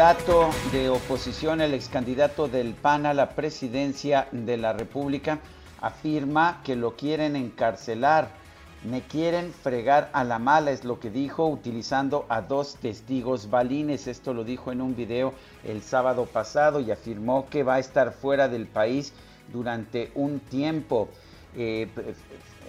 [0.00, 5.40] Candidato de oposición, el ex candidato del PAN a la presidencia de la República,
[5.78, 8.30] afirma que lo quieren encarcelar.
[8.82, 14.06] Me quieren fregar a la mala, es lo que dijo, utilizando a dos testigos balines.
[14.06, 15.34] Esto lo dijo en un video
[15.64, 19.12] el sábado pasado y afirmó que va a estar fuera del país
[19.52, 21.10] durante un tiempo.
[21.54, 21.88] Eh,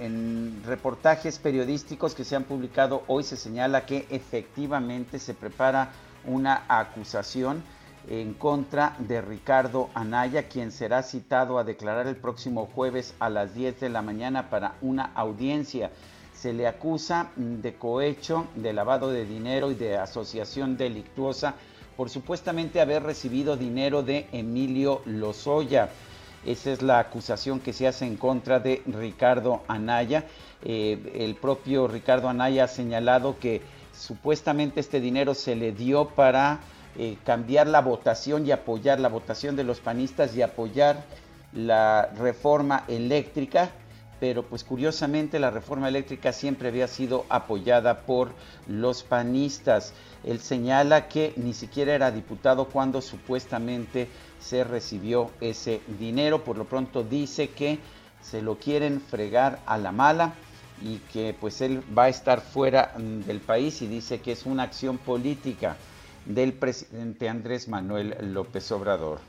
[0.01, 5.93] en reportajes periodísticos que se han publicado hoy se señala que efectivamente se prepara
[6.25, 7.63] una acusación
[8.07, 13.53] en contra de Ricardo Anaya, quien será citado a declarar el próximo jueves a las
[13.53, 15.91] 10 de la mañana para una audiencia.
[16.33, 21.55] Se le acusa de cohecho, de lavado de dinero y de asociación delictuosa
[21.95, 25.89] por supuestamente haber recibido dinero de Emilio Lozoya.
[26.43, 30.25] Esa es la acusación que se hace en contra de Ricardo Anaya.
[30.63, 33.61] Eh, el propio Ricardo Anaya ha señalado que
[34.01, 36.59] Supuestamente este dinero se le dio para
[36.97, 41.03] eh, cambiar la votación y apoyar la votación de los panistas y apoyar
[41.53, 43.69] la reforma eléctrica,
[44.19, 48.31] pero pues curiosamente la reforma eléctrica siempre había sido apoyada por
[48.67, 49.93] los panistas.
[50.23, 54.07] Él señala que ni siquiera era diputado cuando supuestamente
[54.39, 57.77] se recibió ese dinero, por lo pronto dice que
[58.19, 60.33] se lo quieren fregar a la mala
[60.81, 64.45] y que pues él va a estar fuera mm, del país y dice que es
[64.45, 65.77] una acción política
[66.25, 69.19] del presidente Andrés Manuel López Obrador.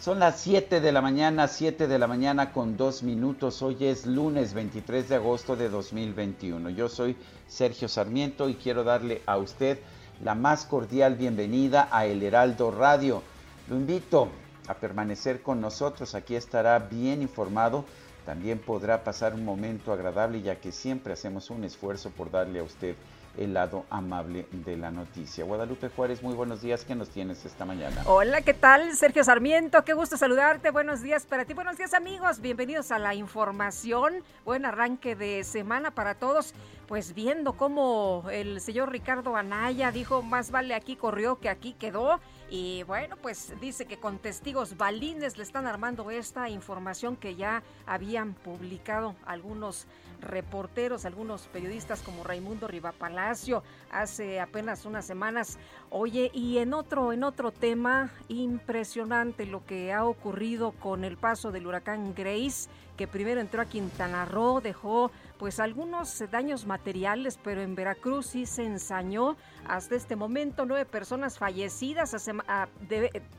[0.00, 3.62] Son las 7 de la mañana, 7 de la mañana con dos minutos.
[3.62, 6.68] Hoy es lunes 23 de agosto de 2021.
[6.70, 7.16] Yo soy
[7.48, 9.78] Sergio Sarmiento y quiero darle a usted
[10.22, 13.22] la más cordial bienvenida a El Heraldo Radio.
[13.68, 14.28] Lo invito
[14.68, 16.14] a permanecer con nosotros.
[16.14, 17.86] Aquí estará bien informado
[18.24, 22.62] también podrá pasar un momento agradable ya que siempre hacemos un esfuerzo por darle a
[22.62, 22.96] usted
[23.36, 25.44] el lado amable de la noticia.
[25.44, 26.84] Guadalupe Juárez, muy buenos días.
[26.84, 28.02] ¿Qué nos tienes esta mañana?
[28.06, 28.94] Hola, ¿qué tal?
[28.94, 30.70] Sergio Sarmiento, qué gusto saludarte.
[30.70, 31.54] Buenos días para ti.
[31.54, 32.40] Buenos días, amigos.
[32.40, 34.22] Bienvenidos a la información.
[34.44, 36.54] Buen arranque de semana para todos.
[36.86, 42.20] Pues viendo cómo el señor Ricardo Anaya dijo, más vale aquí corrió que aquí quedó.
[42.56, 47.64] Y bueno, pues dice que con testigos balines le están armando esta información que ya
[47.84, 49.88] habían publicado algunos
[50.20, 55.58] reporteros, algunos periodistas como Raimundo Rivapalacio hace apenas unas semanas.
[55.90, 61.50] Oye, y en otro, en otro tema impresionante lo que ha ocurrido con el paso
[61.50, 67.60] del huracán Grace, que primero entró a Quintana Roo, dejó pues algunos daños materiales, pero
[67.60, 69.36] en Veracruz sí se ensañó.
[69.66, 72.14] Hasta este momento, nueve personas fallecidas,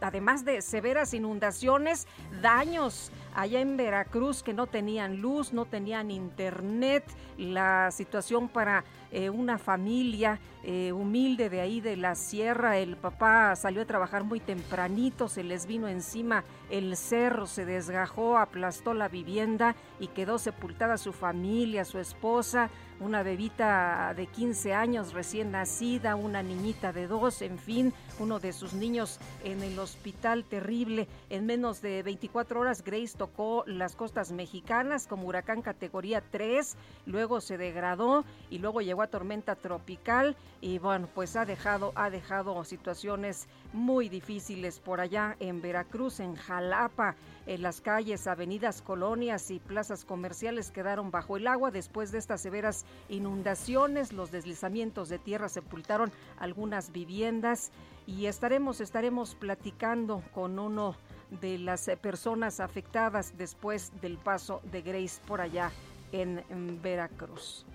[0.02, 2.08] además de severas inundaciones,
[2.41, 7.03] daños allá en Veracruz que no tenían luz, no tenían internet,
[7.38, 12.78] la situación para eh, una familia eh, humilde de ahí de la sierra.
[12.78, 18.38] El papá salió a trabajar muy tempranito, se les vino encima el cerro, se desgajó,
[18.38, 22.69] aplastó la vivienda y quedó sepultada su familia, su esposa,
[23.00, 28.53] una bebita de 15 años recién nacida, una niñita de dos, en fin, uno de
[28.53, 31.07] sus niños en el hospital terrible.
[31.30, 37.42] En menos de 24 horas, Grace tocó las costas mexicanas como huracán categoría 3, luego
[37.42, 42.63] se degradó y luego llegó a tormenta tropical y bueno, pues ha dejado, ha dejado
[42.63, 47.15] situaciones muy difíciles por allá en Veracruz, en Jalapa.
[47.47, 52.42] En las calles, avenidas, colonias y plazas comerciales quedaron bajo el agua después de estas
[52.42, 54.13] severas inundaciones.
[54.13, 57.71] Los deslizamientos de tierra sepultaron algunas viviendas
[58.07, 60.95] y estaremos, estaremos platicando con uno
[61.42, 65.71] de las personas afectadas después del paso de Grace por allá
[66.12, 67.65] en, Veracruz.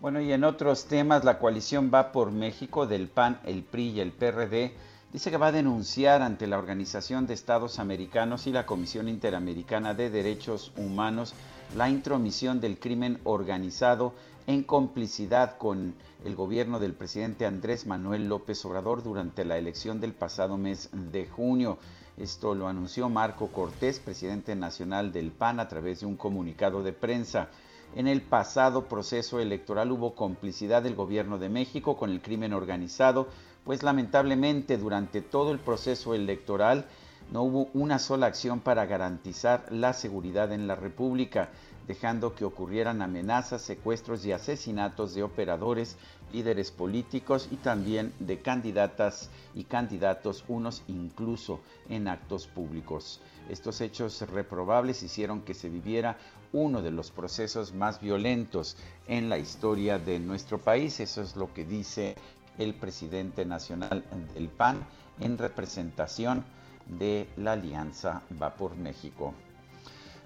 [0.00, 4.00] Bueno, y en otros temas, la coalición va por México del PAN, el PRI y
[4.00, 4.74] el PRD
[5.12, 9.92] dice que va a denunciar ante la Organización de Estados Americanos y la Comisión Interamericana
[9.92, 11.34] de Derechos Humanos
[11.76, 14.14] la intromisión del crimen organizado
[14.46, 15.94] en complicidad con
[16.24, 21.26] el gobierno del presidente Andrés Manuel López Obrador durante la elección del pasado mes de
[21.26, 21.78] junio.
[22.16, 26.92] Esto lo anunció Marco Cortés, presidente nacional del PAN, a través de un comunicado de
[26.92, 27.48] prensa.
[27.94, 33.28] En el pasado proceso electoral hubo complicidad del gobierno de México con el crimen organizado,
[33.64, 36.86] pues lamentablemente durante todo el proceso electoral
[37.30, 41.48] no hubo una sola acción para garantizar la seguridad en la República,
[41.86, 45.96] dejando que ocurrieran amenazas, secuestros y asesinatos de operadores,
[46.32, 53.20] líderes políticos y también de candidatas y candidatos, unos incluso en actos públicos.
[53.48, 56.18] Estos hechos reprobables hicieron que se viviera
[56.52, 58.76] uno de los procesos más violentos
[59.06, 61.00] en la historia de nuestro país.
[61.00, 62.14] Eso es lo que dice
[62.58, 64.04] el presidente nacional
[64.34, 64.86] del PAN
[65.20, 66.44] en representación
[66.86, 69.34] de la Alianza Va por México.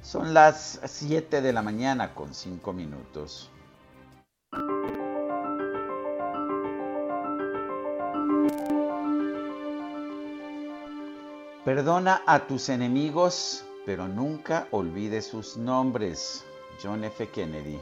[0.02, 3.50] Son las 7 de la mañana con 5 minutos.
[11.64, 16.44] Perdona a tus enemigos, pero nunca olvides sus nombres.
[16.80, 17.28] John F.
[17.30, 17.80] Kennedy.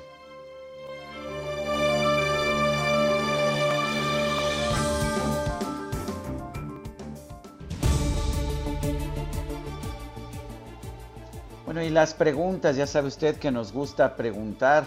[11.74, 14.84] Bueno, y las preguntas, ya sabe usted que nos gusta preguntar.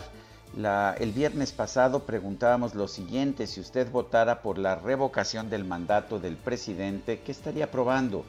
[0.55, 6.37] el viernes pasado preguntábamos lo siguiente, si usted votara por la revocación del mandato del
[6.37, 8.23] presidente, ¿qué estaría aprobando?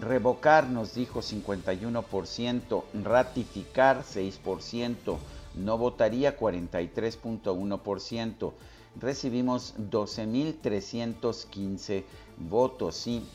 [0.00, 5.18] Revocar, nos dijo 51%, ratificar 6%,
[5.56, 8.52] no votaría 43.1%,
[8.98, 12.04] recibimos 12.315
[12.38, 13.28] votos, sí.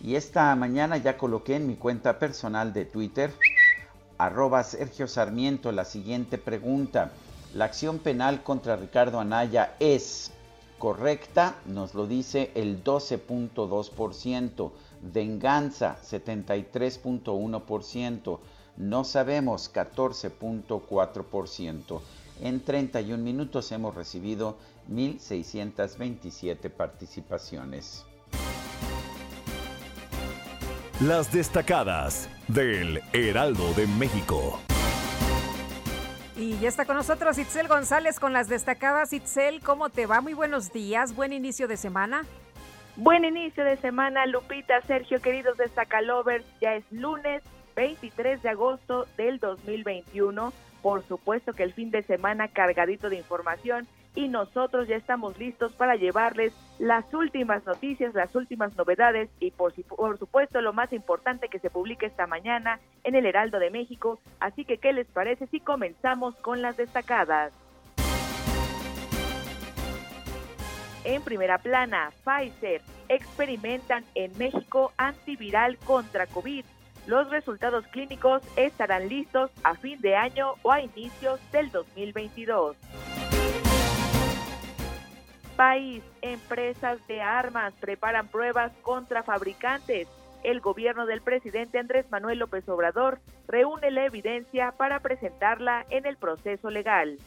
[0.00, 3.30] Y esta mañana ya coloqué en mi cuenta personal de Twitter
[4.18, 7.10] arroba Sergio Sarmiento la siguiente pregunta.
[7.54, 10.32] ¿La acción penal contra Ricardo Anaya es
[10.78, 11.56] correcta?
[11.66, 14.72] Nos lo dice el 12.2%.
[15.02, 18.38] Venganza 73.1%.
[18.76, 22.00] No sabemos 14.4%.
[22.40, 24.56] En 31 minutos hemos recibido
[24.90, 28.04] 1.627 participaciones.
[31.00, 34.60] Las destacadas del Heraldo de México.
[36.36, 39.12] Y ya está con nosotros Itzel González con las destacadas.
[39.12, 40.20] Itzel, ¿cómo te va?
[40.20, 42.24] Muy buenos días, buen inicio de semana.
[42.94, 46.44] Buen inicio de semana, Lupita, Sergio, queridos destacalovers.
[46.60, 47.42] Ya es lunes
[47.74, 50.52] 23 de agosto del 2021.
[50.84, 55.72] Por supuesto que el fin de semana cargadito de información y nosotros ya estamos listos
[55.72, 59.72] para llevarles las últimas noticias, las últimas novedades y por,
[60.18, 64.20] supuesto lo más importante que se publique esta mañana en el Heraldo de México.
[64.40, 67.54] Así que, ¿qué les parece si comenzamos con las destacadas?
[71.04, 76.66] En primera plana, Pfizer experimentan en México antiviral contra COVID.
[77.06, 82.76] Los resultados clínicos estarán listos a fin de año o a inicios del 2022
[85.54, 90.08] país, empresas de armas preparan pruebas contra fabricantes.
[90.42, 96.16] El gobierno del presidente Andrés Manuel López Obrador reúne la evidencia para presentarla en el
[96.16, 97.18] proceso legal.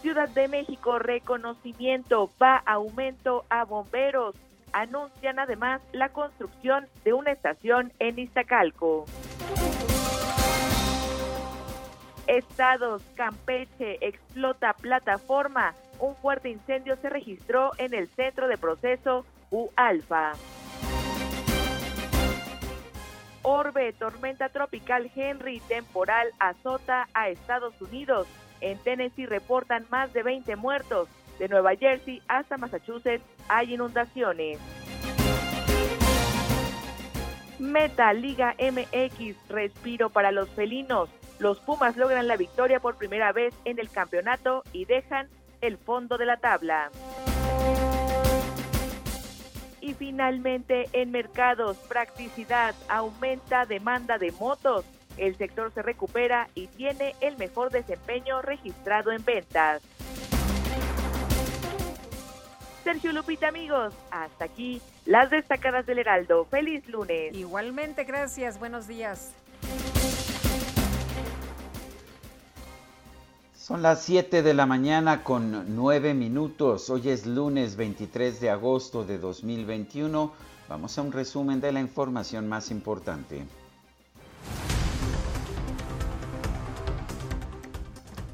[0.00, 4.34] Ciudad de México, reconocimiento, va aumento a bomberos.
[4.72, 9.06] Anuncian además la construcción de una estación en Iztacalco.
[12.26, 15.74] Estados, Campeche, explota plataforma.
[15.98, 20.32] Un fuerte incendio se registró en el centro de proceso U-Alfa.
[23.42, 28.28] Orbe, tormenta tropical Henry, temporal azota a Estados Unidos.
[28.60, 31.08] En Tennessee reportan más de 20 muertos.
[31.38, 34.58] De Nueva Jersey hasta Massachusetts hay inundaciones.
[37.58, 41.08] Meta Liga MX, respiro para los felinos.
[41.38, 45.28] Los Pumas logran la victoria por primera vez en el campeonato y dejan
[45.60, 46.90] el fondo de la tabla.
[49.80, 54.84] Y finalmente, en mercados, practicidad, aumenta demanda de motos.
[55.16, 59.82] El sector se recupera y tiene el mejor desempeño registrado en ventas.
[62.88, 63.92] Sergio Lupita, amigos.
[64.10, 66.46] Hasta aquí las destacadas del Heraldo.
[66.46, 67.36] Feliz lunes.
[67.36, 68.58] Igualmente, gracias.
[68.58, 69.34] Buenos días.
[73.54, 76.88] Son las 7 de la mañana con 9 minutos.
[76.88, 80.32] Hoy es lunes 23 de agosto de 2021.
[80.70, 83.44] Vamos a un resumen de la información más importante.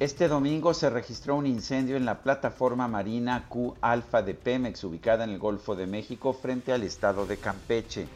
[0.05, 5.25] Este domingo se registró un incendio en la plataforma marina Q Alfa de Pemex, ubicada
[5.25, 8.07] en el Golfo de México, frente al estado de Campeche.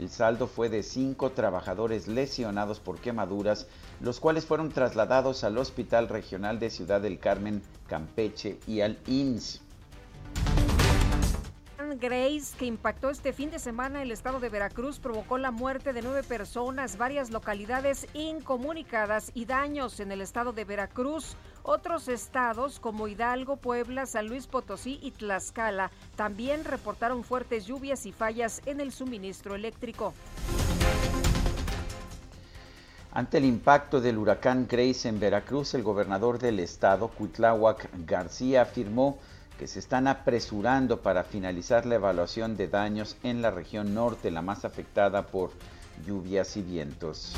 [0.00, 3.68] El saldo fue de cinco trabajadores lesionados por quemaduras,
[4.00, 9.60] los cuales fueron trasladados al Hospital Regional de Ciudad del Carmen, Campeche y al IMSS.
[11.94, 16.02] Grace, que impactó este fin de semana el estado de Veracruz, provocó la muerte de
[16.02, 21.36] nueve personas, varias localidades incomunicadas y daños en el estado de Veracruz.
[21.62, 28.12] Otros estados como Hidalgo, Puebla, San Luis Potosí y Tlaxcala también reportaron fuertes lluvias y
[28.12, 30.12] fallas en el suministro eléctrico.
[33.12, 39.18] Ante el impacto del huracán Grace en Veracruz, el gobernador del estado, Cuitláhuac García, afirmó
[39.58, 44.42] que se están apresurando para finalizar la evaluación de daños en la región norte, la
[44.42, 45.50] más afectada por
[46.06, 47.34] lluvias y vientos.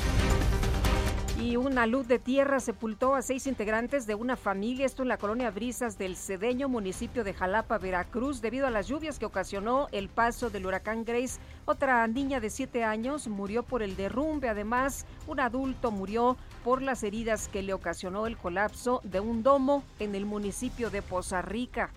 [1.41, 5.17] Y una luz de tierra sepultó a seis integrantes de una familia, esto en la
[5.17, 10.09] colonia Brisas del Cedeño, municipio de Jalapa, Veracruz, debido a las lluvias que ocasionó el
[10.09, 11.39] paso del huracán Grace.
[11.63, 14.49] Otra niña de siete años murió por el derrumbe.
[14.49, 16.35] Además, un adulto murió
[16.65, 21.01] por las heridas que le ocasionó el colapso de un domo en el municipio de
[21.01, 21.89] Poza Rica.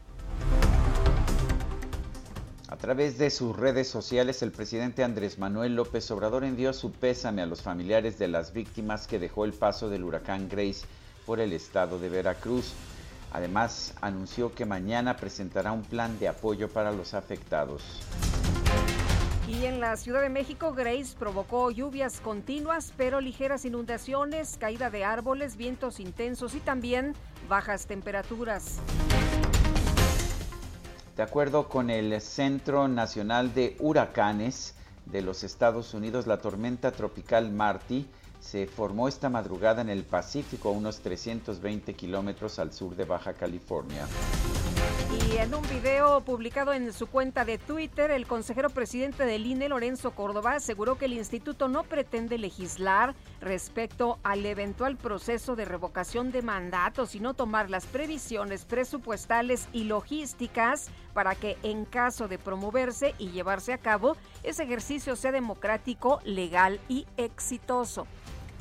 [2.72, 7.42] A través de sus redes sociales, el presidente Andrés Manuel López Obrador envió su pésame
[7.42, 10.86] a los familiares de las víctimas que dejó el paso del huracán Grace
[11.26, 12.72] por el estado de Veracruz.
[13.30, 17.82] Además, anunció que mañana presentará un plan de apoyo para los afectados.
[19.46, 25.04] Y en la Ciudad de México, Grace provocó lluvias continuas, pero ligeras inundaciones, caída de
[25.04, 27.12] árboles, vientos intensos y también
[27.50, 28.80] bajas temperaturas.
[31.16, 37.52] De acuerdo con el Centro Nacional de Huracanes de los Estados Unidos, la tormenta tropical
[37.52, 38.06] Marty
[38.40, 43.34] se formó esta madrugada en el Pacífico, a unos 320 kilómetros al sur de Baja
[43.34, 44.06] California.
[45.12, 49.68] Y en un video publicado en su cuenta de Twitter, el consejero presidente del INE,
[49.68, 56.32] Lorenzo Córdoba, aseguró que el instituto no pretende legislar respecto al eventual proceso de revocación
[56.32, 63.14] de mandato, sino tomar las previsiones presupuestales y logísticas para que en caso de promoverse
[63.18, 68.06] y llevarse a cabo, ese ejercicio sea democrático, legal y exitoso.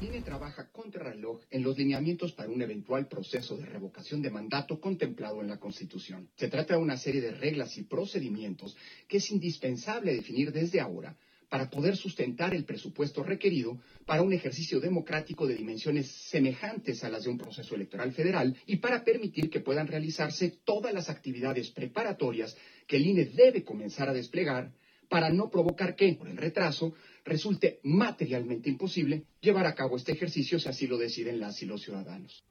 [0.01, 5.41] INE trabaja reloj en los lineamientos para un eventual proceso de revocación de mandato contemplado
[5.41, 6.29] en la Constitución.
[6.36, 8.75] Se trata de una serie de reglas y procedimientos
[9.08, 11.15] que es indispensable definir desde ahora
[11.50, 17.25] para poder sustentar el presupuesto requerido para un ejercicio democrático de dimensiones semejantes a las
[17.25, 22.55] de un proceso electoral federal y para permitir que puedan realizarse todas las actividades preparatorias
[22.88, 24.72] que el INE debe comenzar a desplegar
[25.10, 26.93] para no provocar que, por el retraso,
[27.24, 31.82] resulte materialmente imposible llevar a cabo este ejercicio si así lo deciden las y los
[31.82, 32.44] ciudadanos.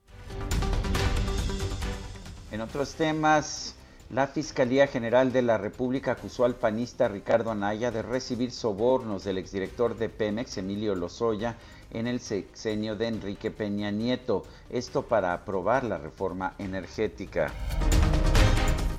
[2.50, 3.76] En otros temas,
[4.10, 9.38] la Fiscalía General de la República acusó al panista Ricardo Anaya de recibir sobornos del
[9.38, 11.56] exdirector de Pemex, Emilio Lozoya,
[11.92, 17.52] en el sexenio de Enrique Peña Nieto, esto para aprobar la reforma energética.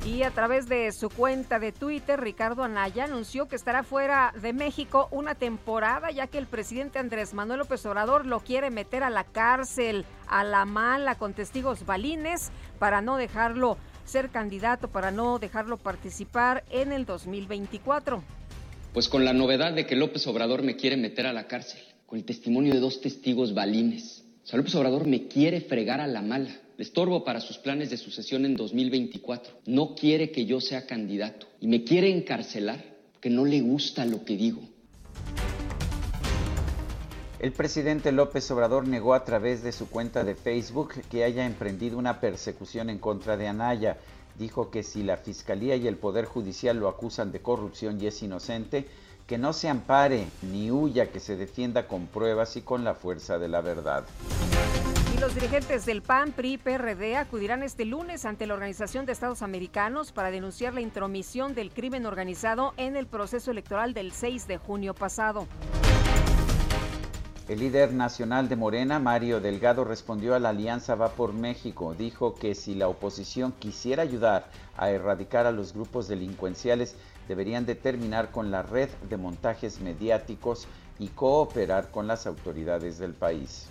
[0.03, 4.51] Y a través de su cuenta de Twitter, Ricardo Anaya anunció que estará fuera de
[4.51, 9.11] México una temporada, ya que el presidente Andrés Manuel López Obrador lo quiere meter a
[9.11, 15.37] la cárcel, a la mala, con testigos balines, para no dejarlo ser candidato, para no
[15.37, 18.23] dejarlo participar en el 2024.
[18.93, 22.17] Pues con la novedad de que López Obrador me quiere meter a la cárcel, con
[22.17, 24.25] el testimonio de dos testigos balines.
[24.43, 26.49] O sea, López Obrador me quiere fregar a la mala
[26.81, 29.61] estorbo para sus planes de sucesión en 2024.
[29.65, 32.83] No quiere que yo sea candidato y me quiere encarcelar
[33.13, 34.61] porque no le gusta lo que digo.
[37.39, 41.97] El presidente López Obrador negó a través de su cuenta de Facebook que haya emprendido
[41.97, 43.97] una persecución en contra de Anaya.
[44.37, 48.21] Dijo que si la Fiscalía y el Poder Judicial lo acusan de corrupción y es
[48.21, 48.85] inocente,
[49.25, 53.39] que no se ampare ni huya, que se defienda con pruebas y con la fuerza
[53.39, 54.03] de la verdad
[55.21, 60.11] los dirigentes del PAN, PRI, PRD acudirán este lunes ante la Organización de Estados Americanos
[60.11, 64.95] para denunciar la intromisión del crimen organizado en el proceso electoral del 6 de junio
[64.95, 65.45] pasado.
[67.47, 71.93] El líder nacional de Morena, Mario Delgado, respondió a la Alianza Va por México.
[71.93, 76.95] Dijo que si la oposición quisiera ayudar a erradicar a los grupos delincuenciales,
[77.27, 83.69] deberían determinar con la red de montajes mediáticos y cooperar con las autoridades del país.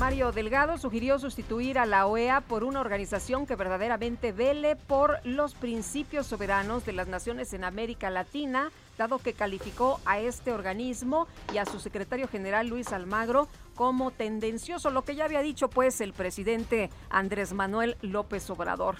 [0.00, 5.54] Mario Delgado sugirió sustituir a la OEA por una organización que verdaderamente vele por los
[5.54, 11.58] principios soberanos de las naciones en América Latina, dado que calificó a este organismo y
[11.58, 16.14] a su secretario general Luis Almagro como tendencioso, lo que ya había dicho pues el
[16.14, 18.96] presidente Andrés Manuel López Obrador.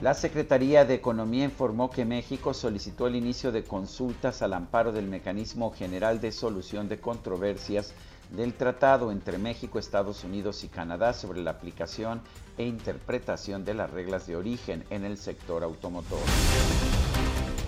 [0.00, 5.06] La Secretaría de Economía informó que México solicitó el inicio de consultas al amparo del
[5.06, 7.92] Mecanismo General de Solución de Controversias
[8.32, 12.22] del Tratado entre México, Estados Unidos y Canadá sobre la aplicación
[12.58, 16.20] e interpretación de las reglas de origen en el sector automotor.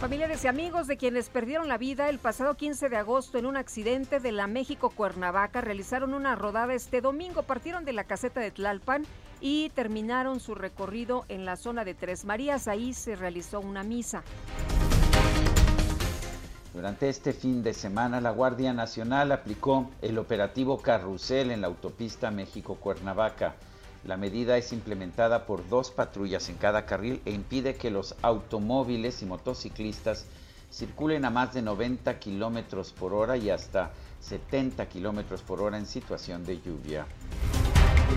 [0.01, 3.57] Familiares y amigos de quienes perdieron la vida el pasado 15 de agosto en un
[3.57, 7.45] accidente de la México Cuernavaca realizaron una rodada este domingo.
[7.45, 9.05] Partieron de la caseta de Tlalpan
[9.41, 12.67] y terminaron su recorrido en la zona de Tres Marías.
[12.67, 14.25] Ahí se realizó una misa.
[16.75, 22.31] Durante este fin de semana, la Guardia Nacional aplicó el operativo Carrusel en la autopista
[22.31, 23.57] México-Cuernavaca.
[24.05, 29.21] La medida es implementada por dos patrullas en cada carril e impide que los automóviles
[29.21, 30.25] y motociclistas
[30.73, 35.85] circulen a más de 90 kilómetros por hora y hasta 70 kilómetros por hora en
[35.85, 37.07] situación de lluvia.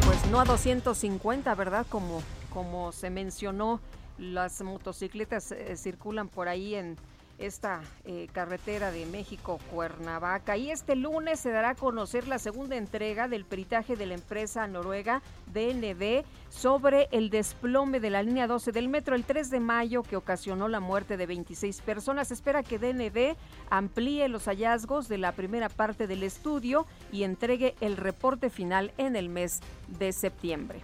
[0.05, 1.85] Pues no a 250, ¿verdad?
[1.89, 2.21] Como,
[2.53, 3.81] como se mencionó,
[4.17, 6.95] las motocicletas eh, circulan por ahí en
[7.37, 10.57] esta eh, carretera de México-Cuernavaca.
[10.57, 14.67] Y este lunes se dará a conocer la segunda entrega del peritaje de la empresa
[14.67, 15.21] noruega
[15.53, 20.15] DNB sobre el desplome de la línea 12 del metro el 3 de mayo que
[20.15, 22.31] ocasionó la muerte de 26 personas.
[22.31, 23.35] espera que DNB
[23.69, 29.15] amplíe los hallazgos de la primera parte del estudio y entregue el reporte final en
[29.15, 29.61] el mes
[29.99, 30.81] de septiembre.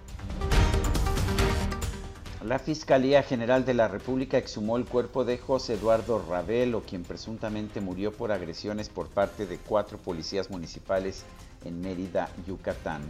[2.43, 7.81] La Fiscalía General de la República exhumó el cuerpo de José Eduardo Ravelo, quien presuntamente
[7.81, 11.23] murió por agresiones por parte de cuatro policías municipales
[11.65, 13.03] en Mérida, Yucatán.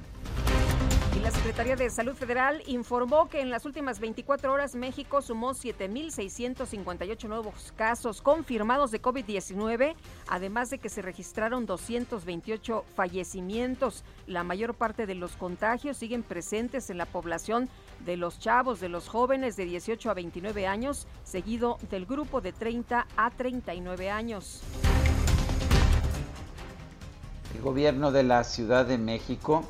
[1.15, 5.53] Y la Secretaría de Salud Federal informó que en las últimas 24 horas México sumó
[5.53, 9.95] 7.658 nuevos casos confirmados de COVID-19,
[10.27, 14.05] además de que se registraron 228 fallecimientos.
[14.25, 17.69] La mayor parte de los contagios siguen presentes en la población
[18.05, 22.53] de los chavos, de los jóvenes de 18 a 29 años, seguido del grupo de
[22.53, 24.61] 30 a 39 años.
[27.55, 29.63] El gobierno de la Ciudad de México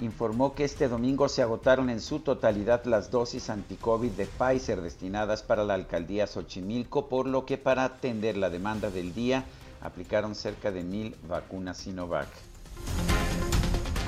[0.00, 5.42] informó que este domingo se agotaron en su totalidad las dosis anti-COVID de Pfizer destinadas
[5.42, 9.44] para la alcaldía Xochimilco, por lo que para atender la demanda del día
[9.80, 12.28] aplicaron cerca de mil vacunas Sinovac.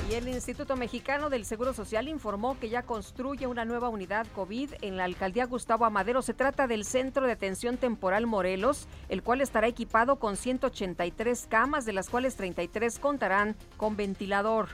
[0.09, 4.75] Y el Instituto Mexicano del Seguro Social informó que ya construye una nueva unidad COVID
[4.81, 6.21] en la alcaldía Gustavo Amadero.
[6.21, 11.83] Se trata del Centro de Atención Temporal Morelos, el cual estará equipado con 183 camas,
[11.85, 14.69] de las cuales 33 contarán con ventilador.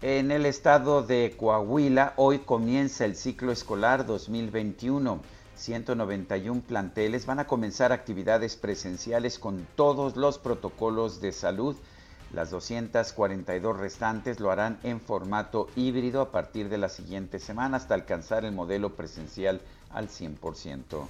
[0.00, 5.20] En el estado de Coahuila, hoy comienza el ciclo escolar 2021.
[5.56, 11.76] 191 planteles van a comenzar actividades presenciales con todos los protocolos de salud.
[12.32, 17.94] Las 242 restantes lo harán en formato híbrido a partir de la siguiente semana hasta
[17.94, 21.06] alcanzar el modelo presencial al 100%.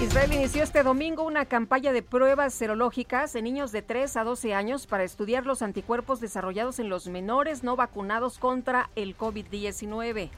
[0.00, 4.54] Israel inició este domingo una campaña de pruebas serológicas en niños de 3 a 12
[4.54, 10.30] años para estudiar los anticuerpos desarrollados en los menores no vacunados contra el COVID-19.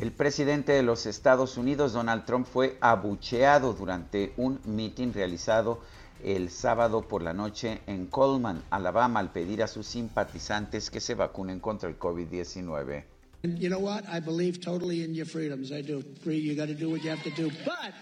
[0.00, 5.80] El presidente de los Estados Unidos, Donald Trump, fue abucheado durante un mitin realizado
[6.22, 11.14] el sábado por la noche en Coleman, Alabama, al pedir a sus simpatizantes que se
[11.14, 13.04] vacunen contra el COVID-19.
[13.42, 14.04] You know what?
[14.06, 15.70] I believe totally in your freedoms.
[15.70, 16.02] I do.
[16.24, 17.50] You got to do what you have to do.
[17.64, 17.94] But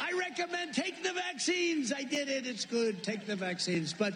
[0.00, 1.90] I recommend take the vaccines.
[1.90, 2.46] I did it.
[2.46, 3.02] It's good.
[3.02, 3.94] Take the vaccines.
[3.94, 4.14] But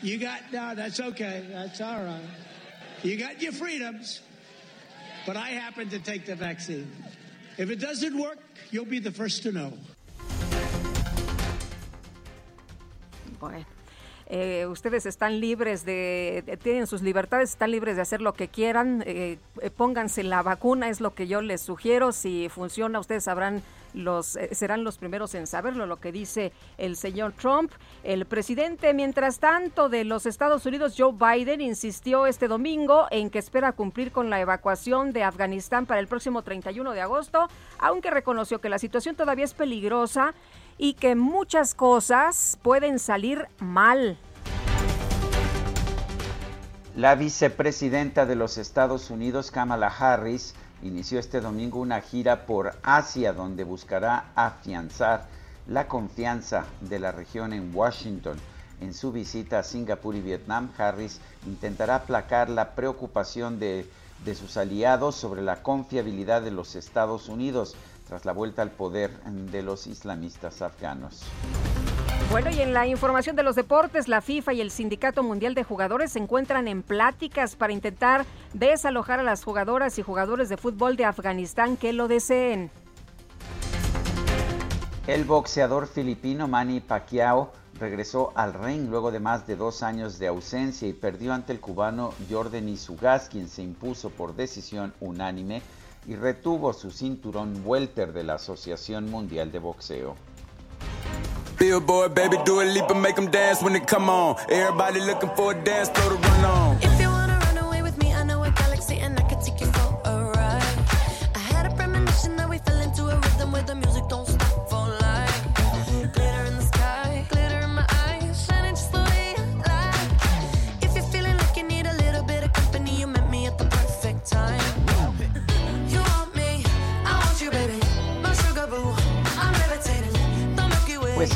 [0.00, 1.44] you got, no, that's okay.
[1.50, 2.22] That's all right.
[3.02, 4.22] You got your freedoms.
[5.26, 6.90] But I happen to take the vaccine.
[7.58, 8.38] If it doesn't work,
[8.70, 9.72] you'll be the first to know.
[13.38, 13.64] Bueno.
[14.32, 19.02] Eh, ustedes están libres de, tienen sus libertades, están libres de hacer lo que quieran,
[19.04, 23.60] eh, eh, pónganse la vacuna, es lo que yo les sugiero, si funciona ustedes sabrán
[23.92, 27.72] los serán los primeros en saberlo, lo que dice el señor Trump.
[28.04, 33.40] El presidente, mientras tanto, de los Estados Unidos, Joe Biden, insistió este domingo en que
[33.40, 37.48] espera cumplir con la evacuación de Afganistán para el próximo 31 de agosto,
[37.80, 40.34] aunque reconoció que la situación todavía es peligrosa
[40.82, 44.16] y que muchas cosas pueden salir mal.
[46.96, 53.34] La vicepresidenta de los Estados Unidos, Kamala Harris, inició este domingo una gira por Asia
[53.34, 55.26] donde buscará afianzar
[55.68, 58.38] la confianza de la región en Washington.
[58.80, 63.86] En su visita a Singapur y Vietnam, Harris intentará aplacar la preocupación de,
[64.24, 67.76] de sus aliados sobre la confiabilidad de los Estados Unidos
[68.10, 71.22] tras la vuelta al poder de los islamistas afganos.
[72.28, 75.62] Bueno, y en la información de los deportes, la FIFA y el Sindicato Mundial de
[75.62, 80.96] Jugadores se encuentran en pláticas para intentar desalojar a las jugadoras y jugadores de fútbol
[80.96, 82.72] de Afganistán que lo deseen.
[85.06, 90.26] El boxeador filipino Manny Pacquiao regresó al ring luego de más de dos años de
[90.26, 95.62] ausencia y perdió ante el cubano Jordan Isugaz, quien se impuso por decisión unánime
[96.06, 100.16] y retuvo su cinturón welter de la Asociación Mundial de Boxeo.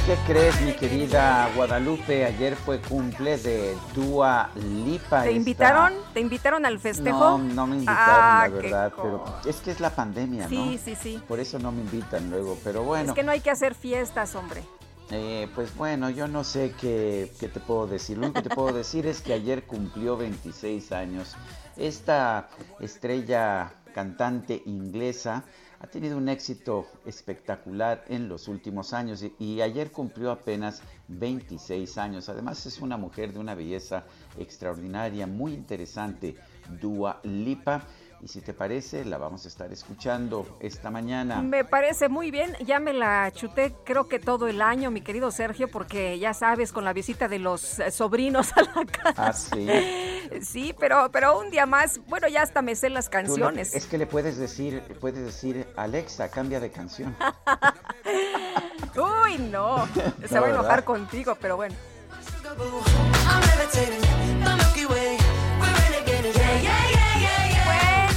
[0.07, 2.25] ¿Qué crees, mi querida Guadalupe?
[2.25, 5.23] Ayer fue cumple de Dua Lipa.
[5.23, 5.95] ¿Te invitaron?
[6.13, 7.19] ¿Te invitaron al festejo?
[7.19, 10.49] No, no me invitaron, Ah, la verdad, pero es que es la pandemia, ¿no?
[10.49, 11.23] Sí, sí, sí.
[11.27, 13.09] Por eso no me invitan luego, pero bueno.
[13.11, 14.63] Es que no hay que hacer fiestas, hombre.
[15.11, 18.19] Eh, pues bueno, yo no sé qué, qué te puedo decir.
[18.19, 21.35] Lo único que te puedo decir es que ayer cumplió 26 años.
[21.77, 22.49] Esta
[22.81, 25.45] estrella cantante inglesa
[25.85, 32.31] ha tenido un éxito espectacular en los últimos años y, ayer cumplió apenas 26 años.
[32.31, 34.05] Además es una mujer de una belleza
[34.39, 36.37] extraordinaria, muy interesante,
[36.81, 37.87] Dua Lipa.
[38.25, 41.43] Y si te parece, la vamos a estar escuchando esta mañana.
[41.43, 45.31] Me parece muy bien, ya me la chuté creo que todo el año, mi querido
[45.31, 47.61] Sergio, porque ya sabes, con la visita de los
[47.91, 49.15] sobrinos a la casa.
[49.27, 49.69] Ah, sí.
[50.41, 53.75] Sí, pero, pero un día más, bueno, ya hasta me sé las canciones.
[53.75, 57.15] es que le puedes decir, puedes decir, Alexa, cambia de canción.
[58.97, 59.87] Uy, no,
[60.27, 60.85] se No, va a enojar ¿verdad?
[60.85, 61.77] contigo, pero bueno.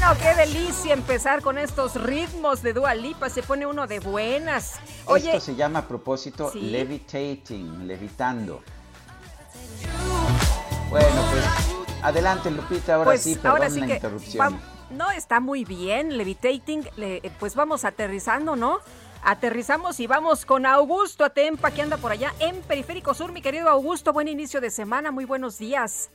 [0.08, 4.76] Bueno, qué delicia empezar con estos ritmos de Dua Lipa, se pone uno de buenas.
[5.06, 6.62] Oye, Esto se llama a propósito ¿Sí?
[6.62, 8.63] levitating, levitando.
[10.89, 11.43] Bueno, pues
[12.02, 14.62] adelante Lupita, ahora pues sí, perdón ahora sí la que interrupción.
[14.91, 18.80] no está muy bien, levitating, le- pues vamos aterrizando, ¿no?
[19.24, 23.34] Aterrizamos y vamos con Augusto Atempa, que anda por allá en Periférico Sur.
[23.34, 26.12] Mi querido Augusto, buen inicio de semana, muy buenos días.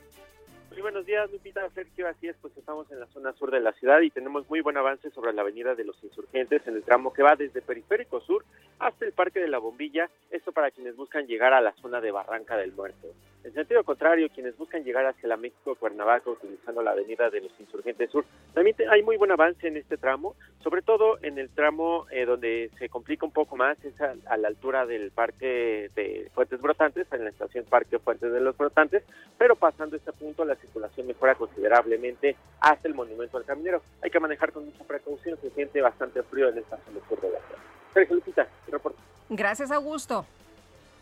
[0.73, 2.07] Muy buenos días, Lupita, Sergio.
[2.07, 4.75] Así es, pues estamos en la zona sur de la ciudad y tenemos muy buen
[4.75, 8.43] avance sobre la avenida de los Insurgentes en el tramo que va desde Periférico Sur
[8.79, 10.09] hasta el Parque de la Bombilla.
[10.31, 13.09] Esto para quienes buscan llegar a la zona de Barranca del Muerto.
[13.43, 17.51] En sentido contrario, quienes buscan llegar hacia la México Cuernavaca utilizando la avenida de los
[17.59, 22.05] Insurgentes Sur, también hay muy buen avance en este tramo, sobre todo en el tramo
[22.09, 26.31] eh, donde se complica un poco más, es a, a la altura del Parque de
[26.33, 29.03] Fuentes Brotantes, en la estación Parque Fuentes de los Brotantes,
[29.37, 33.81] pero pasando este punto la circulación mejora considerablemente hasta el Monumento al Caminero.
[34.01, 37.29] Hay que manejar con mucha precaución, se siente bastante frío en esta zona sur de
[37.29, 37.61] la ciudad.
[37.93, 38.99] Sergio Lupita, te reporto.
[39.29, 40.25] Gracias, Augusto.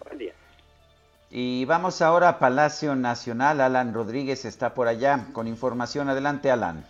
[0.04, 0.34] Buen día.
[1.34, 3.62] Y vamos ahora a Palacio Nacional.
[3.62, 6.10] Alan Rodríguez está por allá con información.
[6.10, 6.86] Adelante, Alan.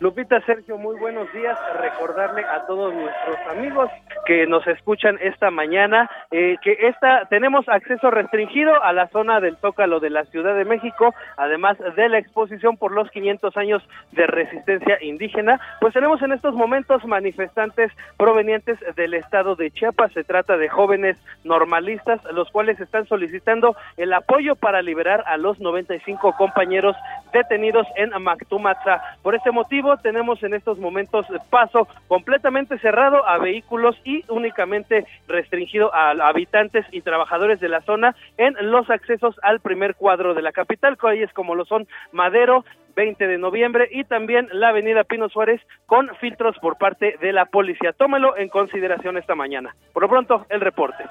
[0.00, 1.58] Lupita, Sergio, muy buenos días.
[1.80, 3.90] Recordarle a todos nuestros amigos
[4.26, 9.56] que nos escuchan esta mañana eh, que esta tenemos acceso restringido a la zona del
[9.56, 13.82] Zócalo de la Ciudad de México, además de la exposición por los 500 años
[14.12, 15.58] de resistencia indígena.
[15.80, 20.12] Pues tenemos en estos momentos manifestantes provenientes del estado de Chiapas.
[20.12, 25.58] Se trata de jóvenes normalistas, los cuales están solicitando el apoyo para liberar a los
[25.58, 26.94] 95 compañeros
[27.32, 29.02] detenidos en Mactumatza.
[29.22, 35.94] Por este motivo, tenemos en estos momentos paso completamente cerrado a vehículos y únicamente restringido
[35.94, 40.52] a habitantes y trabajadores de la zona en los accesos al primer cuadro de la
[40.52, 45.60] capital, calles como lo son Madero, 20 de noviembre y también la avenida Pino Suárez
[45.86, 47.92] con filtros por parte de la policía.
[47.92, 49.74] Tómelo en consideración esta mañana.
[49.92, 51.04] Por lo pronto, el reporte.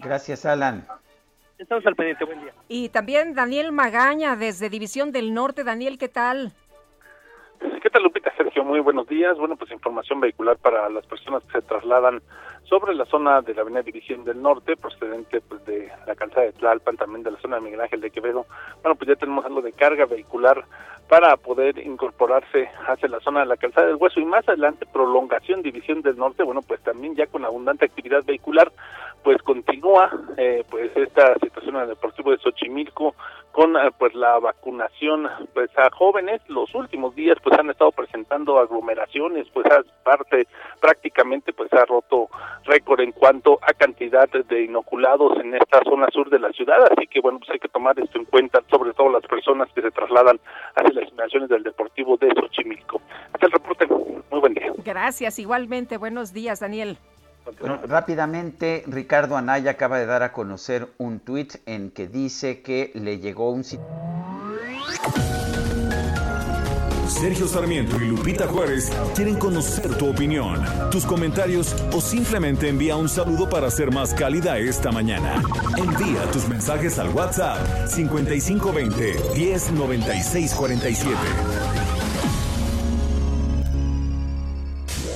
[0.00, 0.86] Gracias, Alan.
[1.58, 2.52] Estamos al pendiente, buen día.
[2.68, 5.64] Y también Daniel Magaña desde División del Norte.
[5.64, 6.52] Daniel, ¿qué tal?
[7.60, 8.32] ¿Qué tal, Lupita?
[8.36, 9.36] Sergio, muy buenos días.
[9.36, 12.22] Bueno, pues información vehicular para las personas que se trasladan
[12.64, 16.52] sobre la zona de la Avenida División del Norte, procedente pues de la calzada de
[16.52, 18.46] Tlalpan, también de la zona de Miguel Ángel de Quevedo.
[18.82, 20.64] Bueno, pues ya tenemos algo de carga vehicular
[21.08, 25.60] para poder incorporarse hacia la zona de la calzada del Hueso y más adelante prolongación
[25.60, 28.70] División del Norte, bueno, pues también ya con abundante actividad vehicular,
[29.22, 33.14] pues continúa eh, pues esta situación en el Deportivo de Xochimilco
[33.52, 36.40] con eh, pues la vacunación pues a jóvenes.
[36.48, 39.66] Los últimos días pues han estado presentando aglomeraciones pues
[40.04, 40.46] parte
[40.80, 42.28] prácticamente pues ha roto
[42.64, 46.78] récord en cuanto a cantidad de inoculados en esta zona sur de la ciudad.
[46.90, 49.82] Así que bueno pues hay que tomar esto en cuenta sobre todo las personas que
[49.82, 50.40] se trasladan
[50.76, 53.00] hacia las instalaciones del Deportivo de Xochimilco.
[53.32, 53.86] Hasta el reporte.
[54.30, 54.72] Muy buen día.
[54.84, 55.38] Gracias.
[55.38, 56.96] Igualmente buenos días Daniel
[57.58, 62.92] bueno, rápidamente, Ricardo Anaya acaba de dar a conocer un tuit en que dice que
[62.94, 63.64] le llegó un...
[67.08, 73.08] Sergio Sarmiento y Lupita Juárez quieren conocer tu opinión, tus comentarios o simplemente envía un
[73.08, 75.42] saludo para ser más cálida esta mañana.
[75.76, 81.16] Envía tus mensajes al WhatsApp 5520 109647.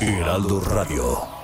[0.00, 1.43] Heraldo Radio.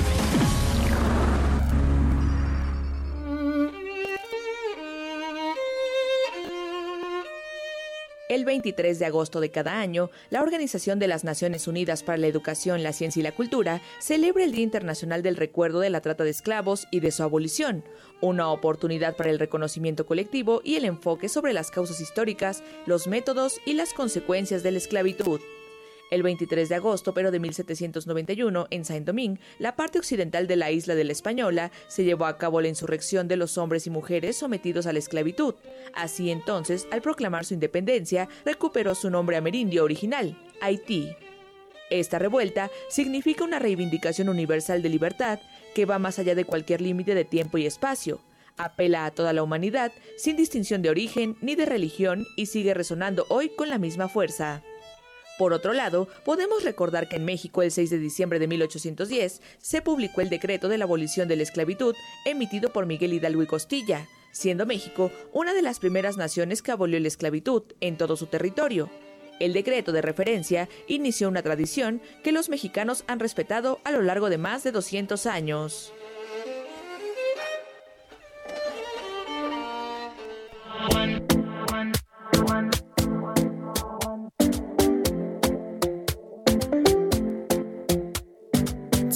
[8.31, 12.27] El 23 de agosto de cada año, la Organización de las Naciones Unidas para la
[12.27, 16.23] Educación, la Ciencia y la Cultura celebra el Día Internacional del Recuerdo de la Trata
[16.23, 17.83] de Esclavos y de su abolición,
[18.21, 23.59] una oportunidad para el reconocimiento colectivo y el enfoque sobre las causas históricas, los métodos
[23.65, 25.41] y las consecuencias de la esclavitud.
[26.11, 30.93] El 23 de agosto, pero de 1791, en Saint-Domingue, la parte occidental de la isla
[30.93, 34.87] de la Española, se llevó a cabo la insurrección de los hombres y mujeres sometidos
[34.87, 35.55] a la esclavitud.
[35.93, 41.15] Así entonces, al proclamar su independencia, recuperó su nombre amerindio original, Haití.
[41.89, 45.39] Esta revuelta significa una reivindicación universal de libertad
[45.73, 48.19] que va más allá de cualquier límite de tiempo y espacio.
[48.57, 53.25] Apela a toda la humanidad sin distinción de origen ni de religión y sigue resonando
[53.29, 54.61] hoy con la misma fuerza.
[55.37, 59.81] Por otro lado, podemos recordar que en México el 6 de diciembre de 1810 se
[59.81, 64.07] publicó el decreto de la abolición de la esclavitud emitido por Miguel Hidalgo y Costilla,
[64.31, 68.89] siendo México una de las primeras naciones que abolió la esclavitud en todo su territorio.
[69.39, 74.29] El decreto de referencia inició una tradición que los mexicanos han respetado a lo largo
[74.29, 75.91] de más de 200 años.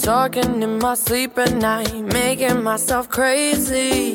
[0.06, 4.14] Talking in my sleep at night, making myself crazy.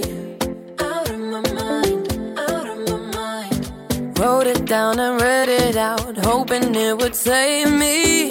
[0.80, 4.17] Out of my mind, out of my mind.
[4.17, 8.30] Wrote it down and read it out, hoping it would save me.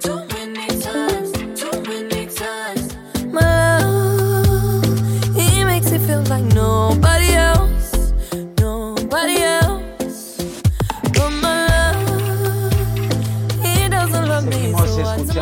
[0.00, 2.96] Too many times, too many times.
[3.26, 7.17] My love, he makes it feel like nobody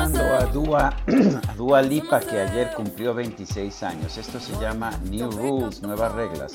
[0.06, 0.96] escuchando a Dua,
[1.48, 4.16] a Dua Lipa, que ayer cumplió 26 años.
[4.16, 6.52] Esto se llama New Rules, nuevas reglas.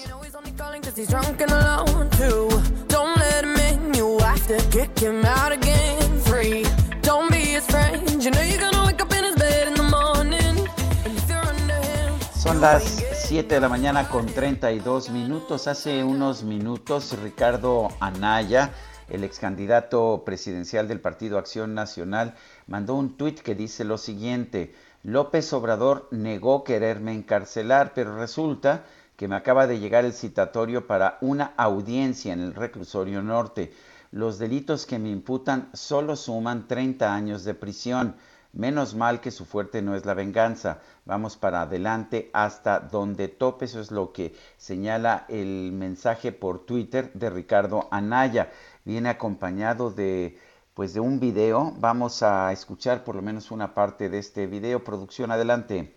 [12.35, 15.67] Son las 7 de la mañana con 32 minutos.
[15.67, 18.71] Hace unos minutos Ricardo Anaya,
[19.09, 22.35] el ex candidato presidencial del Partido Acción Nacional,
[22.71, 24.73] mandó un tuit que dice lo siguiente.
[25.03, 28.85] López Obrador negó quererme encarcelar, pero resulta
[29.17, 33.73] que me acaba de llegar el citatorio para una audiencia en el reclusorio norte.
[34.11, 38.15] Los delitos que me imputan solo suman 30 años de prisión.
[38.53, 40.79] Menos mal que su fuerte no es la venganza.
[41.03, 43.65] Vamos para adelante hasta donde tope.
[43.65, 48.49] Eso es lo que señala el mensaje por Twitter de Ricardo Anaya.
[48.85, 50.37] Viene acompañado de
[50.81, 51.75] pues de un video.
[51.77, 54.83] Vamos a escuchar por lo menos una parte de este video.
[54.83, 55.93] Producción, adelante.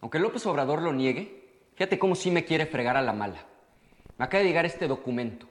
[0.00, 1.42] Aunque López Obrador lo niegue,
[1.74, 3.44] fíjate cómo sí me quiere fregar a la mala.
[4.18, 5.48] Me acaba de llegar este documento.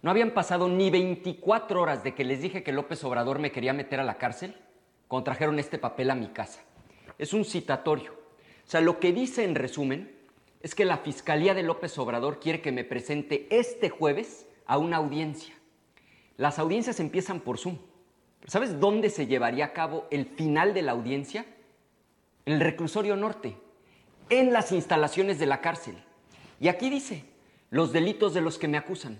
[0.00, 3.74] No habían pasado ni 24 horas de que les dije que López Obrador me quería
[3.74, 4.56] meter a la cárcel,
[5.06, 6.62] cuando trajeron este papel a mi casa.
[7.18, 8.12] Es un citatorio.
[8.66, 10.10] O sea, lo que dice en resumen
[10.62, 14.96] es que la Fiscalía de López Obrador quiere que me presente este jueves a una
[14.96, 15.59] audiencia.
[16.40, 17.76] Las audiencias empiezan por Zoom.
[18.46, 21.44] ¿Sabes dónde se llevaría a cabo el final de la audiencia?
[22.46, 23.58] En el reclusorio norte,
[24.30, 26.02] en las instalaciones de la cárcel.
[26.58, 27.26] Y aquí dice,
[27.68, 29.18] los delitos de los que me acusan.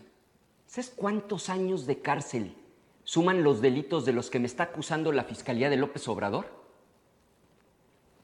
[0.64, 2.56] ¿Sabes cuántos años de cárcel
[3.04, 6.46] suman los delitos de los que me está acusando la Fiscalía de López Obrador?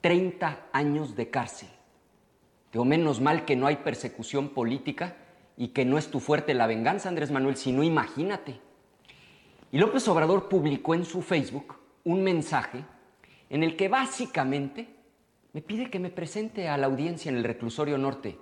[0.01, 1.69] 30 años de cárcel.
[2.73, 5.19] Digo, menos mal que no hay persecución política
[5.59, 8.65] y que no es tu fuerte la venganza, Andrés Manuel, si no imagínate.
[9.77, 12.83] Y López Obrador publicó en su Facebook un mensaje
[13.51, 14.89] en el que básicamente
[15.53, 18.39] me pide que me presente a la audiencia en el reclusorio norte.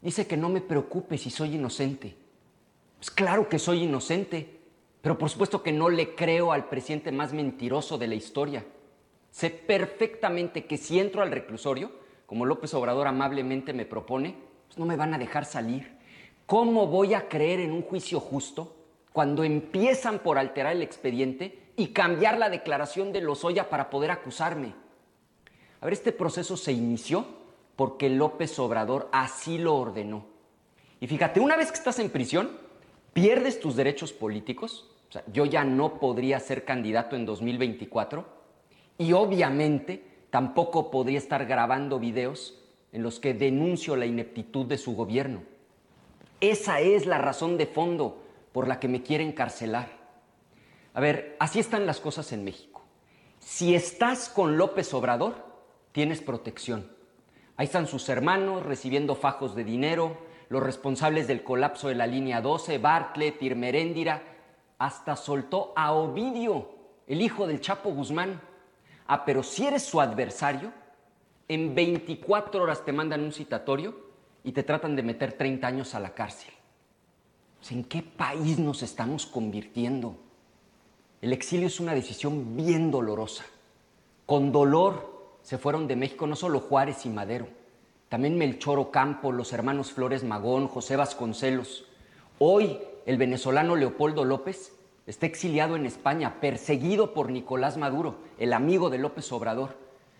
[0.00, 2.14] Dice que no me preocupe si soy inocente.
[2.98, 4.60] Pues claro que soy inocente,
[5.00, 8.64] pero por supuesto que no le creo al presidente más mentiroso de la historia.
[9.32, 11.90] Sé perfectamente que si entro al reclusorio,
[12.26, 14.36] como López Obrador amablemente me propone,
[14.68, 15.98] pues no me van a dejar salir.
[16.46, 18.83] ¿Cómo voy a creer en un juicio justo
[19.14, 24.74] cuando empiezan por alterar el expediente y cambiar la declaración de Lozoya para poder acusarme?
[25.80, 27.24] A ver, este proceso se inició
[27.76, 30.26] porque López Obrador así lo ordenó.
[30.98, 32.58] Y fíjate, una vez que estás en prisión,
[33.12, 34.90] pierdes tus derechos políticos.
[35.10, 38.26] O sea, yo ya no podría ser candidato en 2024
[38.98, 42.58] y obviamente tampoco podría estar grabando videos
[42.90, 45.44] en los que denuncio la ineptitud de su gobierno.
[46.40, 48.23] Esa es la razón de fondo
[48.54, 49.88] por la que me quieren encarcelar.
[50.94, 52.84] A ver, así están las cosas en México.
[53.40, 55.34] Si estás con López Obrador,
[55.90, 56.88] tienes protección.
[57.56, 60.18] Ahí están sus hermanos recibiendo fajos de dinero,
[60.50, 64.22] los responsables del colapso de la línea 12, Bartlett, Irmeréndira,
[64.78, 66.76] hasta soltó a Ovidio,
[67.08, 68.40] el hijo del Chapo Guzmán.
[69.08, 70.72] Ah, pero si eres su adversario,
[71.48, 73.96] en 24 horas te mandan un citatorio
[74.44, 76.54] y te tratan de meter 30 años a la cárcel.
[77.70, 80.16] ¿En qué país nos estamos convirtiendo?
[81.22, 83.44] El exilio es una decisión bien dolorosa.
[84.26, 87.48] Con dolor se fueron de México no solo Juárez y Madero,
[88.10, 91.86] también Melchor Ocampo, los hermanos Flores Magón, José Vasconcelos.
[92.38, 94.72] Hoy el venezolano Leopoldo López
[95.06, 99.78] está exiliado en España, perseguido por Nicolás Maduro, el amigo de López Obrador.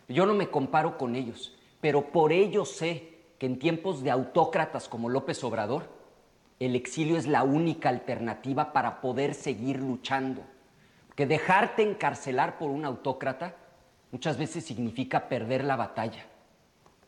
[0.08, 4.88] Yo no me comparo con ellos, pero por ello sé que en tiempos de autócratas
[4.88, 5.93] como López Obrador,
[6.60, 10.42] el exilio es la única alternativa para poder seguir luchando.
[11.16, 13.56] Que dejarte encarcelar por un autócrata
[14.12, 16.24] muchas veces significa perder la batalla.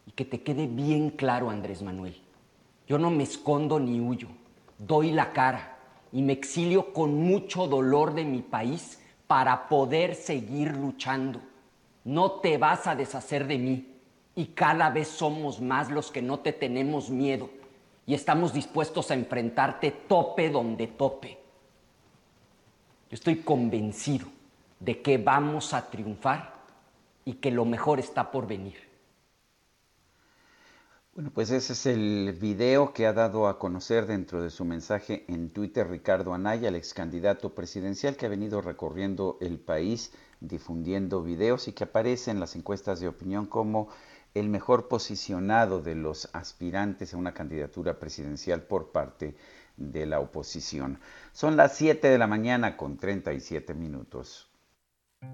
[0.07, 2.21] Y que te quede bien claro, Andrés Manuel,
[2.87, 4.29] yo no me escondo ni huyo,
[4.79, 5.77] doy la cara
[6.13, 11.41] y me exilio con mucho dolor de mi país para poder seguir luchando.
[12.05, 13.95] No te vas a deshacer de mí
[14.37, 17.51] y cada vez somos más los que no te tenemos miedo
[18.07, 21.39] y estamos dispuestos a enfrentarte tope donde tope.
[23.11, 24.27] Yo estoy convencido
[24.81, 26.55] de que vamos a triunfar
[27.25, 28.77] y que lo mejor está por venir.
[31.15, 35.25] Bueno, pues ese es el video que ha dado a conocer dentro de su mensaje
[35.29, 41.23] en Twitter Ricardo Anaya, el ex candidato presidencial que ha venido recorriendo el país difundiendo
[41.23, 43.89] videos y que aparece en las encuestas de opinión como
[44.39, 49.35] el mejor posicionado de los aspirantes a una candidatura presidencial por parte
[49.79, 51.01] de la oposición.
[51.33, 54.51] Son las 7 de la mañana con 37 minutos.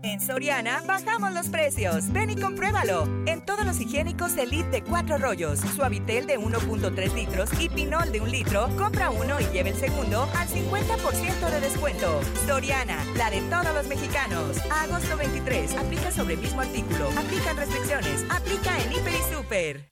[0.03, 2.13] En Soriana bajamos los precios.
[2.13, 3.07] Ven y compruébalo.
[3.27, 8.21] En todos los higiénicos Elite de 4 rollos, Suavitel de 1.3 litros y Pinol de
[8.21, 12.21] 1 litro, compra uno y lleve el segundo al 50% de descuento.
[12.47, 14.59] Soriana, la de todos los mexicanos.
[14.83, 17.09] agosto 23, aplica sobre mismo artículo.
[17.17, 18.25] Aplican restricciones.
[18.31, 19.92] Aplica en Hiper y Super.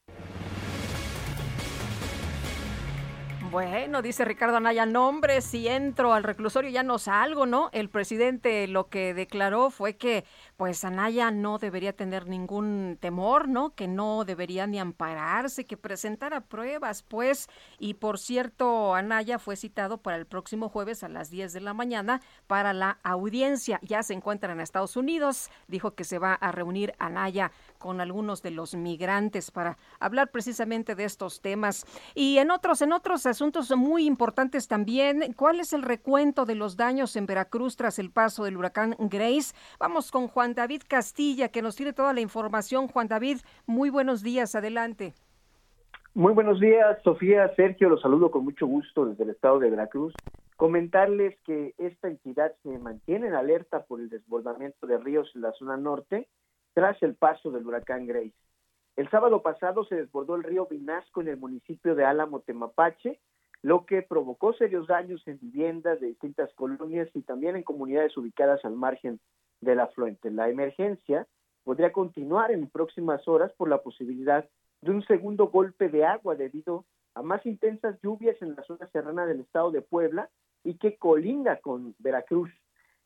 [3.50, 7.68] Bueno, dice Ricardo Anaya, no hombre, si entro al reclusorio ya no salgo, ¿no?
[7.72, 10.24] El presidente lo que declaró fue que
[10.56, 13.74] pues Anaya no debería tener ningún temor, ¿no?
[13.74, 17.48] Que no debería ni ampararse, que presentara pruebas, pues.
[17.80, 21.74] Y por cierto, Anaya fue citado para el próximo jueves a las 10 de la
[21.74, 23.80] mañana para la audiencia.
[23.82, 25.50] Ya se encuentra en Estados Unidos.
[25.66, 30.94] Dijo que se va a reunir Anaya con algunos de los migrantes para hablar precisamente
[30.94, 31.84] de estos temas.
[32.14, 36.76] Y en otros, en otros asuntos muy importantes también, ¿cuál es el recuento de los
[36.76, 39.54] daños en Veracruz tras el paso del huracán Grace?
[39.80, 42.86] Vamos con Juan David Castilla, que nos tiene toda la información.
[42.86, 45.14] Juan David, muy buenos días, adelante.
[46.12, 50.12] Muy buenos días, Sofía, Sergio, los saludo con mucho gusto desde el estado de Veracruz.
[50.56, 55.52] Comentarles que esta entidad se mantiene en alerta por el desbordamiento de ríos en la
[55.52, 56.28] zona norte
[56.74, 58.34] tras el paso del huracán Grace.
[58.96, 63.20] El sábado pasado se desbordó el río Vinasco en el municipio de Álamo, Temapache,
[63.62, 68.64] lo que provocó serios daños en viviendas de distintas colonias y también en comunidades ubicadas
[68.64, 69.20] al margen
[69.60, 70.30] del afluente.
[70.30, 71.26] La emergencia
[71.64, 74.48] podría continuar en próximas horas por la posibilidad
[74.80, 79.26] de un segundo golpe de agua debido a más intensas lluvias en la zona serrana
[79.26, 80.30] del estado de Puebla
[80.64, 82.50] y que colinda con Veracruz.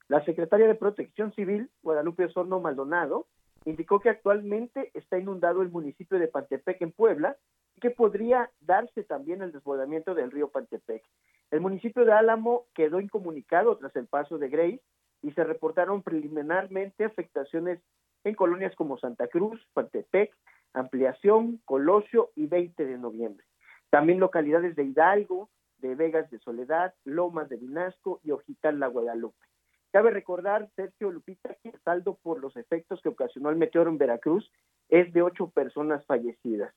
[0.08, 3.26] La secretaria de Protección Civil, Guadalupe Osorno Maldonado,
[3.64, 7.36] indicó que actualmente está inundado el municipio de Pantepec en Puebla
[7.76, 11.02] y que podría darse también el desbordamiento del río Pantepec.
[11.50, 14.82] El municipio de Álamo quedó incomunicado tras el paso de Grace
[15.22, 17.80] y se reportaron preliminarmente afectaciones
[18.24, 20.34] en colonias como Santa Cruz, Pantepec,
[20.72, 23.46] Ampliación, Colosio y 20 de noviembre.
[23.90, 25.48] También localidades de Hidalgo,
[25.78, 29.46] de Vegas de Soledad, Lomas de Vinasco y Ojital La Guadalupe.
[29.94, 33.96] Cabe recordar, Sergio Lupita, que el saldo por los efectos que ocasionó el meteoro en
[33.96, 34.50] Veracruz
[34.88, 36.74] es de ocho personas fallecidas.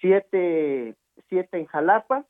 [0.00, 0.96] Siete,
[1.28, 2.24] siete en Jalapa,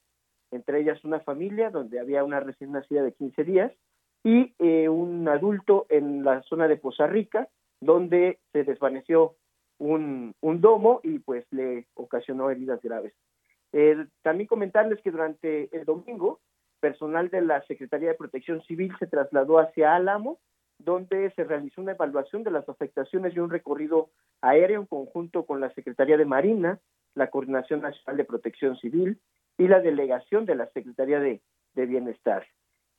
[0.51, 3.73] entre ellas una familia donde había una recién nacida de 15 días,
[4.25, 7.49] y eh, un adulto en la zona de Poza Rica,
[7.81, 9.37] donde se desvaneció
[9.79, 13.15] un, un domo y pues le ocasionó heridas graves.
[14.23, 16.41] también comentarles que durante el domingo,
[16.87, 20.39] personal de la Secretaría de Protección Civil se trasladó hacia Álamo,
[20.79, 24.11] donde se realizó una evaluación de las afectaciones y un recorrido
[24.41, 26.79] aéreo en conjunto con la Secretaría de Marina,
[27.17, 29.19] la Coordinación Nacional de Protección Civil
[29.59, 31.41] y la delegación de la Secretaría de,
[31.75, 32.47] Bienestar.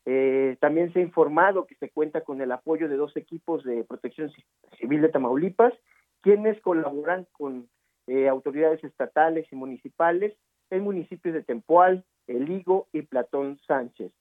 [0.06, 3.86] Eh, también se ha informado que se cuenta con el apoyo de dos equipos de
[3.86, 4.32] protección
[4.78, 5.74] civil de Tamaulipas
[6.22, 7.70] quienes colaboran con
[8.08, 10.38] eh, autoridades estatales y municipales
[10.72, 14.12] en municipios de Tempoal, El Higo y Platón Sánchez.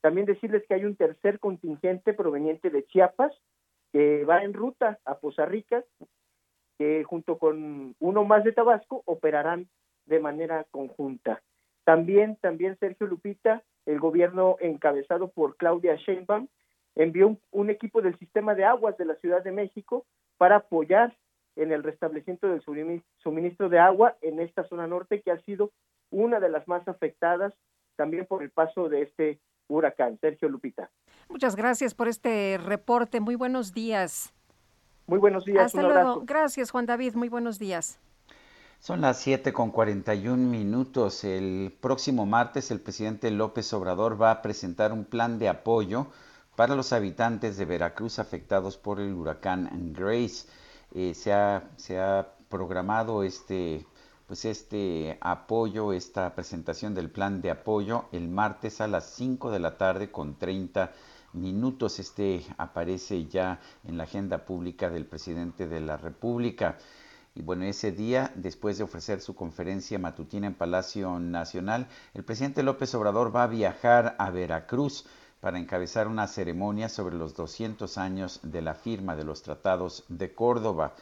[0.00, 3.32] También decirles que hay un tercer contingente proveniente de Chiapas
[3.92, 5.84] que va en ruta a Poza Rica,
[6.78, 9.68] que junto con uno más de Tabasco operarán
[10.06, 11.42] de manera conjunta.
[11.84, 16.48] También, también Sergio Lupita, el gobierno encabezado por Claudia Sheinbaum,
[16.94, 20.04] envió un equipo del sistema de aguas de la Ciudad de México
[20.36, 21.16] para apoyar
[21.56, 22.62] en el restablecimiento del
[23.18, 25.70] suministro de agua en esta zona norte que ha sido
[26.12, 27.52] una de las más afectadas
[27.96, 30.18] también por el paso de este huracán.
[30.20, 30.90] Sergio Lupita.
[31.28, 33.20] Muchas gracias por este reporte.
[33.20, 34.32] Muy buenos días.
[35.06, 35.66] Muy buenos días.
[35.66, 36.22] Hasta luego.
[36.24, 37.14] Gracias, Juan David.
[37.14, 37.98] Muy buenos días.
[38.78, 41.24] Son las 7 con 41 minutos.
[41.24, 46.08] El próximo martes el presidente López Obrador va a presentar un plan de apoyo
[46.56, 50.48] para los habitantes de Veracruz afectados por el huracán Grace.
[50.94, 53.86] Eh, se, ha, se, ha, programado este,
[54.26, 59.58] pues este apoyo, esta presentación del plan de apoyo el martes a las 5 de
[59.58, 60.92] la tarde con 30
[61.32, 61.98] minutos.
[61.98, 66.78] Este aparece ya en la agenda pública del presidente de la República.
[67.34, 72.62] Y bueno, ese día, después de ofrecer su conferencia matutina en Palacio Nacional, el presidente
[72.62, 75.06] López Obrador va a viajar a Veracruz
[75.40, 80.34] para encabezar una ceremonia sobre los 200 años de la firma de los tratados de
[80.34, 80.94] Córdoba.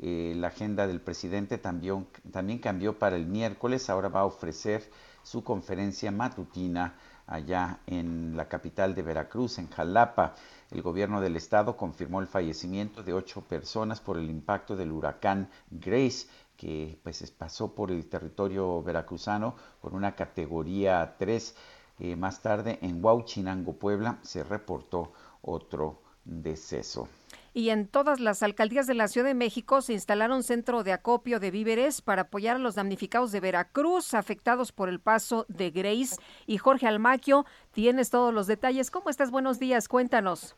[0.00, 4.88] Eh, la agenda del presidente también, también cambió para el miércoles, ahora va a ofrecer
[5.22, 6.94] su conferencia matutina
[7.26, 10.34] allá en la capital de Veracruz, en Jalapa.
[10.70, 15.50] El gobierno del estado confirmó el fallecimiento de ocho personas por el impacto del huracán
[15.70, 21.54] Grace, que pues pasó por el territorio veracruzano con una categoría 3.
[22.00, 27.08] Eh, más tarde, en Huauchinango, Puebla, se reportó otro deceso.
[27.58, 31.40] Y en todas las alcaldías de la Ciudad de México se instalaron centro de acopio
[31.40, 36.22] de víveres para apoyar a los damnificados de Veracruz afectados por el paso de Grace.
[36.46, 38.92] Y Jorge Almaquio, tienes todos los detalles.
[38.92, 39.32] ¿Cómo estás?
[39.32, 40.56] Buenos días, cuéntanos.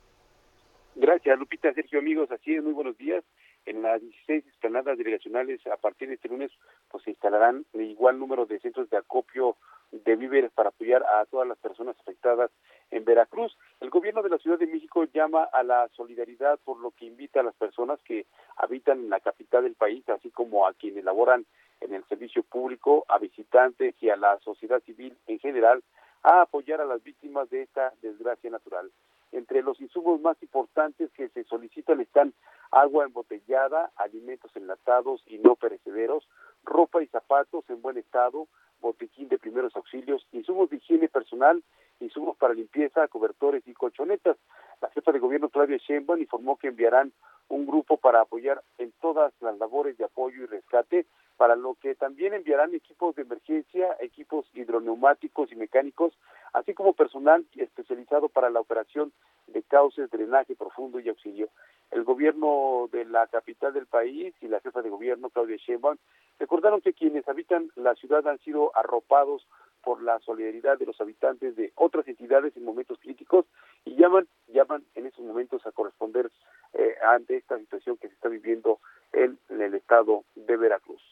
[0.94, 2.30] Gracias, Lupita, Sergio, amigos.
[2.30, 3.24] Así es, muy buenos días.
[3.64, 6.51] En las 16 esplanadas delegacionales, a partir de este lunes,
[6.90, 9.57] pues se instalarán el igual número de centros de acopio
[9.93, 12.51] de víveres para apoyar a todas las personas afectadas
[12.91, 13.57] en Veracruz.
[13.80, 17.41] El gobierno de la Ciudad de México llama a la solidaridad por lo que invita
[17.41, 18.26] a las personas que
[18.57, 21.47] habitan en la capital del país, así como a quienes laboran
[21.80, 25.82] en el servicio público, a visitantes y a la sociedad civil en general,
[26.22, 28.91] a apoyar a las víctimas de esta desgracia natural.
[29.32, 32.34] Entre los insumos más importantes que se solicitan están
[32.72, 36.28] agua embotellada, alimentos enlatados y no perecederos,
[36.64, 38.49] ropa y zapatos en buen estado,
[38.81, 41.62] botiquín de primeros auxilios, insumos de higiene personal,
[42.01, 44.37] insumos para limpieza, cobertores y colchonetas.
[44.81, 47.12] La jefa de gobierno Claudia Sheinbaum informó que enviarán
[47.49, 51.07] un grupo para apoyar en todas las labores de apoyo y rescate,
[51.37, 56.12] para lo que también enviarán equipos de emergencia, equipos hidroneumáticos y mecánicos,
[56.53, 59.12] así como personal especializado para la operación
[59.49, 61.49] de cauces, drenaje profundo y auxilio.
[61.91, 65.97] El gobierno de la capital del país y la jefa de gobierno Claudia Sheinbaum
[66.39, 69.47] recordaron que quienes habitan la ciudad han sido arropados
[69.83, 73.47] por la solidaridad de los habitantes de otras entidades en momentos críticos
[73.85, 76.31] y llaman llaman en esos momentos a corresponder
[76.72, 78.78] eh, ante esta situación que se está viviendo
[79.12, 81.03] en, el estado de Veracruz.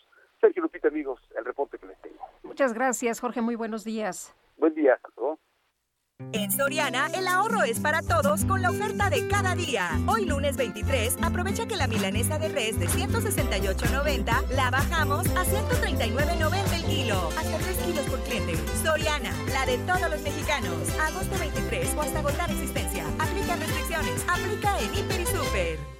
[0.41, 2.25] Sergio Lupita, amigos, el reporte que les tengo.
[2.43, 3.41] Muchas gracias, Jorge.
[3.41, 4.35] Muy buenos días.
[4.57, 4.99] Buen día.
[5.17, 5.39] ¿no?
[6.33, 9.89] En Soriana, el ahorro es para todos con la oferta de cada día.
[10.07, 16.73] Hoy lunes 23, aprovecha que la milanesa de res de 168.90 la bajamos a 139.90
[16.75, 17.31] el kilo.
[17.39, 18.57] Hasta 3 kilos por cliente.
[18.85, 20.75] Soriana, la de todos los mexicanos.
[21.01, 23.05] Agosto 23 o hasta agotar existencia.
[23.19, 24.25] Aplica restricciones.
[24.29, 25.98] Aplica en Hiper y Super.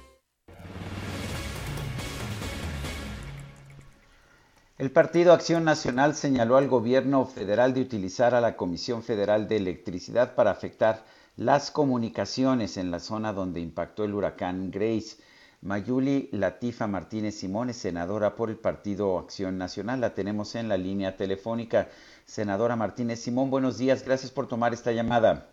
[4.79, 9.57] El Partido Acción Nacional señaló al gobierno federal de utilizar a la Comisión Federal de
[9.57, 11.03] Electricidad para afectar
[11.35, 15.21] las comunicaciones en la zona donde impactó el huracán Grace.
[15.61, 19.99] Mayuli Latifa Martínez Simón es senadora por el Partido Acción Nacional.
[19.99, 21.89] La tenemos en la línea telefónica.
[22.23, 24.05] Senadora Martínez Simón, buenos días.
[24.05, 25.47] Gracias por tomar esta llamada.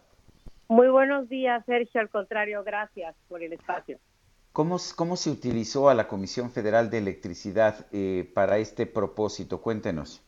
[0.68, 2.01] Muy buenos días, Sergio.
[2.01, 3.99] Al contrario, gracias por el espacio.
[4.57, 9.61] ¿Cómo, se utilizó a la Comisión Federal de Electricidad eh, para este propósito?
[9.61, 10.23] Cuéntenos.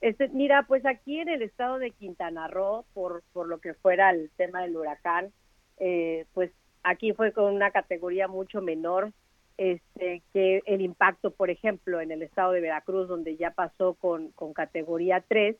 [0.00, 4.30] Este, mira, pues aquí en el estado de Quintana Roo, por, lo que fuera el
[4.36, 5.30] tema del huracán,
[5.78, 6.50] eh, pues
[6.82, 9.12] aquí fue con una categoría mucho menor
[9.58, 14.32] este, que el impacto, por ejemplo, en el estado de Veracruz, donde ya pasó con,
[14.54, 15.54] categoría 3.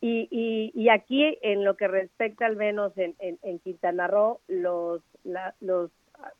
[0.00, 5.02] Y, y, aquí, en lo que respecta al menos en, Quintana Roo, los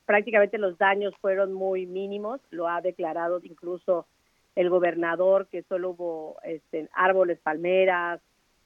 [0.05, 4.07] prácticamente los daños fueron muy mínimos, lo ha declarado incluso
[4.55, 8.21] el gobernador que solo hubo este, árboles, palmeras,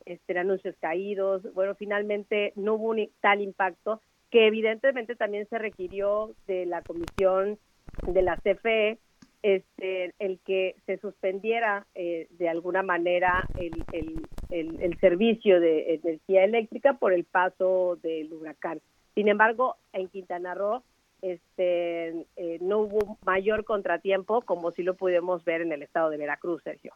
[0.05, 1.43] este, anuncios caídos.
[1.55, 4.01] Bueno, finalmente no hubo un tal impacto
[4.31, 7.59] que evidentemente también se requirió de la comisión
[8.07, 8.99] de la CFE
[9.43, 16.43] este, el que se suspendiera eh, de alguna manera el, el, el, servicio de energía
[16.43, 18.81] eléctrica por el paso del huracán.
[19.15, 20.83] Sin embargo, en Quintana Roo
[21.23, 26.17] este, eh, no hubo mayor contratiempo como si lo pudimos ver en el estado de
[26.17, 26.95] Veracruz, Sergio.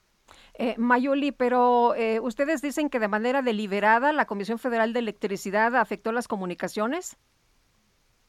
[0.54, 5.74] Eh, Mayuli, pero eh, ustedes dicen que de manera deliberada la Comisión Federal de Electricidad
[5.76, 7.16] afectó las comunicaciones.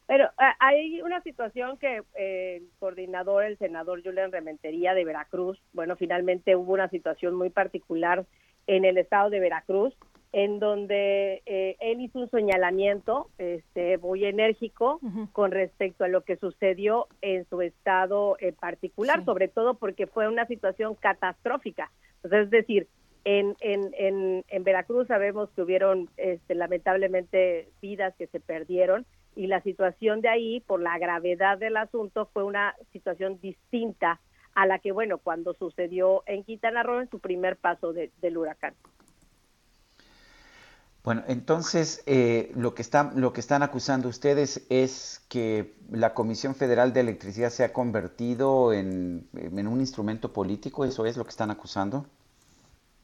[0.08, 0.30] Pero
[0.60, 6.74] hay una situación que el coordinador, el senador Julián Rementería de Veracruz, bueno, finalmente hubo
[6.74, 8.26] una situación muy particular
[8.68, 9.96] en el estado de Veracruz
[10.34, 15.00] en donde eh, él hizo un señalamiento este, muy enérgico
[15.34, 20.28] con respecto a lo que sucedió en su estado en particular, sobre todo porque fue
[20.28, 21.92] una situación catastrófica.
[22.24, 22.88] es decir,
[23.24, 29.06] en, en, en, en, Veracruz sabemos que hubieron este, lamentablemente vidas que se perdieron
[29.36, 34.20] y la situación de ahí, por la gravedad del asunto, fue una situación distinta
[34.56, 38.74] a la que, bueno, cuando sucedió en Quintana Roo en su primer paso del huracán.
[41.04, 46.54] Bueno, entonces eh, lo, que está, lo que están acusando ustedes es que la Comisión
[46.54, 51.50] Federal de Electricidad se ha convertido en, un instrumento político, ¿eso es lo que están
[51.50, 52.06] acusando?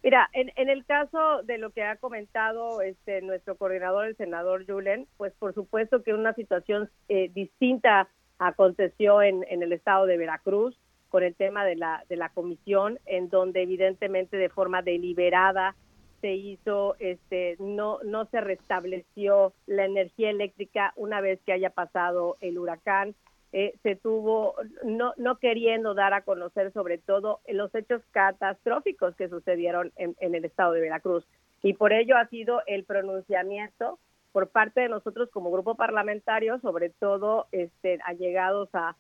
[0.04, 5.08] Mira, en, el caso de lo que ha comentado este nuestro coordinador, el senador Julen,
[5.18, 10.78] pues por supuesto que una situación eh, distinta aconteció en, en el estado de Veracruz
[11.10, 15.76] con el tema de la, de la comisión, en donde evidentemente de forma deliberada
[16.22, 22.38] se hizo, este, no, no se restableció la energía eléctrica una vez que haya pasado
[22.42, 23.16] el huracán.
[23.54, 29.30] Eh, se tuvo, no, no queriendo dar a conocer sobre todo los hechos catastróficos que
[29.30, 31.26] sucedieron en, el estado de Veracruz.
[31.64, 34.00] Y por ello ha sido el pronunciamiento
[34.32, 38.96] por parte de nosotros como grupo parlamentario, sobre todo este, allegados a,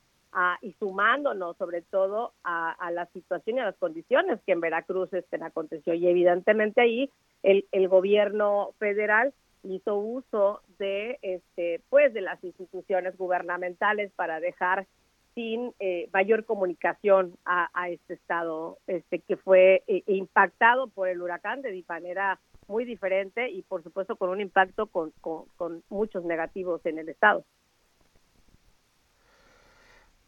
[0.61, 5.43] y sumándonos sobre todo a, la situación y a las condiciones que en Veracruz estén
[5.43, 5.93] aconteció.
[5.93, 7.11] Y evidentemente ahí
[7.43, 14.87] el, el gobierno federal hizo uso de este pues de las instituciones gubernamentales para dejar
[15.33, 21.61] sin eh, mayor comunicación a, este estado este que fue eh, impactado por el huracán
[21.61, 26.99] de manera muy diferente y por supuesto con un impacto con, con muchos negativos en
[26.99, 27.45] el estado.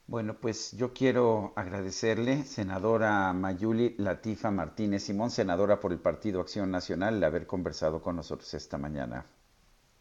[0.10, 6.72] Bueno, pues yo quiero agradecerle, senadora Mayuli Latifa Martínez Simón, senadora por el Partido Acción
[6.72, 9.24] Nacional, el haber conversado con nosotros esta mañana.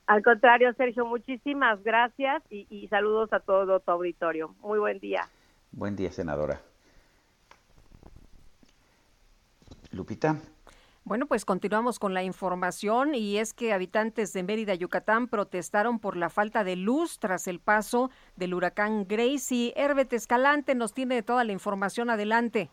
[0.07, 4.55] Al contrario, Sergio, muchísimas gracias y, y saludos a todo tu auditorio.
[4.61, 5.29] Muy buen día.
[5.73, 6.59] Buen día, senadora.
[9.93, 10.41] Lupita.
[11.09, 16.19] Bueno, pues continuamos con la información y es que habitantes de Mérida, Yucatán, protestaron por
[16.19, 19.55] la falta de luz tras el paso del huracán Grace.
[19.55, 22.11] Y Herbert Escalante nos tiene toda la información.
[22.11, 22.69] Adelante.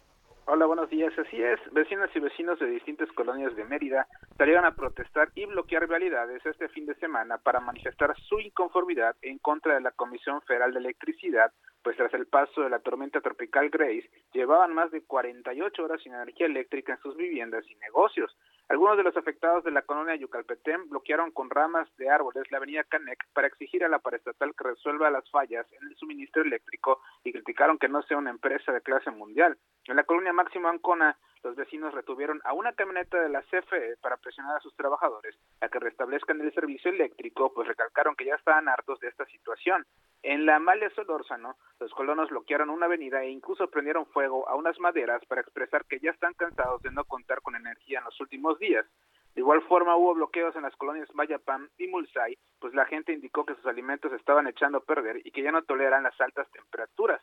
[0.48, 1.12] Hola, buenos días.
[1.18, 5.88] Así es, vecinas y vecinos de distintas colonias de Mérida salieron a protestar y bloquear
[5.88, 10.72] vialidades este fin de semana para manifestar su inconformidad en contra de la Comisión Federal
[10.72, 15.84] de Electricidad, pues tras el paso de la tormenta tropical Grace, llevaban más de 48
[15.84, 18.38] horas sin energía eléctrica en sus viviendas y negocios.
[18.68, 22.84] Algunos de los afectados de la colonia Yucalpetén bloquearon con ramas de árboles la avenida
[22.84, 27.32] Canec para exigir a la paraestatal que resuelva las fallas en el suministro eléctrico y
[27.32, 29.56] criticaron que no sea una empresa de clase mundial.
[29.86, 34.18] En la colonia Máximo Ancona, los vecinos retuvieron a una camioneta de la CFE para
[34.18, 38.68] presionar a sus trabajadores a que restablezcan el servicio eléctrico, pues recalcaron que ya estaban
[38.68, 39.86] hartos de esta situación.
[40.24, 44.80] En la Amalia Solórzano, los colonos bloquearon una avenida e incluso prendieron fuego a unas
[44.80, 48.58] maderas para expresar que ya están cansados de no contar con energía en los últimos
[48.58, 48.88] días.
[49.36, 53.46] De igual forma hubo bloqueos en las colonias Mayapam y Mulsay, pues la gente indicó
[53.46, 57.22] que sus alimentos estaban echando a perder y que ya no toleran las altas temperaturas.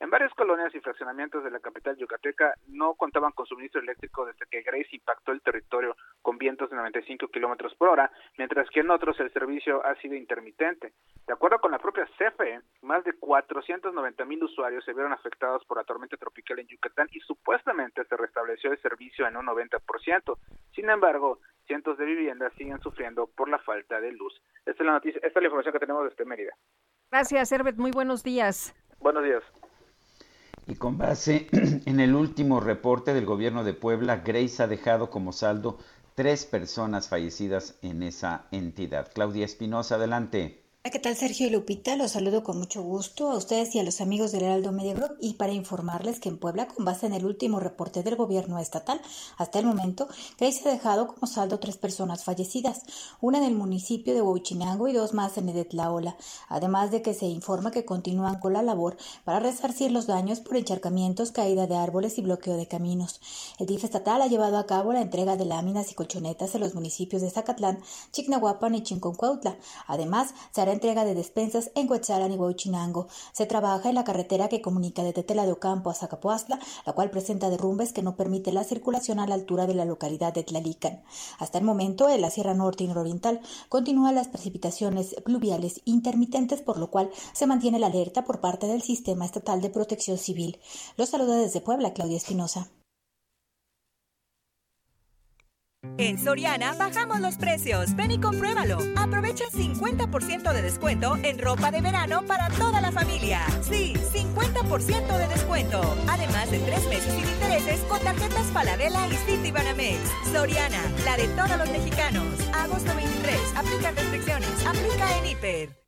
[0.00, 4.46] En varias colonias y fraccionamientos de la capital yucateca no contaban con suministro eléctrico desde
[4.50, 8.90] que Grace impactó el territorio con vientos de 95 kilómetros por hora, mientras que en
[8.90, 10.92] otros el servicio ha sido intermitente.
[11.26, 15.78] De acuerdo con la propia CFE, más de 490 mil usuarios se vieron afectados por
[15.78, 20.36] la tormenta tropical en Yucatán y supuestamente se restableció el servicio en un 90%.
[20.74, 24.34] Sin embargo, cientos de viviendas siguen sufriendo por la falta de luz.
[24.66, 26.52] Esta es la noticia, esta es la información que tenemos desde Mérida.
[27.10, 27.78] Gracias, Herbert.
[27.78, 28.74] Muy buenos días.
[28.98, 29.42] Buenos días.
[30.66, 35.32] Y con base en el último reporte del gobierno de Puebla, Grace ha dejado como
[35.32, 35.78] saldo
[36.14, 39.10] tres personas fallecidas en esa entidad.
[39.12, 40.63] Claudia Espinosa, adelante.
[40.90, 41.96] ¿Qué tal Sergio y Lupita?
[41.96, 45.16] Los saludo con mucho gusto a ustedes y a los amigos del Heraldo Media Group
[45.18, 49.00] y para informarles que en Puebla, con base en el último reporte del gobierno estatal,
[49.38, 50.08] hasta el momento,
[50.38, 52.82] Grace ha dejado como saldo tres personas fallecidas,
[53.22, 56.18] una en el municipio de Huachinango y dos más en Edetlaola,
[56.48, 60.58] además de que se informa que continúan con la labor para resarcir los daños por
[60.58, 63.22] encharcamientos, caída de árboles y bloqueo de caminos.
[63.58, 66.74] El DIF estatal ha llevado a cabo la entrega de láminas y colchonetas en los
[66.74, 67.80] municipios de Zacatlán,
[68.12, 69.56] Chignahuapan y Chinconcuautla.
[69.86, 73.08] Además, se hará entrega de despensas en Huetzalan y Huachinango.
[73.32, 77.10] Se trabaja en la carretera que comunica de Tetela de Ocampo a Zacapuastla, la cual
[77.10, 81.02] presenta derrumbes que no permite la circulación a la altura de la localidad de Tlalican.
[81.38, 86.78] Hasta el momento, en la Sierra Norte y Nororiental continúan las precipitaciones pluviales intermitentes, por
[86.78, 90.60] lo cual se mantiene la alerta por parte del Sistema Estatal de Protección Civil.
[90.96, 92.68] Los saluda desde Puebla, Claudia Espinosa.
[95.96, 97.94] En Soriana bajamos los precios.
[97.94, 98.78] Ven y compruébalo.
[98.96, 103.40] Aprovecha 50% de descuento en ropa de verano para toda la familia.
[103.62, 105.80] Sí, 50% de descuento.
[106.08, 109.98] Además de tres meses sin intereses con tarjetas Paladela y City Banamex.
[110.32, 112.24] Soriana, la de todos los mexicanos.
[112.52, 113.38] Agosto 23.
[113.56, 114.66] Aplica restricciones.
[114.66, 115.83] Aplica en Hiper.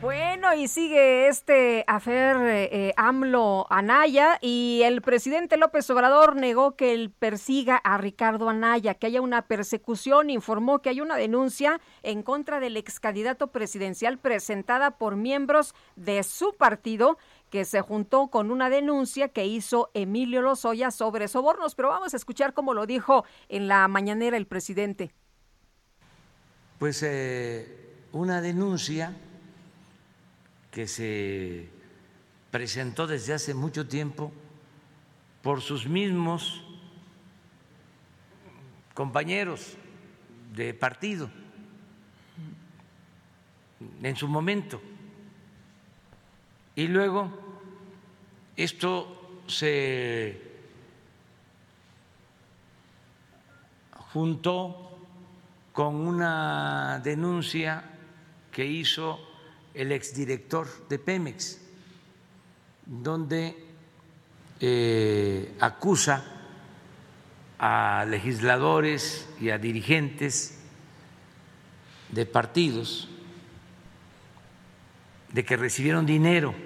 [0.00, 6.94] Bueno, y sigue este afer eh, AMLO Anaya y el presidente López Obrador negó que
[6.94, 12.22] él persiga a Ricardo Anaya, que haya una persecución, informó que hay una denuncia en
[12.22, 17.18] contra del ex candidato presidencial presentada por miembros de su partido
[17.50, 22.18] que se juntó con una denuncia que hizo Emilio Lozoya sobre sobornos, pero vamos a
[22.18, 25.10] escuchar cómo lo dijo en la mañanera el presidente.
[26.78, 29.16] Pues eh, una denuncia
[30.70, 31.68] que se
[32.50, 34.32] presentó desde hace mucho tiempo
[35.42, 36.62] por sus mismos
[38.94, 39.76] compañeros
[40.54, 41.30] de partido
[44.02, 44.80] en su momento.
[46.74, 47.30] Y luego
[48.56, 50.42] esto se
[54.12, 54.98] juntó
[55.72, 57.84] con una denuncia
[58.50, 59.27] que hizo
[59.78, 61.60] el exdirector de Pemex,
[62.84, 63.56] donde
[64.58, 66.24] eh, acusa
[67.60, 70.58] a legisladores y a dirigentes
[72.10, 73.08] de partidos
[75.32, 76.56] de que recibieron dinero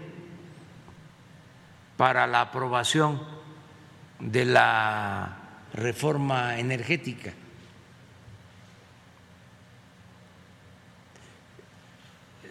[1.98, 3.20] para la aprobación
[4.20, 5.36] de la
[5.74, 7.34] reforma energética.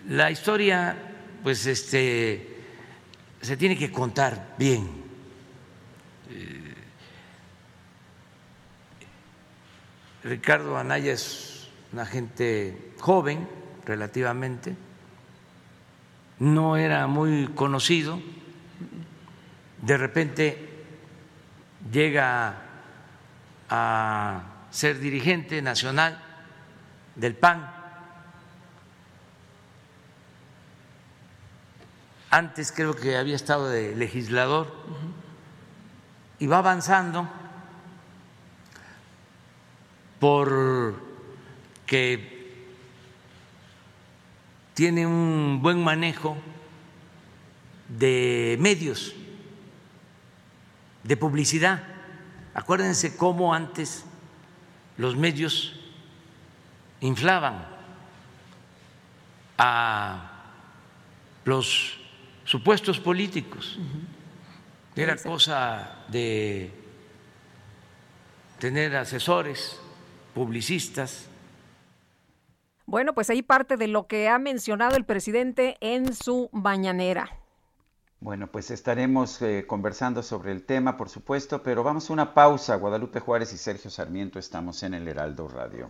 [0.07, 0.97] La historia,
[1.43, 2.63] pues, este,
[3.41, 5.01] se tiene que contar bien.
[10.23, 13.47] Ricardo Anaya es una gente joven
[13.85, 14.75] relativamente,
[16.39, 18.21] no era muy conocido,
[19.81, 20.69] de repente
[21.91, 22.55] llega
[23.69, 26.21] a ser dirigente nacional
[27.15, 27.80] del PAN.
[32.31, 34.73] Antes creo que había estado de legislador
[36.39, 37.29] y va avanzando
[40.17, 40.95] porque
[44.73, 46.37] tiene un buen manejo
[47.89, 49.13] de medios,
[51.03, 51.83] de publicidad.
[52.53, 54.05] Acuérdense cómo antes
[54.97, 55.77] los medios
[57.01, 57.67] inflaban
[59.57, 60.31] a
[61.43, 62.00] los
[62.51, 63.79] supuestos políticos.
[64.93, 66.69] Era cosa de
[68.59, 69.79] tener asesores,
[70.33, 71.27] publicistas.
[72.85, 77.37] Bueno, pues ahí parte de lo que ha mencionado el presidente en su mañanera.
[78.19, 82.75] Bueno, pues estaremos eh, conversando sobre el tema, por supuesto, pero vamos a una pausa.
[82.75, 85.89] Guadalupe Juárez y Sergio Sarmiento estamos en el Heraldo Radio.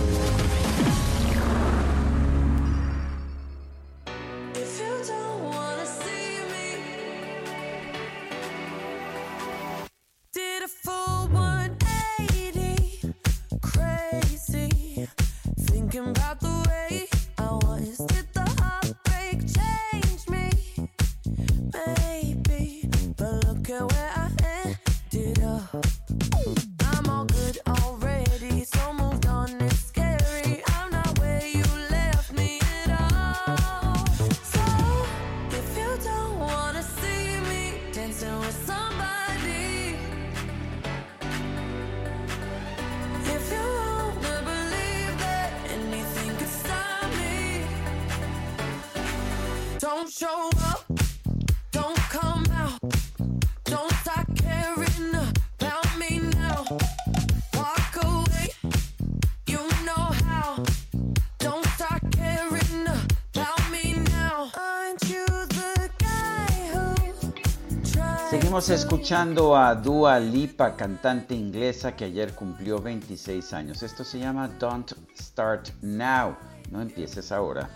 [68.31, 73.83] Seguimos escuchando a Dua Lipa, cantante inglesa que ayer cumplió 26 años.
[73.83, 76.37] Esto se llama Don't Start Now.
[76.71, 77.69] No empieces ahora.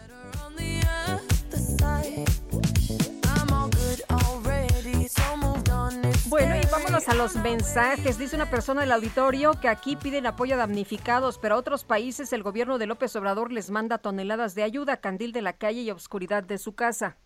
[6.30, 8.18] Bueno, y vámonos a los mensajes.
[8.18, 12.32] Dice una persona del auditorio que aquí piden apoyo a damnificados, pero a otros países
[12.32, 15.92] el gobierno de López Obrador les manda toneladas de ayuda, candil de la calle y
[15.92, 17.18] obscuridad de su casa.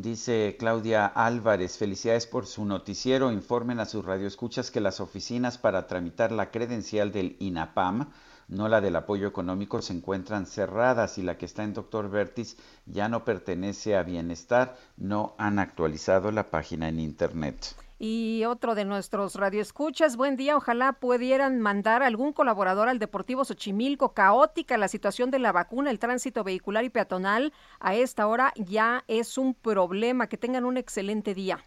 [0.00, 3.32] Dice Claudia Álvarez, felicidades por su noticiero.
[3.32, 8.08] Informen a sus radioescuchas que las oficinas para tramitar la credencial del INAPAM,
[8.46, 12.56] no la del apoyo económico, se encuentran cerradas y la que está en Doctor Vertis
[12.86, 14.76] ya no pertenece a Bienestar.
[14.96, 17.74] No han actualizado la página en Internet.
[18.00, 24.14] Y otro de nuestros radioescuchas, buen día, ojalá pudieran mandar algún colaborador al Deportivo Xochimilco.
[24.14, 29.02] Caótica la situación de la vacuna, el tránsito vehicular y peatonal a esta hora ya
[29.08, 30.28] es un problema.
[30.28, 31.58] Que tengan un excelente día.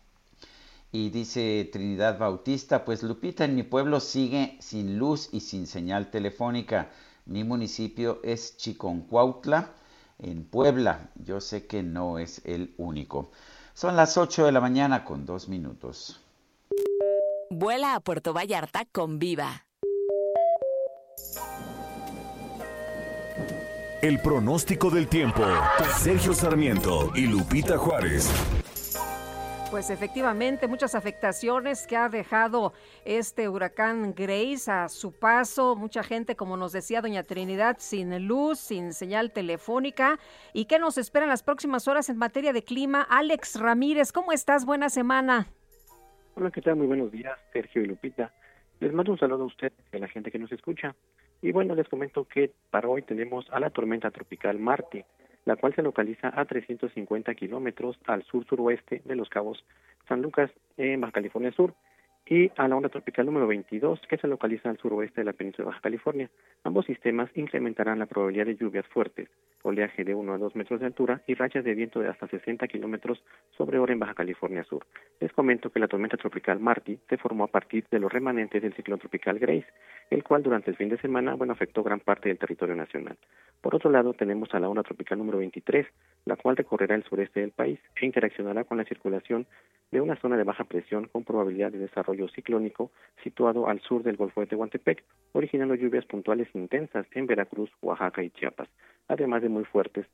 [0.94, 6.12] Y dice Trinidad Bautista, pues Lupita, en mi pueblo sigue sin luz y sin señal
[6.12, 6.92] telefónica.
[7.26, 9.74] Mi municipio es Chiconcuautla,
[10.20, 11.10] en Puebla.
[11.16, 13.32] Yo sé que no es el único.
[13.74, 16.21] Son las 8 de la mañana con dos minutos.
[17.54, 19.66] Vuela a Puerto Vallarta con Viva.
[24.02, 25.44] El pronóstico del tiempo.
[25.98, 28.32] Sergio Sarmiento y Lupita Juárez.
[29.70, 32.72] Pues efectivamente, muchas afectaciones que ha dejado
[33.04, 35.76] este huracán Grace a su paso.
[35.76, 40.20] Mucha gente, como nos decía doña Trinidad, sin luz, sin señal telefónica.
[40.54, 43.02] ¿Y qué nos esperan las próximas horas en materia de clima?
[43.02, 44.64] Alex Ramírez, ¿cómo estás?
[44.64, 45.50] Buena semana.
[46.36, 46.78] Hola, ¿qué tal?
[46.78, 48.32] Muy buenos días, Sergio y Lupita.
[48.80, 50.96] Les mando un saludo a usted y a la gente que nos escucha.
[51.42, 55.06] Y bueno, les comento que para hoy tenemos a la tormenta tropical Marte
[55.46, 59.64] la cual se localiza a 350 kilómetros al sur-suroeste de los cabos
[60.08, 61.74] San Lucas, en Baja California Sur,
[62.32, 65.66] y a la onda tropical número 22, que se localiza al suroeste de la península
[65.66, 66.30] de Baja California.
[66.64, 69.28] Ambos sistemas incrementarán la probabilidad de lluvias fuertes,
[69.64, 72.66] oleaje de 1 a 2 metros de altura y rachas de viento de hasta 60
[72.70, 73.22] kilómetros
[73.58, 74.86] sobre hora en Baja California Sur.
[75.20, 78.74] Les comento que la tormenta tropical Marty se formó a partir de los remanentes del
[78.76, 79.68] ciclón tropical Grace,
[80.10, 83.18] el cual durante el fin de semana bueno, afectó gran parte del territorio nacional.
[83.60, 85.86] Por otro lado, tenemos a la onda tropical número 23,
[86.26, 89.46] la cual recorrerá el sureste del país e interaccionará con la circulación
[89.92, 92.92] de una zona de baja presión con probabilidad de desarrollo ciclónico
[93.24, 95.04] situado al sur del Golfo de Tehuantepec,
[95.34, 98.70] originando lluvias puntuales intensas en Veracruz, Oaxaca y Chiapas,
[99.08, 100.06] además de muy fuertes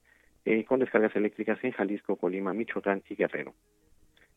[0.46, 3.54] eh, con descargas eléctricas en Jalisco, Colima, Michoacán y Guerrero.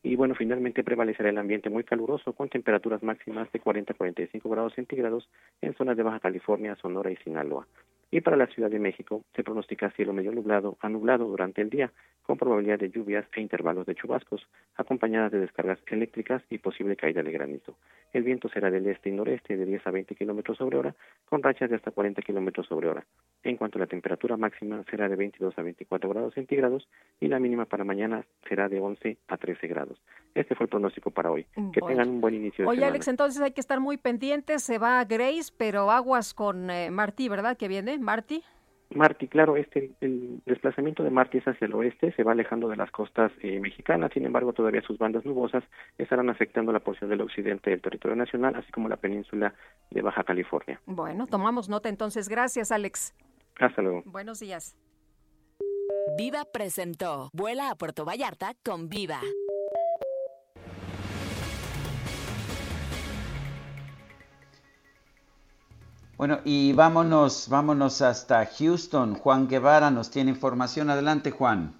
[0.03, 4.49] Y bueno, finalmente prevalecerá el ambiente muy caluroso con temperaturas máximas de 40 a 45
[4.49, 5.29] grados centígrados
[5.61, 7.67] en zonas de Baja California, Sonora y Sinaloa.
[8.11, 11.69] Y para la Ciudad de México se pronostica cielo medio nublado a nublado durante el
[11.69, 11.93] día,
[12.23, 14.45] con probabilidad de lluvias e intervalos de chubascos,
[14.75, 17.77] acompañadas de descargas eléctricas y posible caída de granizo.
[18.13, 20.95] El viento será del este y noreste de 10 a 20 kilómetros sobre hora,
[21.25, 23.05] con rachas de hasta 40 kilómetros sobre hora.
[23.43, 26.87] En cuanto a la temperatura máxima, será de 22 a 24 grados centígrados
[27.19, 30.01] y la mínima para mañana será de 11 a 13 grados.
[30.35, 31.45] Este fue el pronóstico para hoy.
[31.73, 34.63] Que tengan un buen inicio de Oye, Alex, entonces hay que estar muy pendientes.
[34.63, 37.57] Se va Grace, pero aguas con eh, Martí, ¿verdad?
[37.57, 38.43] Que viene, Martí.
[38.93, 42.75] Marty, claro, este, el desplazamiento de Marty es hacia el oeste, se va alejando de
[42.75, 45.63] las costas eh, mexicanas, sin embargo, todavía sus bandas nubosas
[45.97, 49.53] estarán afectando la porción del occidente del territorio nacional, así como la península
[49.89, 50.81] de Baja California.
[50.85, 52.27] Bueno, tomamos nota entonces.
[52.27, 53.13] Gracias, Alex.
[53.59, 54.03] Hasta luego.
[54.05, 54.75] Buenos días.
[56.17, 59.21] Viva presentó Vuela a Puerto Vallarta con Viva.
[66.21, 69.15] Bueno, y vámonos, vámonos hasta Houston.
[69.15, 70.91] Juan Guevara nos tiene información.
[70.91, 71.73] Adelante, Juan.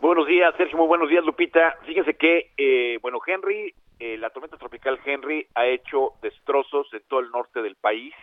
[0.00, 0.78] Buenos días, Sergio.
[0.78, 1.78] Muy buenos días, Lupita.
[1.84, 7.18] Fíjense que, eh, bueno, Henry, eh, la tormenta tropical Henry ha hecho destrozos en todo
[7.18, 8.14] el norte del país.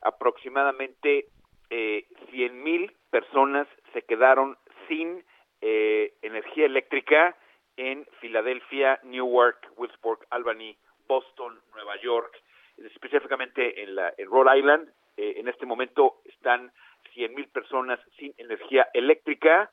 [0.00, 1.26] Aproximadamente
[1.68, 4.56] eh, 100 mil personas se quedaron
[4.88, 5.22] sin
[5.60, 7.36] eh, energía eléctrica
[7.76, 10.74] en Filadelfia, Newark, Wilkesburg, Albany,
[11.06, 12.32] Boston, Nueva York
[12.78, 14.88] específicamente en, la, en Rhode Island.
[15.16, 16.72] Eh, en este momento están
[17.14, 19.70] 100 mil personas sin energía eléctrica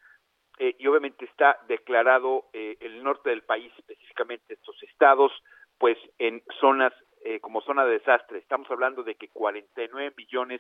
[0.58, 5.32] eh, y obviamente está declarado eh, el norte del país, específicamente estos estados,
[5.78, 6.94] pues en zonas
[7.40, 8.38] como zona de desastre.
[8.38, 10.60] Estamos hablando de que 49 millones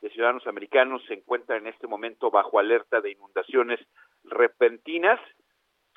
[0.00, 3.78] de ciudadanos americanos se encuentran en este momento bajo alerta de inundaciones
[4.24, 5.20] repentinas.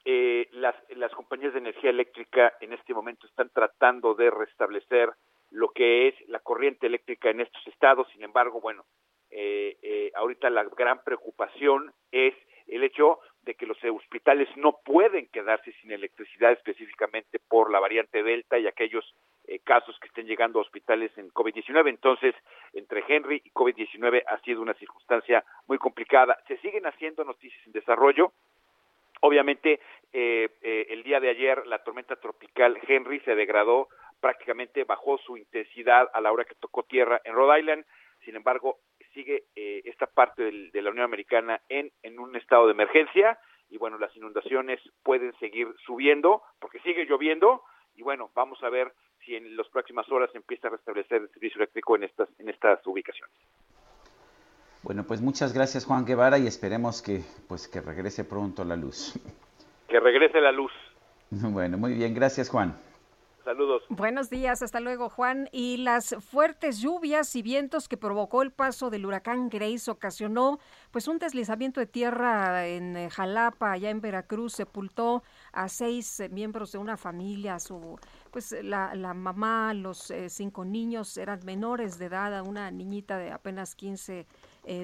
[0.06, 5.10] las, las compañías de energía eléctrica en este momento están tratando de restablecer
[5.54, 8.08] lo que es la corriente eléctrica en estos estados.
[8.12, 8.86] Sin embargo, bueno,
[9.30, 12.34] eh, eh, ahorita la gran preocupación es
[12.68, 18.24] el hecho de que los hospitales no pueden quedarse sin electricidad específicamente por la variante
[18.24, 19.06] Delta y aquellos
[19.46, 21.88] eh, casos que estén llegando a hospitales en COVID-19.
[21.90, 22.34] Entonces,
[22.74, 26.40] entre Henry y COVID-19 ha sido una circunstancia muy complicada.
[26.48, 28.32] Se siguen haciendo noticias en desarrollo.
[29.22, 29.80] Obviamente,
[30.12, 33.88] el día de ayer la tormenta tropical Henry se degradó
[34.24, 37.86] prácticamente bajó su intensidad a la hora que tocó tierra en Rhode Island.
[38.24, 38.78] Sin embargo,
[39.14, 43.38] sigue eh, esta parte de la Unión Americana en, en un estado de emergencia
[43.70, 47.64] y bueno, las inundaciones pueden seguir subiendo porque sigue lloviendo
[47.96, 48.94] y bueno, vamos a ver
[49.26, 52.80] si en las próximas horas empieza a restablecer el servicio eléctrico en estas, en estas
[52.88, 53.36] ubicaciones.
[54.84, 57.20] Bueno, pues muchas gracias Juan Guevara y esperemos que
[57.50, 59.20] pues que regrese pronto la luz.
[59.90, 60.72] Que regrese la luz.
[61.52, 62.74] Bueno, muy bien, gracias Juan.
[63.44, 63.84] Saludos.
[63.90, 65.50] Buenos días, hasta luego Juan.
[65.52, 70.60] Y las fuertes lluvias y vientos que provocó el paso del huracán Grace ocasionó
[70.92, 76.30] pues un deslizamiento de tierra en eh, Jalapa, allá en Veracruz, sepultó a seis eh,
[76.30, 78.00] miembros de una familia, su
[78.32, 83.32] pues la, la mamá, los eh, cinco niños eran menores de edad, una niñita de
[83.32, 84.26] apenas 15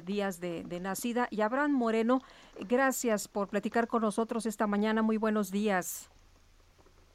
[0.04, 1.30] días de, de, nacida.
[1.32, 2.22] Y Abraham Moreno,
[2.68, 5.02] gracias por platicar con nosotros esta mañana.
[5.02, 6.12] Muy buenos días.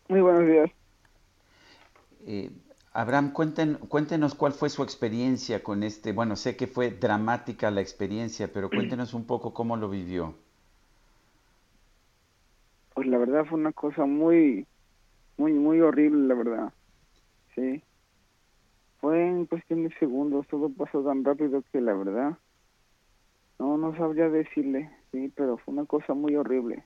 [0.08, 0.83] Muy buenos días.
[2.26, 2.50] Eh,
[2.92, 8.52] Abraham, cuéntenos cuál fue su experiencia con este, bueno, sé que fue dramática la experiencia,
[8.52, 10.34] pero cuéntenos un poco cómo lo vivió.
[12.94, 14.66] Pues la verdad verdad fue una cosa muy,
[15.36, 16.72] muy, muy horrible, la verdad.
[17.54, 17.82] Sí.
[19.00, 22.38] Fue en cuestión de segundos, todo pasó tan rápido que la verdad,
[23.58, 26.84] no, no sabría decirle, sí, pero fue una cosa muy horrible.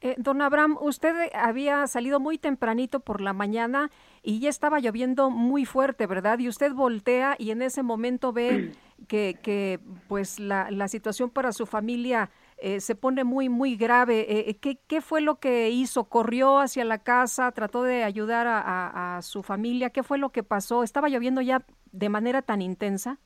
[0.00, 3.90] Eh, don Abraham, usted había salido muy tempranito por la mañana
[4.22, 6.38] y ya estaba lloviendo muy fuerte, ¿verdad?
[6.38, 8.70] Y usted voltea y en ese momento ve
[9.08, 14.48] que, que pues la, la situación para su familia eh, se pone muy, muy grave.
[14.48, 16.04] Eh, ¿qué, ¿qué, fue lo que hizo?
[16.04, 17.50] ¿Corrió hacia la casa?
[17.50, 19.90] ¿Trató de ayudar a, a, su familia?
[19.90, 20.84] ¿Qué fue lo que pasó?
[20.84, 23.18] ¿Estaba lloviendo ya de manera tan intensa?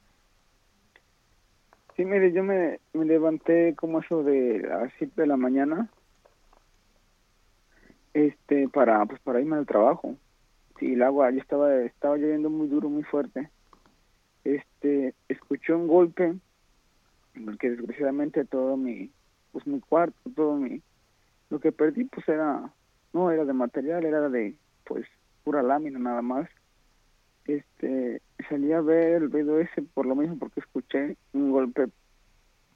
[1.97, 5.91] Sí, mire, yo me, me levanté como eso de las 7 de la mañana
[8.15, 10.17] este para pues para irme al trabajo.
[10.79, 13.51] Sí el agua ya estaba estaba lloviendo muy duro muy fuerte.
[14.45, 16.35] Este escuché un golpe
[17.45, 19.11] porque desgraciadamente todo mi
[19.53, 20.83] pues mi cuarto todo mi
[21.51, 22.73] lo que perdí pues era
[23.13, 24.55] no era de material era de
[24.85, 25.07] pues
[25.45, 26.49] pura lámina nada más.
[27.47, 31.87] Este salí a ver el ruido ese por lo mismo porque escuché un golpe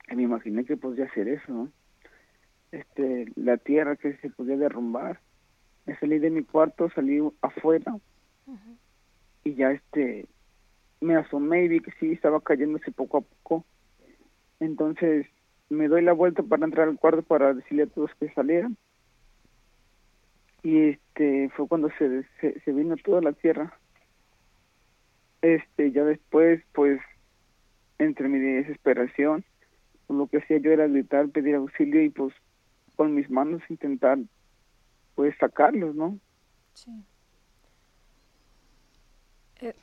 [0.09, 1.73] y me imaginé que podía ser eso ¿no?
[2.73, 5.21] este la tierra que se podía derrumbar
[5.87, 7.97] me salí de mi cuarto salí afuera
[9.45, 10.27] y ya este
[11.01, 13.65] me asomé y vi que sí estaba cayéndose poco a poco.
[14.61, 15.27] Entonces
[15.69, 18.77] me doy la vuelta para entrar al cuarto para decirle a todos que salieran
[20.63, 23.79] y este fue cuando se, se, se vino toda la tierra.
[25.43, 27.01] Este ya después pues
[27.99, 29.45] entre mi desesperación
[30.09, 32.35] lo que hacía yo era gritar pedir auxilio y pues
[32.97, 34.19] con mis manos intentar
[35.17, 36.21] pues sacarlos, ¿no?
[36.75, 36.93] Sí.
[39.61, 39.75] Eh,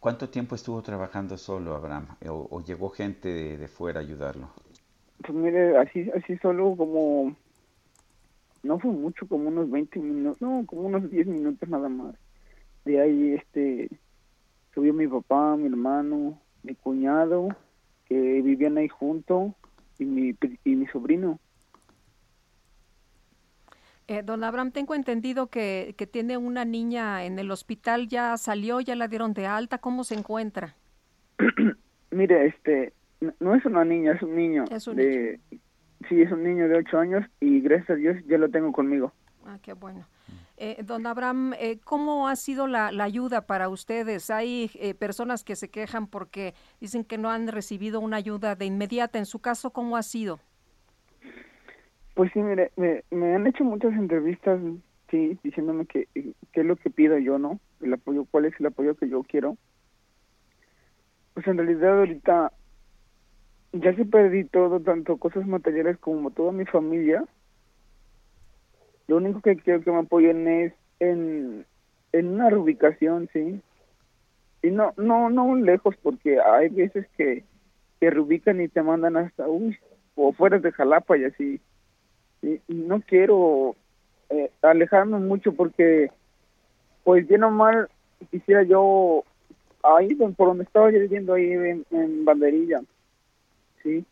[0.00, 2.08] ¿Cuánto tiempo estuvo trabajando solo, Abraham?
[2.26, 4.48] ¿O, llegó gente de, fuera a ayudarlo?
[5.18, 7.36] Pues mire, así, así solo como,
[8.62, 12.16] no fue mucho, como unos 20 minutos, no, como unos 10 minutos nada más.
[12.84, 13.90] De ahí, este,
[14.72, 17.48] subió mi papá, mi hermano, mi cuñado,
[18.06, 19.54] que vivían ahí junto,
[19.98, 20.34] y mi,
[20.64, 21.38] y mi sobrino.
[24.08, 28.80] Eh, don Abraham, tengo entendido que, que, tiene una niña en el hospital, ya salió,
[28.80, 30.74] ya la dieron de alta, ¿cómo se encuentra?
[32.10, 32.94] Mire, este,
[33.38, 34.64] no es una niña, es un niño.
[34.70, 35.38] Es un de,
[36.08, 39.12] Sí, es un niño de ocho años y gracias a Dios ya lo tengo conmigo.
[39.44, 40.06] Ah, qué bueno.
[40.56, 44.30] Eh, don Abraham, eh, ¿cómo ha sido la, la, ayuda para ustedes?
[44.30, 48.64] Hay eh, personas que se quejan porque dicen que no han recibido una ayuda de
[48.64, 49.18] inmediata.
[49.18, 50.40] En su caso, ¿cómo ha sido?
[52.18, 54.58] Pues sí, mire, me, me han hecho muchas entrevistas,
[55.08, 57.60] sí, diciéndome que qué es lo que pido yo, ¿no?
[57.80, 59.56] El apoyo, cuál es el apoyo que yo quiero.
[61.34, 62.50] Pues en realidad ahorita
[63.72, 67.24] ya se perdí todo, tanto cosas materiales como toda mi familia.
[69.06, 71.66] Lo único que quiero que me apoyen es en,
[72.12, 73.60] una reubicación, sí.
[74.64, 77.44] Y no, no, no lejos, porque hay veces que,
[78.00, 79.78] que reubican y te mandan hasta, uy,
[80.16, 81.60] o fuera de Jalapa y así
[82.42, 83.76] y, no quiero
[84.30, 86.10] eh, alejarme mucho porque
[87.04, 87.88] pues bien o mal
[88.30, 89.24] quisiera yo
[89.82, 91.52] ahí por donde estaba yo viviendo ahí
[91.90, 92.80] en, banderilla
[93.82, 94.04] sí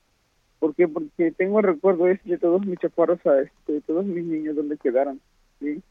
[0.59, 0.89] ¿Por qué?
[0.89, 4.79] porque tengo el recuerdo ese de todos mis chaparros este, de todos mis niños donde
[4.79, 5.21] quedaron
[5.61, 5.83] sí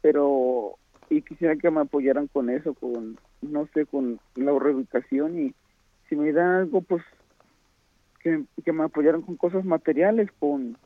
[0.00, 0.76] pero
[1.10, 5.54] y quisiera que me apoyaran con eso con no sé con la reubicación y
[6.08, 7.04] si me dan algo pues
[8.20, 10.78] que, que me apoyaran con cosas materiales con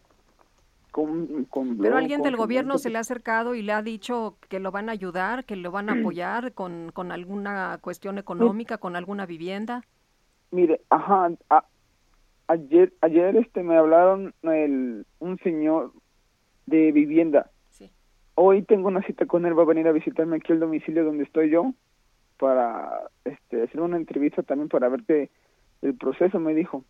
[0.93, 4.89] pero alguien del gobierno se le ha acercado y le ha dicho que lo van
[4.89, 9.83] a ayudar, que lo van a apoyar con, con alguna cuestión económica, con alguna vivienda.
[10.51, 11.31] Mire, ajá,
[12.47, 15.93] ayer ayer este me hablaron el, un señor
[16.67, 17.51] de vivienda.
[17.69, 17.91] Sí.
[18.35, 21.25] Hoy tengo una cita con él, va a venir a visitarme aquí al domicilio donde
[21.25, 21.75] estoy yo
[22.39, 25.31] para este hacer una entrevista también para ver que
[25.83, 26.85] el proceso me dijo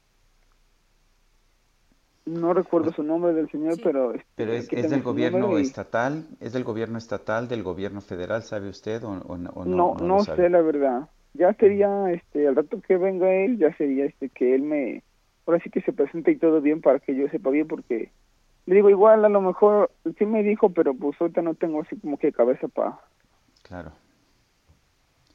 [2.28, 4.14] no recuerdo su nombre del señor, pero...
[4.14, 9.02] Este, pero es, del gobierno estatal, es del gobierno estatal, del gobierno federal, ¿sabe usted
[9.04, 9.64] o, no?
[9.64, 11.08] No, no, sé la verdad.
[11.34, 15.02] Ya sería, este, al rato que venga él, ya sería, este, que él me,
[15.46, 18.10] ahora sí que se presente y todo bien para que yo sepa bien, porque
[18.66, 21.96] le digo igual, a lo mejor sí me dijo, pero pues ahorita no tengo así
[21.96, 23.00] como que cabeza para...
[23.62, 23.92] Claro.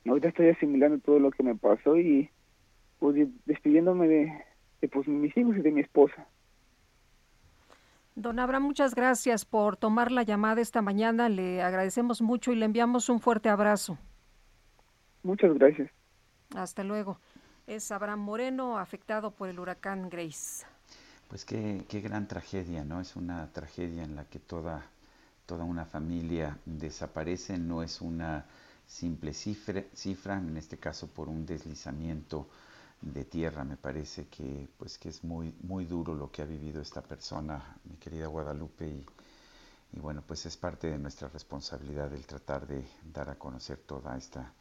[0.05, 2.29] Ahorita estoy asimilando todo lo que me pasó y
[2.99, 4.33] pues despidiéndome de,
[4.81, 6.27] de pues mis hijos y de mi esposa.
[8.15, 11.29] Don Abraham, muchas gracias por tomar la llamada esta mañana.
[11.29, 13.97] Le agradecemos mucho y le enviamos un fuerte abrazo.
[15.23, 15.89] Muchas gracias.
[16.55, 17.19] Hasta luego.
[17.65, 20.65] Es Abraham Moreno, afectado por el huracán Grace.
[21.27, 23.01] Pues qué, qué gran tragedia, ¿no?
[23.01, 24.83] Es una tragedia en la que toda,
[25.47, 28.45] toda una familia desaparece, no es una
[28.85, 32.47] simple cifra, cifra, en este caso por un deslizamiento
[33.03, 33.63] de tierra.
[33.63, 37.77] Me parece que, pues, que es muy, muy duro lo que ha vivido esta persona,
[37.85, 39.05] mi querida Guadalupe, y,
[39.93, 44.17] y bueno, pues es parte de nuestra responsabilidad el tratar de dar a conocer toda
[44.17, 44.51] esta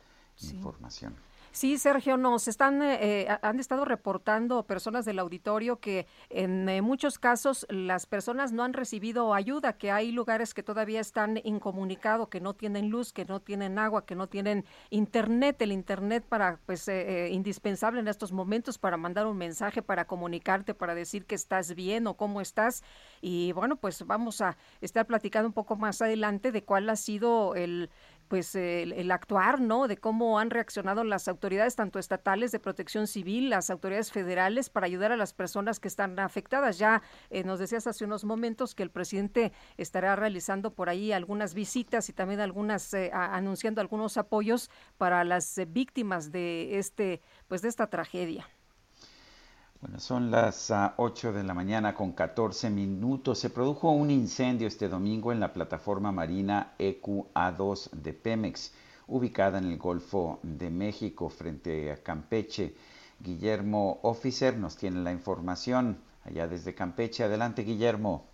[0.42, 1.14] información.
[1.54, 6.80] Sí, Sergio, nos están, eh, eh, han estado reportando personas del auditorio que en eh,
[6.80, 12.28] muchos casos las personas no han recibido ayuda, que hay lugares que todavía están incomunicados,
[12.28, 16.58] que no tienen luz, que no tienen agua, que no tienen internet, el internet para,
[16.64, 21.74] pues, indispensable en estos momentos para mandar un mensaje, para comunicarte, para decir que estás
[21.74, 22.82] bien o cómo estás.
[23.20, 27.54] Y bueno, pues vamos a estar platicando un poco más adelante de cuál ha sido
[27.56, 27.90] el
[28.32, 29.88] pues el, actuar, ¿no?
[29.88, 34.86] De cómo han reaccionado las autoridades, tanto estatales de protección civil, las autoridades federales, para
[34.86, 36.78] ayudar a las personas que están afectadas.
[36.78, 41.52] Ya eh, nos decías hace unos momentos que el presidente estará realizando por ahí algunas
[41.52, 47.60] visitas y también algunas, eh, anunciando algunos apoyos para las eh, víctimas de este, pues
[47.60, 48.48] de esta tragedia.
[49.82, 53.40] Bueno, son las 8 ah, de la mañana con 14 minutos.
[53.40, 58.72] Se produjo un incendio este domingo en la plataforma marina EQA2 de Pemex,
[59.08, 62.76] ubicada en el Golfo de México, frente a Campeche.
[63.18, 67.24] Guillermo Officer nos tiene la información allá desde Campeche.
[67.24, 68.24] Adelante, Guillermo.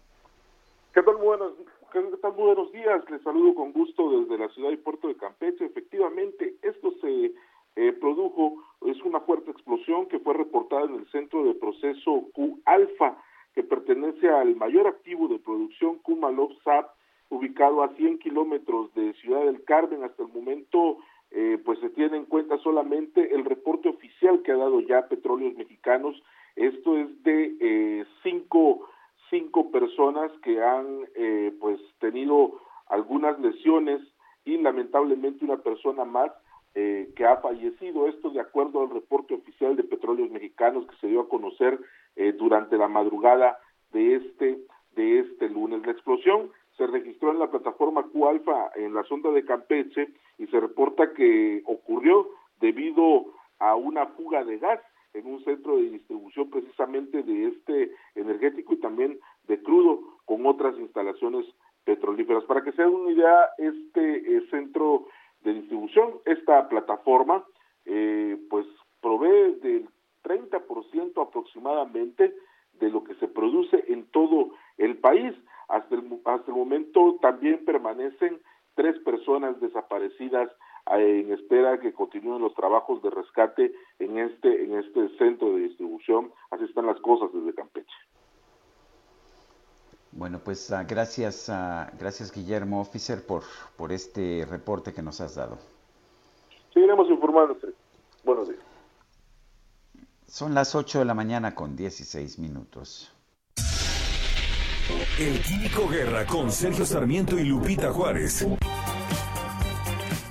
[0.93, 1.17] ¿Qué tal?
[1.17, 1.55] Buenos,
[1.91, 2.33] ¿Qué tal?
[2.33, 3.09] Buenos días.
[3.11, 5.65] Les saludo con gusto desde la ciudad y puerto de Campeche.
[5.65, 7.33] Efectivamente, esto se
[7.79, 13.23] eh, produjo es una fuerte explosión que fue reportada en el centro de proceso Q-Alfa,
[13.55, 16.91] que pertenece al mayor activo de producción Kumalov SAP,
[17.29, 20.03] ubicado a 100 kilómetros de Ciudad del Carmen.
[20.03, 20.99] Hasta el momento,
[21.31, 25.55] eh, pues se tiene en cuenta solamente el reporte oficial que ha dado ya Petróleos
[25.55, 26.21] Mexicanos.
[26.57, 28.89] Esto es de eh, cinco,
[29.31, 34.01] cinco personas que han eh, pues tenido algunas lesiones
[34.45, 36.33] y lamentablemente una persona más
[36.81, 38.07] eh, que ha fallecido.
[38.07, 41.77] Esto de acuerdo al reporte oficial de Petróleos Mexicanos que se dio a conocer
[42.15, 43.59] eh, durante la madrugada
[43.91, 44.61] de este
[44.95, 45.85] de este lunes.
[45.85, 50.61] La explosión se registró en la plataforma Q-Alfa en la sonda de Campeche y se
[50.61, 52.29] reporta que ocurrió
[52.61, 53.25] debido
[53.59, 54.81] a una fuga de gas
[55.15, 59.19] en un centro de distribución precisamente de este energético y también
[59.49, 61.45] de crudo con otras instalaciones
[61.83, 62.45] petrolíferas.
[62.45, 65.09] Para que se den una idea, este eh, centro
[65.43, 66.15] de distribución.
[66.25, 67.45] Esta plataforma
[67.85, 68.67] eh, pues
[69.01, 69.89] provee del
[70.25, 72.35] 30% aproximadamente
[72.75, 75.35] de lo que se produce en todo el país.
[75.69, 78.41] Hasta el, hasta el momento también permanecen
[78.75, 80.51] tres personas desaparecidas
[80.97, 85.63] eh, en espera que continúen los trabajos de rescate en este en este centro de
[85.63, 86.33] distribución.
[86.51, 87.95] Así están las cosas desde Campeche.
[90.13, 93.43] Bueno, pues uh, gracias, uh, gracias Guillermo Officer por,
[93.77, 95.59] por este reporte que nos has dado.
[96.73, 97.57] Seguiremos informando.
[98.25, 98.61] Buenos días.
[100.27, 103.13] Son las 8 de la mañana con 16 minutos.
[105.19, 108.47] El Químico Guerra con Sergio Sarmiento y Lupita Juárez.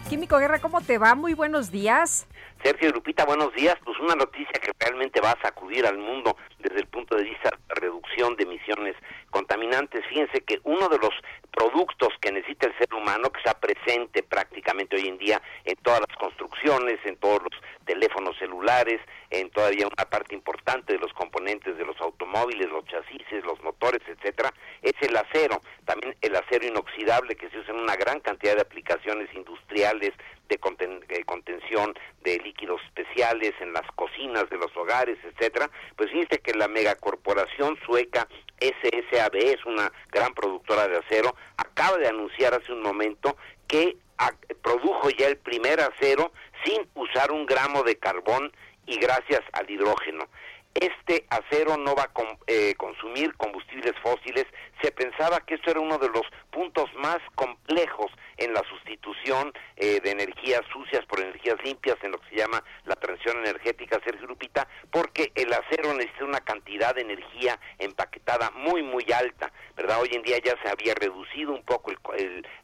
[0.10, 1.16] Químico Guerra, ¿cómo te va?
[1.16, 2.28] Muy buenos días.
[2.68, 3.78] Sergio y buenos días.
[3.86, 7.50] Pues una noticia que realmente va a sacudir al mundo desde el punto de vista
[7.50, 8.94] de reducción de emisiones
[9.30, 10.06] contaminantes.
[10.10, 11.12] Fíjense que uno de los
[11.56, 16.02] productos que necesita el ser humano, que está presente prácticamente hoy en día en todas
[16.06, 17.54] las construcciones, en todos los
[17.86, 19.00] teléfonos celulares,
[19.30, 24.02] en todavía una parte importante de los componentes de los automóviles, los chasis, los motores,
[24.08, 25.62] etcétera, es el acero.
[25.86, 30.12] También el acero inoxidable que se usa en una gran cantidad de aplicaciones industriales
[30.48, 30.58] de,
[31.26, 35.70] contención de líquidos especiales en las cocinas de los hogares, etcétera.
[35.96, 38.28] Pues fíjense que la megacorporación sueca
[38.60, 43.38] SSAB es una gran productora de acero, acaba de anunciar hace un momento
[43.68, 43.98] que
[44.62, 46.32] produjo ya el primer acero
[46.64, 48.52] sin usar un gramo de carbón
[48.86, 50.28] y gracias al hidrógeno.
[50.74, 52.12] Este acero no va a
[52.48, 54.46] eh, consumir combustibles fósiles.
[54.82, 60.00] Se pensaba que esto era uno de los puntos más complejos en la sustitución eh,
[60.02, 64.28] de energías sucias por energías limpias en lo que se llama la transición energética, Sergio
[64.28, 70.02] Lupita, porque el acero necesita una cantidad de energía empaquetada muy, muy alta, ¿verdad?
[70.02, 71.92] Hoy en día ya se había reducido un poco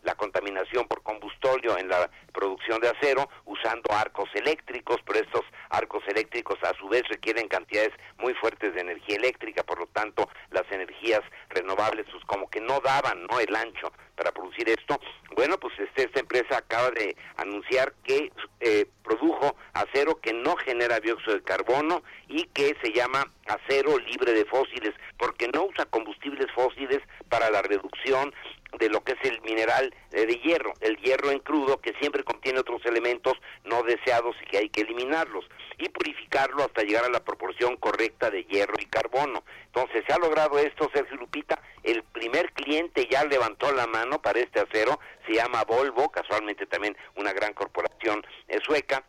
[0.03, 6.03] la contaminación por combustóleo en la producción de acero usando arcos eléctricos, pero estos arcos
[6.07, 10.69] eléctricos a su vez requieren cantidades muy fuertes de energía eléctrica, por lo tanto las
[10.72, 14.99] energías renovables como que no daban no el ancho para producir esto.
[15.35, 20.99] Bueno, pues este, esta empresa acaba de anunciar que eh, produjo acero que no genera
[20.99, 26.47] dióxido de carbono y que se llama acero libre de fósiles, porque no usa combustibles
[26.53, 26.99] fósiles
[27.30, 28.34] para la reducción
[28.79, 32.23] de lo que es el mineral eh, de hierro, el hierro en crudo que siempre
[32.23, 33.33] contiene otros elementos
[33.63, 35.45] no deseados y que hay que eliminarlos
[35.77, 39.43] y purificarlo hasta llegar a la proporción correcta de hierro y carbono.
[39.65, 44.39] Entonces se ha logrado esto, Sergio Lupita, el primer cliente ya levantó la mano para
[44.39, 49.03] este acero, se llama Volvo, casualmente también una gran corporación eh, sueca,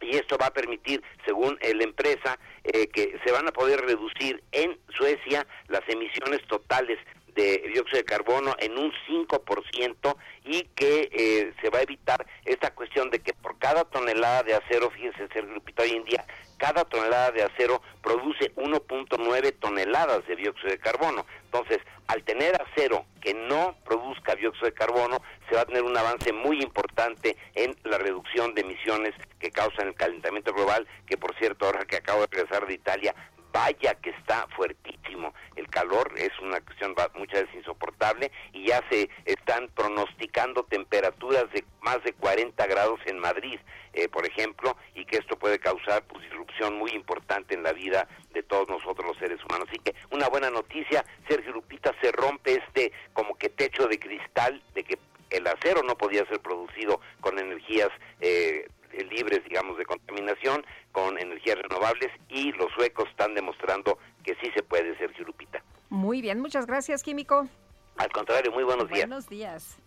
[0.00, 4.42] y esto va a permitir, según la empresa, eh, que se van a poder reducir
[4.52, 6.98] en Suecia las emisiones totales
[7.36, 12.74] de dióxido de carbono en un 5% y que eh, se va a evitar esta
[12.74, 16.24] cuestión de que por cada tonelada de acero, fíjense, ser grupito hoy en día,
[16.56, 21.26] cada tonelada de acero produce 1.9 toneladas de dióxido de carbono.
[21.44, 25.18] Entonces, al tener acero que no produzca dióxido de carbono,
[25.48, 29.88] se va a tener un avance muy importante en la reducción de emisiones que causan
[29.88, 33.14] el calentamiento global, que por cierto, ahora que acabo de regresar de Italia,
[33.56, 35.32] vaya que está fuertísimo.
[35.56, 41.64] El calor es una cuestión muchas veces insoportable y ya se están pronosticando temperaturas de
[41.80, 43.58] más de 40 grados en Madrid,
[43.94, 48.06] eh, por ejemplo, y que esto puede causar pues, disrupción muy importante en la vida
[48.34, 49.68] de todos nosotros los seres humanos.
[49.70, 54.62] Así que una buena noticia, Sergio Lupita, se rompe este como que techo de cristal
[54.74, 54.98] de que
[55.30, 57.88] el acero no podía ser producido con energías
[58.20, 64.50] eh, libres, digamos, de contaminación con energías renovables y los suecos están demostrando que sí
[64.54, 65.62] se puede, Sergio Lupita.
[65.90, 67.48] Muy bien, muchas gracias, Químico.
[67.96, 69.08] Al contrario, muy buenos días.
[69.08, 69.78] Buenos días.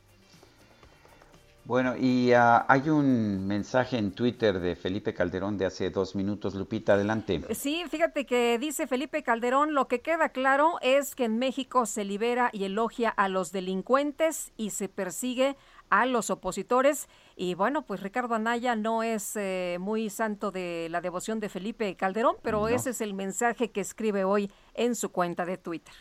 [1.69, 6.55] Bueno, y uh, hay un mensaje en Twitter de Felipe Calderón de hace dos minutos.
[6.55, 7.43] Lupita, adelante.
[7.53, 12.05] Sí, fíjate que dice Felipe Calderón, lo que queda claro es que en México se
[12.05, 15.57] libera y elogia a los delincuentes y se persigue
[15.89, 17.07] a los opositores.
[17.35, 21.95] Y bueno, pues Ricardo Anaya no es eh, muy santo de la devoción de Felipe
[21.95, 25.93] Calderón, pero ese es el mensaje que escribe hoy en su cuenta de Twitter.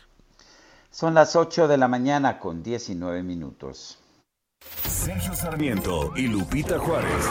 [0.91, 3.99] Son las 8 de la mañana con 19 minutos.
[4.87, 7.29] Sergio Sarmiento y Lupita Juárez.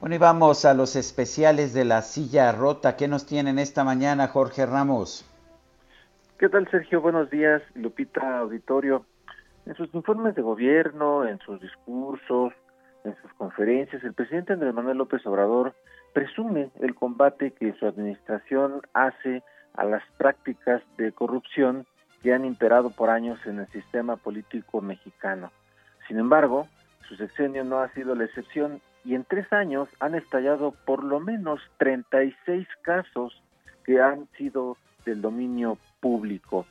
[0.00, 2.96] Bueno, y vamos a los especiales de la silla rota.
[2.96, 5.24] ¿Qué nos tienen esta mañana, Jorge Ramos?
[6.38, 7.00] ¿Qué tal, Sergio?
[7.00, 9.04] Buenos días, Lupita Auditorio.
[9.66, 12.52] En sus informes de gobierno, en sus discursos,
[13.02, 15.74] en sus conferencias, el presidente Andrés Manuel López Obrador
[16.14, 19.42] presume el combate que su administración hace
[19.74, 21.86] a las prácticas de corrupción
[22.22, 25.50] que han imperado por años en el sistema político mexicano.
[26.06, 26.68] Sin embargo,
[27.08, 31.18] su sexenio no ha sido la excepción y en tres años han estallado por lo
[31.18, 33.42] menos 36 casos
[33.82, 34.76] que han sido
[35.08, 36.66] del dominio público.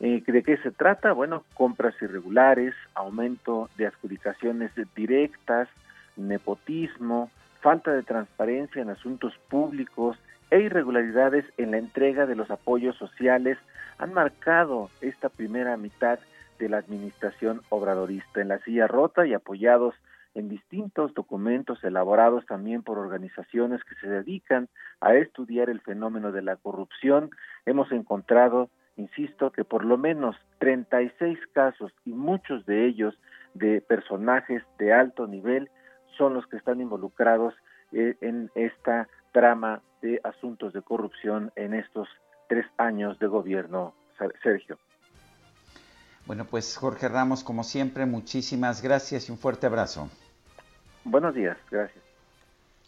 [0.00, 1.12] Eh, ¿De qué se trata?
[1.12, 5.68] Bueno, compras irregulares, aumento de adjudicaciones directas,
[6.16, 10.16] nepotismo, falta de transparencia en asuntos públicos
[10.50, 13.58] e irregularidades en la entrega de los apoyos sociales
[13.98, 16.18] han marcado esta primera mitad
[16.58, 18.40] de la administración obradorista.
[18.40, 19.94] En la silla rota y apoyados
[20.38, 24.68] en distintos documentos elaborados también por organizaciones que se dedican
[25.00, 27.30] a estudiar el fenómeno de la corrupción,
[27.66, 33.18] hemos encontrado, insisto, que por lo menos 36 casos y muchos de ellos
[33.54, 35.70] de personajes de alto nivel
[36.16, 37.54] son los que están involucrados
[37.90, 42.08] eh, en esta trama de asuntos de corrupción en estos
[42.48, 43.92] tres años de gobierno,
[44.40, 44.78] Sergio.
[46.26, 50.08] Bueno, pues Jorge Ramos, como siempre, muchísimas gracias y un fuerte abrazo.
[51.04, 52.04] Buenos días, gracias.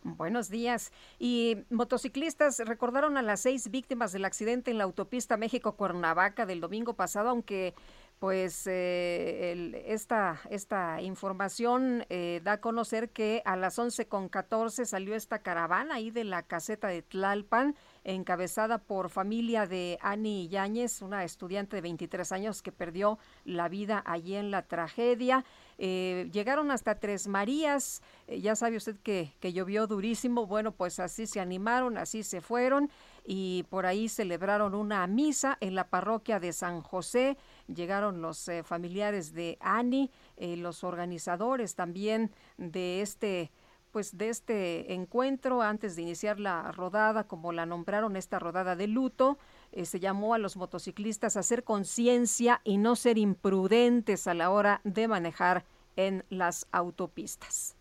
[0.03, 0.93] Buenos días.
[1.19, 6.95] Y motociclistas recordaron a las seis víctimas del accidente en la autopista México-Cuernavaca del domingo
[6.95, 7.75] pasado, aunque
[8.19, 13.89] pues eh, esta, esta información eh, da a conocer que a las con
[14.31, 17.75] 11.14 salió esta caravana ahí de la caseta de Tlalpan,
[18.05, 24.03] encabezada por familia de Ani Yáñez, una estudiante de 23 años que perdió la vida
[24.07, 25.45] allí en la tragedia.
[25.79, 31.41] Eh, llegaron hasta Tres Marías, ya sabe usted que, llovió durísimo, bueno, pues así se
[31.41, 32.91] animaron, así se fueron
[33.27, 37.37] y por ahí celebraron una misa en la parroquia de San José.
[37.67, 43.51] Llegaron los eh, familiares de Ani, eh, los organizadores también de este
[43.93, 48.87] pues de este encuentro antes de iniciar la rodada, como la nombraron esta rodada de
[48.87, 49.39] luto,
[49.73, 54.51] eh, se llamó a los motociclistas a hacer conciencia y no ser imprudentes a la
[54.51, 55.65] hora de manejar
[55.97, 57.77] en las autopistas.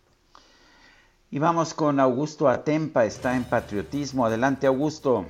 [1.31, 4.25] Y vamos con Augusto Atempa, está en Patriotismo.
[4.25, 5.25] Adelante, Augusto.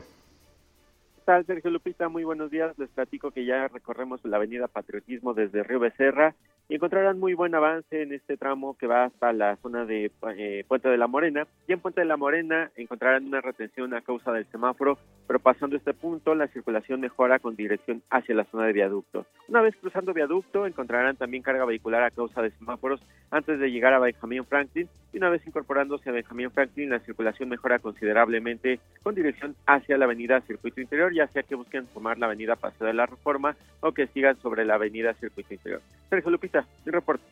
[1.18, 2.08] ¿Qué tal, Sergio Lupita?
[2.08, 2.78] Muy buenos días.
[2.80, 6.36] Les platico que ya recorremos la avenida Patriotismo desde Río Becerra
[6.70, 10.64] y encontrarán muy buen avance en este tramo que va hasta la zona de eh,
[10.68, 11.48] Puente de la Morena.
[11.68, 15.76] Y en Puente de la Morena encontrarán una retención a causa del semáforo, pero pasando
[15.76, 19.26] este punto la circulación mejora con dirección hacia la zona de viaducto.
[19.48, 23.02] Una vez cruzando viaducto encontrarán también carga vehicular a causa de semáforos
[23.32, 27.50] antes de llegar a Benjamín Franklin y una vez incorporándose a Benjamín Franklin la circulación
[27.50, 32.28] mejora considerablemente con dirección hacia la avenida Circuito Interior, ya sea que busquen tomar la
[32.28, 35.82] avenida Paseo de la Reforma o que sigan sobre la avenida Circuito Interior.
[36.10, 37.24] Sergio Lupita, mi reporte.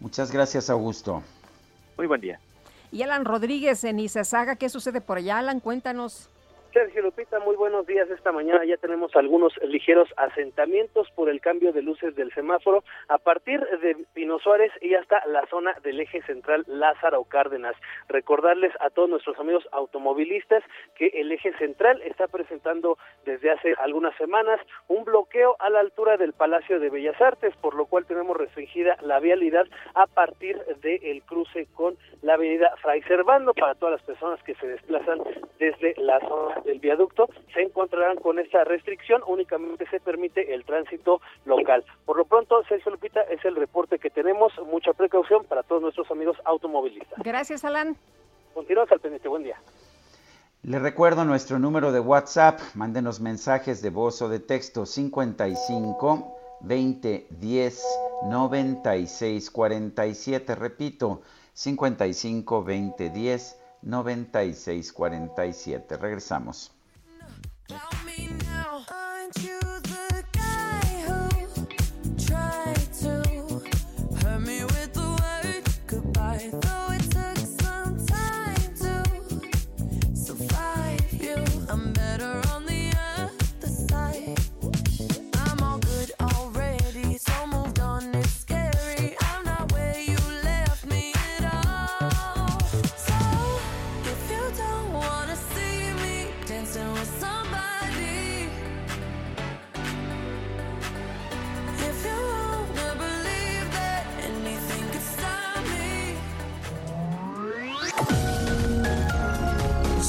[0.00, 1.22] Muchas gracias, Augusto.
[1.96, 2.38] Muy buen día.
[2.92, 5.60] Y Alan Rodríguez en Izazaga, ¿qué sucede por allá, Alan?
[5.60, 6.28] Cuéntanos.
[6.72, 8.08] Sergio Lupita, muy buenos días.
[8.10, 13.18] Esta mañana ya tenemos algunos ligeros asentamientos por el cambio de luces del semáforo a
[13.18, 17.74] partir de Pino Suárez y hasta la zona del eje central Lázaro Cárdenas.
[18.08, 20.62] Recordarles a todos nuestros amigos automovilistas
[20.96, 26.16] que el eje central está presentando desde hace algunas semanas un bloqueo a la altura
[26.16, 31.22] del Palacio de Bellas Artes, por lo cual tenemos restringida la vialidad a partir del
[31.22, 35.20] cruce con la avenida Fray Servando para todas las personas que se desplazan
[35.58, 41.20] desde la zona del viaducto se encontrarán con esta restricción, únicamente se permite el tránsito
[41.46, 41.84] local.
[42.04, 46.10] Por lo pronto, Sergio Lupita, es el reporte que tenemos, mucha precaución para todos nuestros
[46.10, 47.18] amigos automovilistas.
[47.22, 47.96] Gracias, Alan.
[48.52, 49.56] Continuamos al pendiente, buen día.
[50.62, 57.26] Le recuerdo nuestro número de WhatsApp, mándenos mensajes de voz o de texto 55 20
[57.30, 57.84] 10
[58.24, 61.22] 96 47, repito,
[61.52, 65.96] 55 20 10 9647.
[65.96, 66.72] Regresamos.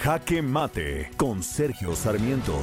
[0.00, 2.56] Jaque Mate con Sergio Sarmiento.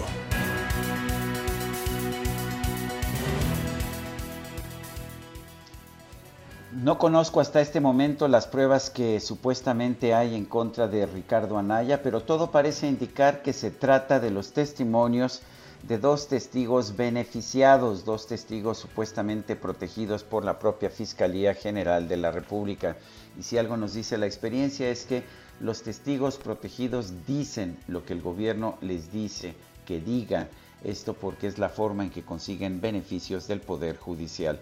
[6.71, 12.01] No conozco hasta este momento las pruebas que supuestamente hay en contra de Ricardo Anaya,
[12.01, 15.41] pero todo parece indicar que se trata de los testimonios
[15.83, 22.31] de dos testigos beneficiados, dos testigos supuestamente protegidos por la propia Fiscalía General de la
[22.31, 22.95] República.
[23.37, 25.23] Y si algo nos dice la experiencia es que
[25.59, 29.53] los testigos protegidos dicen lo que el gobierno les dice
[29.85, 30.47] que digan.
[30.83, 34.59] Esto porque es la forma en que consiguen beneficios del Poder Judicial.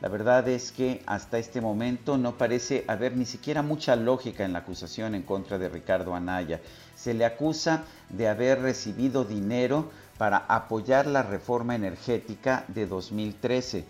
[0.00, 4.52] La verdad es que hasta este momento no parece haber ni siquiera mucha lógica en
[4.52, 6.60] la acusación en contra de Ricardo Anaya.
[6.94, 13.84] Se le acusa de haber recibido dinero para apoyar la reforma energética de 2013.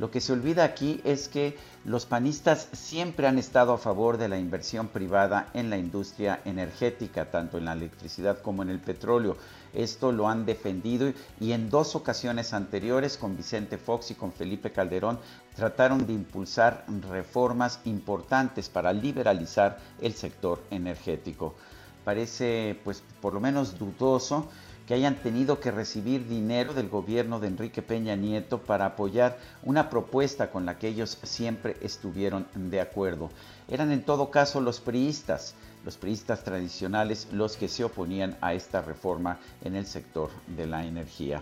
[0.00, 4.30] Lo que se olvida aquí es que los panistas siempre han estado a favor de
[4.30, 9.36] la inversión privada en la industria energética, tanto en la electricidad como en el petróleo.
[9.74, 14.72] Esto lo han defendido y en dos ocasiones anteriores con Vicente Fox y con Felipe
[14.72, 15.18] Calderón
[15.54, 21.54] trataron de impulsar reformas importantes para liberalizar el sector energético.
[22.06, 24.48] Parece pues por lo menos dudoso
[24.90, 29.88] que hayan tenido que recibir dinero del gobierno de Enrique Peña Nieto para apoyar una
[29.88, 33.30] propuesta con la que ellos siempre estuvieron de acuerdo.
[33.68, 35.54] Eran en todo caso los priistas,
[35.84, 40.84] los priistas tradicionales, los que se oponían a esta reforma en el sector de la
[40.84, 41.40] energía.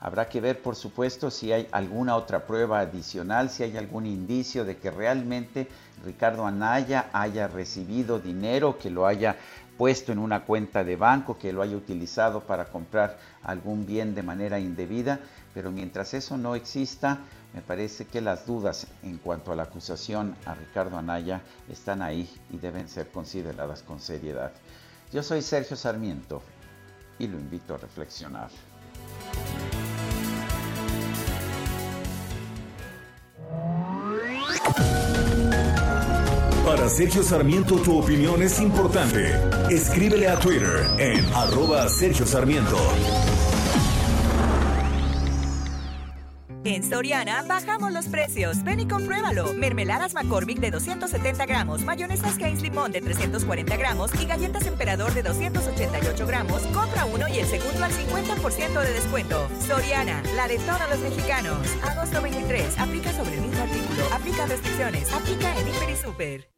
[0.00, 4.64] Habrá que ver, por supuesto, si hay alguna otra prueba adicional, si hay algún indicio
[4.64, 5.68] de que realmente
[6.04, 9.36] Ricardo Anaya haya recibido dinero, que lo haya
[9.78, 14.24] puesto en una cuenta de banco, que lo haya utilizado para comprar algún bien de
[14.24, 15.20] manera indebida,
[15.54, 17.20] pero mientras eso no exista,
[17.54, 21.40] me parece que las dudas en cuanto a la acusación a Ricardo Anaya
[21.70, 24.52] están ahí y deben ser consideradas con seriedad.
[25.12, 26.42] Yo soy Sergio Sarmiento
[27.18, 28.50] y lo invito a reflexionar.
[36.68, 39.32] Para Sergio Sarmiento tu opinión es importante.
[39.70, 42.76] Escríbele a Twitter en arroba Sergio Sarmiento.
[46.64, 48.62] En Soriana bajamos los precios.
[48.64, 49.54] Ven y compruébalo.
[49.54, 55.22] Mermeladas McCormick de 270 gramos, mayonesas Heinz Limón de 340 gramos y galletas Emperador de
[55.22, 56.60] 288 gramos.
[56.74, 59.48] Compra uno y el segundo al 50% de descuento.
[59.66, 61.66] Soriana, la de todos los mexicanos.
[61.82, 62.78] Agosto 23.
[62.78, 64.04] Aplica sobre el mismo artículo.
[64.12, 65.10] Aplica restricciones.
[65.14, 66.57] Aplica en Hiper y Super.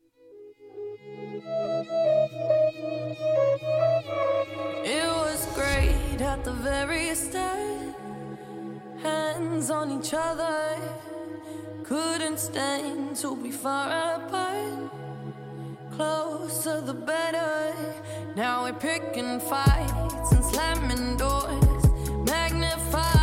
[6.30, 7.94] At the very start.
[9.02, 10.76] Hands on each other.
[11.82, 14.92] Couldn't stand to be far apart.
[15.96, 17.74] Closer the better.
[18.36, 21.84] Now we're picking fights and slamming doors.
[22.32, 23.19] Magnifying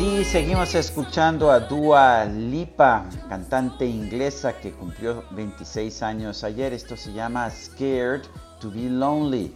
[0.00, 6.72] Sí, seguimos escuchando a Dua Lipa, cantante inglesa que cumplió 26 años ayer.
[6.72, 8.22] Esto se llama Scared
[8.62, 9.54] to be Lonely.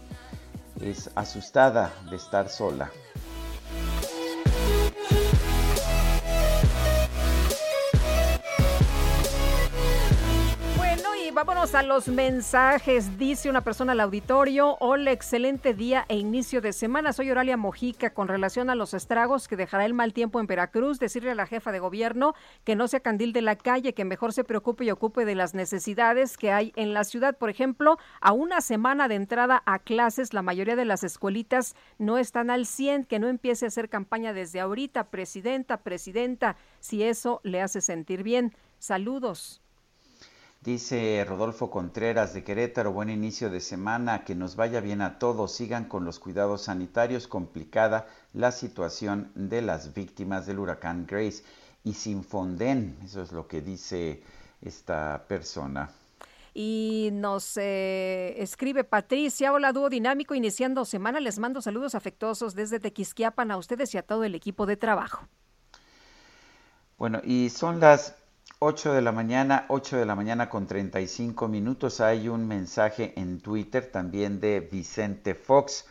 [0.79, 2.91] Es asustada de estar sola.
[11.35, 13.17] Vámonos a los mensajes.
[13.17, 17.11] Dice una persona al auditorio, hola, excelente día e inicio de semana.
[17.11, 18.13] Soy Oralia Mojica.
[18.13, 21.45] Con relación a los estragos que dejará el mal tiempo en Veracruz, decirle a la
[21.45, 24.91] jefa de gobierno que no sea candil de la calle, que mejor se preocupe y
[24.91, 27.37] ocupe de las necesidades que hay en la ciudad.
[27.37, 32.17] Por ejemplo, a una semana de entrada a clases, la mayoría de las escuelitas no
[32.17, 37.41] están al 100, que no empiece a hacer campaña desde ahorita, presidenta, presidenta, si eso
[37.43, 38.55] le hace sentir bien.
[38.79, 39.64] Saludos.
[40.65, 45.51] Dice Rodolfo Contreras de Querétaro, buen inicio de semana, que nos vaya bien a todos,
[45.51, 51.43] sigan con los cuidados sanitarios, complicada la situación de las víctimas del huracán Grace
[51.83, 54.23] y sin Fonden, eso es lo que dice
[54.59, 55.91] esta persona.
[56.55, 62.79] Y nos eh, escribe Patricia, hola dúo dinámico, iniciando semana, les mando saludos afectuosos desde
[62.79, 65.27] Tequisquiapan a ustedes y a todo el equipo de trabajo.
[66.97, 68.15] Bueno, y son las
[68.67, 72.01] 8 de la mañana, 8 de la mañana con 35 minutos.
[72.01, 75.85] Hay un mensaje en Twitter también de Vicente Fox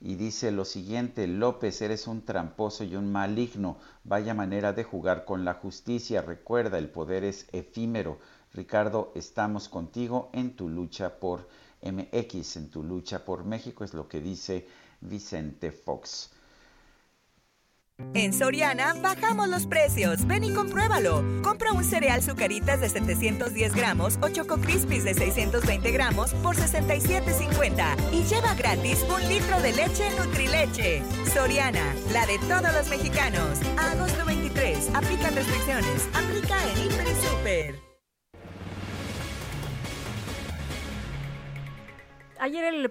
[0.00, 3.78] y dice lo siguiente, López, eres un tramposo y un maligno.
[4.04, 6.22] Vaya manera de jugar con la justicia.
[6.22, 8.20] Recuerda, el poder es efímero.
[8.54, 11.48] Ricardo, estamos contigo en tu lucha por
[11.82, 14.68] MX, en tu lucha por México, es lo que dice
[15.00, 16.30] Vicente Fox.
[18.14, 20.26] En Soriana bajamos los precios.
[20.26, 21.22] Ven y compruébalo.
[21.42, 27.96] Compra un cereal Zucaritas de 710 gramos o Choco Crispies de 620 gramos por 67.50
[28.12, 31.02] y lleva gratis un litro de leche Nutrileche.
[31.32, 33.60] Soriana, la de todos los mexicanos.
[33.78, 34.90] Agosto 23.
[34.94, 36.08] Aplican restricciones.
[36.14, 37.90] Aplica en Hiper Super.
[42.40, 42.90] Ayer el,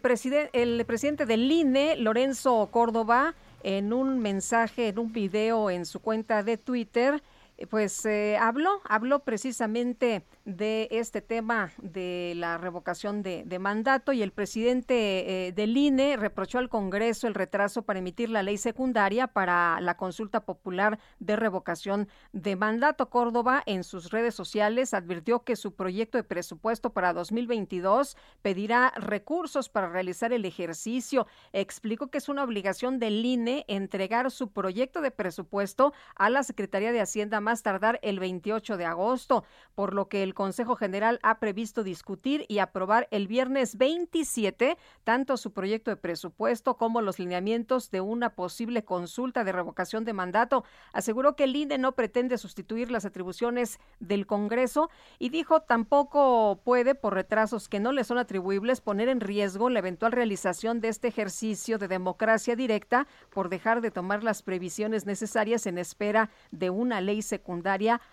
[0.53, 3.33] el presidente del INE, Lorenzo Córdoba,
[3.63, 7.21] en un mensaje, en un video en su cuenta de Twitter,
[7.67, 14.21] pues eh, habló, habló precisamente de este tema de la revocación de, de mandato y
[14.21, 19.27] el presidente eh, del INE reprochó al Congreso el retraso para emitir la ley secundaria
[19.27, 23.09] para la consulta popular de revocación de mandato.
[23.09, 29.69] Córdoba en sus redes sociales advirtió que su proyecto de presupuesto para 2022 pedirá recursos
[29.69, 31.27] para realizar el ejercicio.
[31.53, 36.91] Explicó que es una obligación del INE entregar su proyecto de presupuesto a la Secretaría
[36.91, 39.43] de Hacienda más tardar el 28 de agosto,
[39.73, 45.35] por lo que el Consejo General ha previsto discutir y aprobar el viernes 27 tanto
[45.35, 50.63] su proyecto de presupuesto como los lineamientos de una posible consulta de revocación de mandato.
[50.93, 56.93] Aseguró que el INE no pretende sustituir las atribuciones del Congreso y dijo tampoco puede,
[56.93, 61.07] por retrasos que no le son atribuibles, poner en riesgo la eventual realización de este
[61.07, 67.01] ejercicio de democracia directa por dejar de tomar las previsiones necesarias en espera de una
[67.01, 67.38] ley secundaria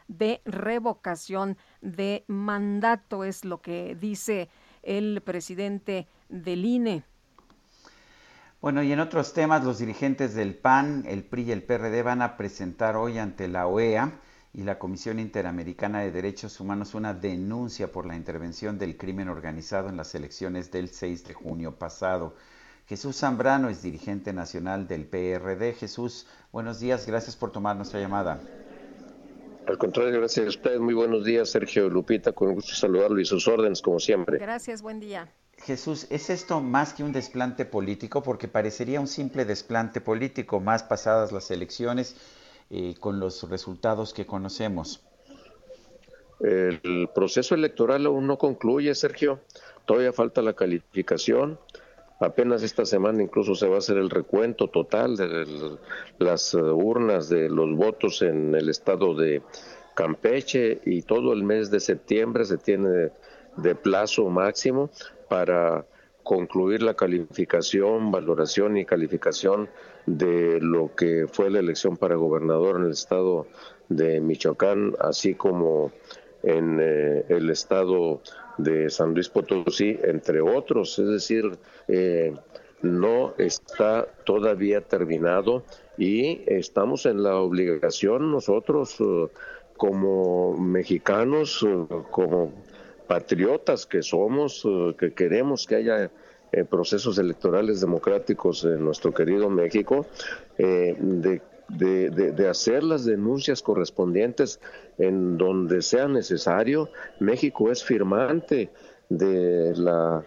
[0.08, 4.48] de revocación de mandato, es lo que dice
[4.82, 7.04] el presidente del INE.
[8.60, 12.22] Bueno, y en otros temas, los dirigentes del PAN, el PRI y el PRD van
[12.22, 14.12] a presentar hoy ante la OEA
[14.54, 19.90] y la Comisión Interamericana de Derechos Humanos una denuncia por la intervención del crimen organizado
[19.90, 22.34] en las elecciones del 6 de junio pasado.
[22.86, 25.74] Jesús Zambrano es dirigente nacional del PRD.
[25.74, 28.40] Jesús, buenos días, gracias por tomar nuestra llamada.
[29.66, 30.78] Al contrario, gracias a ustedes.
[30.78, 32.30] Muy buenos días, Sergio Lupita.
[32.30, 34.38] Con gusto saludarlo y sus órdenes, como siempre.
[34.38, 35.28] Gracias, buen día.
[35.58, 38.22] Jesús, ¿es esto más que un desplante político?
[38.22, 42.14] Porque parecería un simple desplante político, más pasadas las elecciones,
[42.70, 45.02] eh, con los resultados que conocemos.
[46.38, 49.40] El proceso electoral aún no concluye, Sergio.
[49.84, 51.58] Todavía falta la calificación.
[52.18, 55.78] Apenas esta semana incluso se va a hacer el recuento total de
[56.18, 59.42] las urnas de los votos en el estado de
[59.94, 63.10] Campeche y todo el mes de septiembre se tiene
[63.56, 64.90] de plazo máximo
[65.28, 65.84] para
[66.22, 69.68] concluir la calificación, valoración y calificación
[70.06, 73.46] de lo que fue la elección para gobernador en el estado
[73.88, 75.92] de Michoacán, así como
[76.42, 78.20] en eh, el estado
[78.58, 80.98] de San Luis Potosí, entre otros.
[80.98, 81.58] Es decir,
[81.88, 82.34] eh,
[82.82, 85.64] no está todavía terminado
[85.96, 89.28] y estamos en la obligación nosotros eh,
[89.76, 92.52] como mexicanos, eh, como
[93.06, 94.66] patriotas que somos,
[94.98, 96.10] que queremos que haya
[96.68, 100.06] procesos electorales democráticos en nuestro querido México,
[100.58, 104.60] de de, de, hacer las denuncias correspondientes
[104.98, 106.90] en donde sea necesario.
[107.18, 108.70] México es firmante
[109.08, 110.24] de la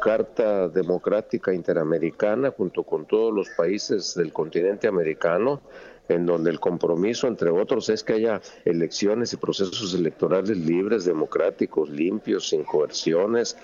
[0.00, 5.60] Carta Democrática Interamericana junto con todos los países del continente americano
[6.08, 11.90] en donde el compromiso, entre otros, es que haya elecciones y procesos electorales libres, democráticos,
[11.90, 13.56] limpios, sin coerciones.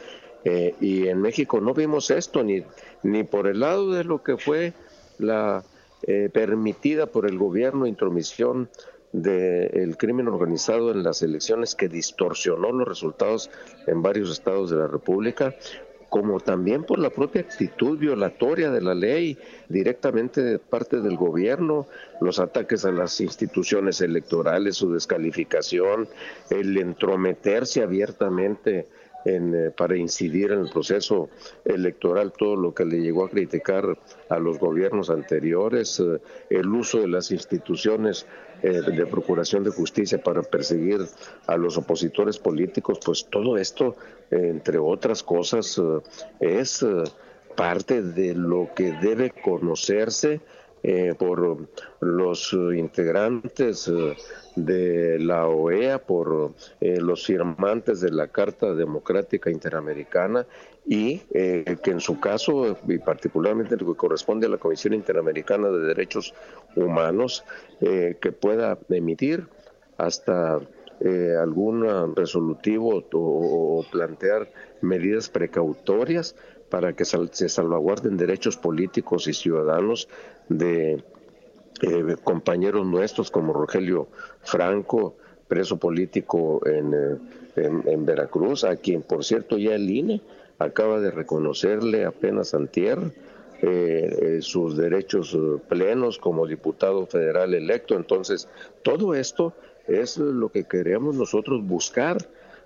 [0.45, 2.65] Eh, y en México no vimos esto, ni,
[3.05, 4.73] ni por el lado de lo que fue
[5.19, 5.63] la
[6.05, 8.69] eh, permitida por el gobierno intromisión
[9.13, 13.51] del crimen organizado en las elecciones que distorsionó los resultados
[13.87, 15.55] en varios estados de la República,
[16.09, 19.39] como también por la propia actitud violatoria de la ley
[19.69, 21.87] directamente de parte del gobierno,
[22.21, 26.09] los ataques a las instituciones electorales, su descalificación,
[26.51, 28.89] el entrometerse abiertamente
[29.25, 31.29] eh, para incidir en el proceso
[31.65, 33.97] electoral, todo lo que le llegó a criticar
[34.29, 36.19] a los gobiernos anteriores, eh,
[36.51, 38.27] el uso de las instituciones
[38.63, 41.01] eh, de procuración de justicia para perseguir
[41.47, 43.97] a los opositores políticos, pues todo esto,
[44.31, 45.81] entre otras cosas,
[46.41, 46.85] es
[47.55, 50.41] parte de lo que debe conocerse
[50.85, 51.69] eh, por
[52.01, 54.17] los integrantes eh,
[54.57, 60.45] de la OEA, por eh, los firmantes de la Carta Democrática Interamericana
[60.85, 65.79] y que en su caso, y particularmente lo que corresponde a la Comisión Interamericana de
[65.79, 66.35] Derechos
[66.75, 67.45] Humanos,
[67.79, 69.47] que pueda emitir
[69.97, 70.59] hasta
[71.41, 74.51] algún resolutivo o plantear
[74.81, 76.35] medidas precautorias
[76.73, 80.09] para que se salvaguarden derechos políticos y ciudadanos
[80.49, 81.05] de
[81.83, 84.09] eh, compañeros nuestros como Rogelio
[84.41, 85.15] Franco,
[85.49, 86.95] preso político en,
[87.57, 90.23] eh, Veracruz, a quien por cierto ya el INE
[90.59, 92.99] acaba de reconocerle apenas antier
[93.61, 95.37] eh, sus derechos
[95.69, 97.97] plenos como diputado federal electo.
[97.97, 98.49] Entonces,
[98.83, 99.53] todo esto
[99.87, 102.17] es lo que queremos nosotros buscar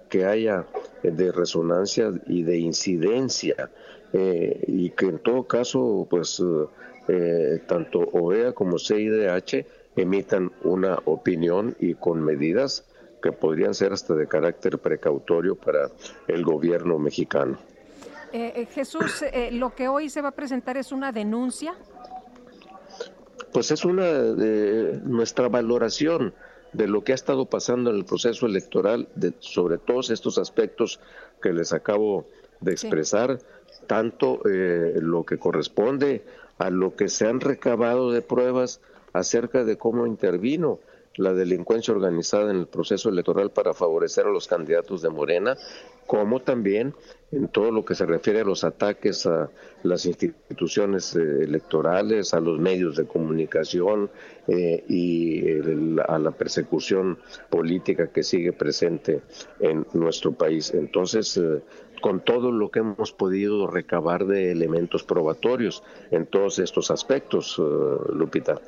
[0.08, 0.64] que haya
[1.02, 3.68] de resonancia y de incidencia
[4.12, 6.42] eh, y que en todo caso, pues
[7.08, 9.66] eh, tanto OEA como CIDH
[9.96, 12.84] emitan una opinión y con medidas
[13.22, 15.90] que podrían ser hasta de carácter precautorio para
[16.28, 17.58] el gobierno mexicano.
[18.32, 21.74] Eh, Jesús, lo que hoy se va a presentar es una denuncia.
[23.52, 26.34] Pues es una de nuestra valoración
[26.72, 31.00] de lo que ha estado pasando en el proceso electoral, de, sobre todos estos aspectos
[31.40, 32.26] que les acabo
[32.60, 33.38] de expresar,
[33.86, 36.24] tanto eh, lo que corresponde
[36.58, 38.80] a lo que se han recabado de pruebas
[39.12, 40.80] acerca de cómo intervino
[41.16, 45.56] la delincuencia organizada en el proceso electoral para favorecer a los candidatos de Morena,
[46.06, 46.94] como también
[47.32, 49.50] en todo lo que se refiere a los ataques a
[49.82, 54.10] las instituciones eh, electorales, a los medios de comunicación
[54.48, 55.42] eh, y
[56.06, 57.18] a la persecución
[57.50, 59.22] política que sigue presente
[59.60, 60.72] en nuestro país.
[60.74, 61.62] Entonces, eh,
[62.00, 67.58] con todo lo que hemos podido recabar de elementos probatorios en todos estos aspectos,
[68.12, 68.60] Lupita.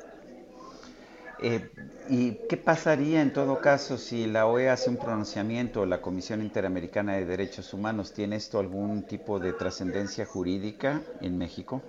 [1.41, 1.69] Eh,
[2.09, 7.15] ¿Y qué pasaría en todo caso si la OEA hace un pronunciamiento, la Comisión Interamericana
[7.15, 11.83] de Derechos Humanos, ¿tiene esto algún tipo de trascendencia jurídica en México?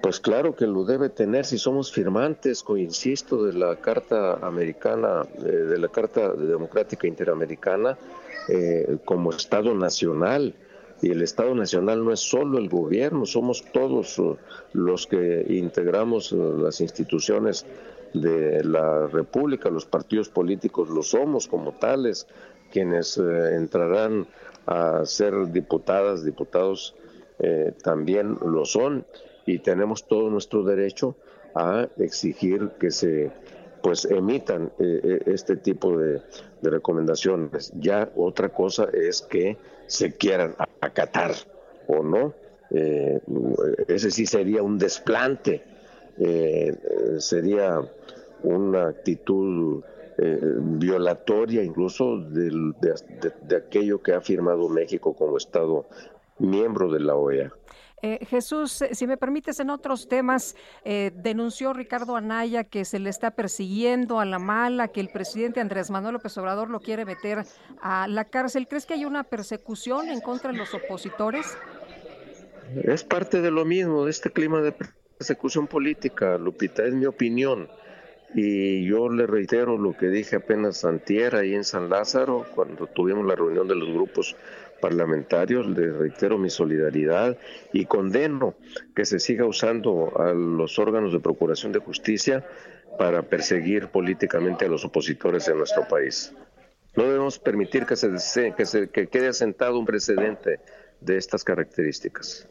[0.00, 5.42] Pues claro que lo debe tener si somos firmantes, insisto, de la Carta Americana, eh,
[5.42, 7.98] de la Carta Democrática Interamericana
[8.48, 10.54] eh, como Estado Nacional.
[11.02, 14.22] Y el Estado Nacional no es solo el gobierno, somos todos
[14.72, 17.66] los que integramos las instituciones
[18.20, 22.26] de la República, los partidos políticos lo somos como tales,
[22.70, 24.26] quienes eh, entrarán
[24.66, 26.94] a ser diputadas, diputados
[27.38, 29.06] eh, también lo son
[29.44, 31.16] y tenemos todo nuestro derecho
[31.54, 33.30] a exigir que se
[33.82, 36.20] pues emitan eh, este tipo de,
[36.60, 37.72] de, recomendaciones.
[37.78, 39.56] Ya otra cosa es que
[39.86, 41.32] se quieran acatar
[41.86, 42.34] o no.
[43.86, 45.62] ese sí sería un desplante,
[47.18, 47.80] sería
[48.42, 49.82] una actitud
[50.18, 52.74] eh, violatoria incluso de,
[53.54, 55.86] aquello que ha firmado México como Estado
[56.38, 57.52] miembro de la OEA.
[58.00, 60.54] Eh, Jesús, eh, si me permites, en otros temas,
[60.84, 65.90] denunció Ricardo Anaya que se le está persiguiendo a la mala, que el presidente Andrés
[65.90, 67.44] Manuel López Obrador lo quiere meter
[67.82, 68.68] a la cárcel.
[68.68, 71.58] ¿Crees que hay una persecución en contra de los opositores?
[72.74, 74.72] Es parte de lo mismo, de este clima de
[75.18, 77.68] persecución política, Lupita, es mi opinión.
[78.38, 83.24] Y yo le reitero lo que dije apenas antier ahí en San Lázaro, cuando tuvimos
[83.24, 84.36] la reunión de los grupos
[84.78, 87.38] parlamentarios, le reitero mi solidaridad
[87.72, 88.54] y condeno
[88.94, 92.46] que se siga usando a los órganos de procuración de justicia
[92.98, 96.34] para perseguir políticamente a los opositores en nuestro país.
[96.94, 100.60] No debemos permitir que se, que se que quede asentado un precedente
[101.00, 102.46] de estas características.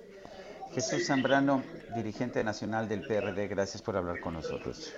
[0.74, 1.64] Jesús Zambrano,
[1.96, 4.96] dirigente nacional del PRD, gracias por hablar con nosotros.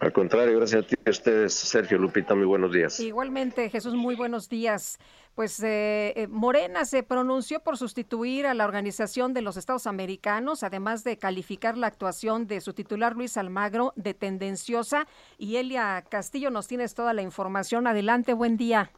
[0.00, 3.00] Al contrario, gracias a ti, a ustedes, Sergio Lupita, muy buenos días.
[3.00, 4.98] Igualmente, Jesús, muy buenos días.
[5.34, 10.62] Pues eh, eh, Morena se pronunció por sustituir a la Organización de los Estados Americanos,
[10.62, 15.06] además de calificar la actuación de su titular Luis Almagro de tendenciosa.
[15.38, 17.86] Y Elia Castillo, nos tienes toda la información.
[17.86, 18.90] Adelante, buen día.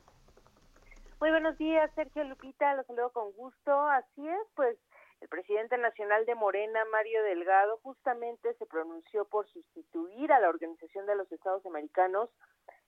[1.21, 3.73] Muy buenos días, Sergio Lupita, los saludo con gusto.
[3.89, 4.77] Así es, pues
[5.21, 11.07] el presidente nacional de Morena, Mario Delgado, justamente se pronunció por sustituir a la Organización
[11.07, 12.31] de los Estados Americanos,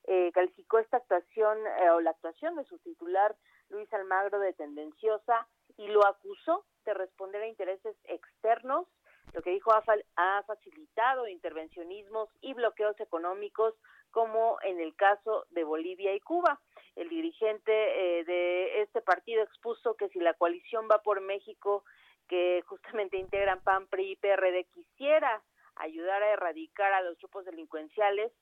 [0.04, 3.36] eh, calificó esta actuación eh, o la actuación de su titular,
[3.68, 5.46] Luis Almagro, de tendenciosa
[5.76, 8.86] y lo acusó de responder a intereses externos.
[9.34, 9.82] Lo que dijo ha,
[10.16, 13.74] ha facilitado intervencionismos y bloqueos económicos
[14.10, 16.60] como en el caso de Bolivia y Cuba.
[16.96, 21.84] El dirigente eh, de este partido expuso que si la coalición va por México
[22.28, 25.42] que justamente integran PAN, PRI y PRD quisiera
[25.76, 28.32] ayudar a erradicar a los grupos delincuenciales,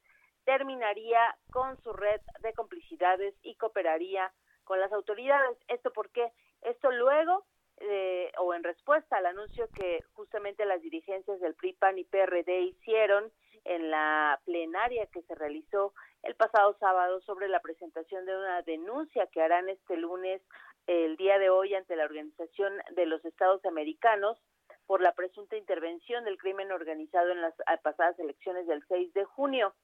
[0.44, 4.32] terminaría con su red de complicidades y cooperaría
[4.64, 5.58] con las autoridades.
[5.68, 6.32] ¿Esto por qué?
[6.62, 7.44] Esto luego
[7.78, 12.60] eh, o en respuesta al anuncio que justamente las dirigencias del PRI, PAN y PRD
[12.60, 13.30] hicieron
[13.64, 15.92] en la plenaria que se realizó
[16.22, 20.40] el pasado sábado sobre la presentación de una denuncia que harán este lunes
[20.86, 24.38] el día de hoy ante la Organización de los Estados Americanos
[24.86, 29.74] por la presunta intervención del crimen organizado en las pasadas elecciones del 6 de junio.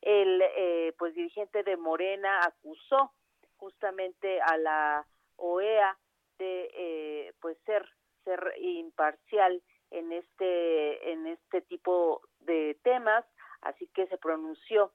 [0.00, 3.12] El eh, pues dirigente de Morena acusó
[3.56, 5.06] justamente a la
[5.36, 5.98] OEA
[6.38, 7.84] de eh, pues ser
[8.24, 13.24] ser imparcial en este en este tipo de temas,
[13.60, 14.92] así que se pronunció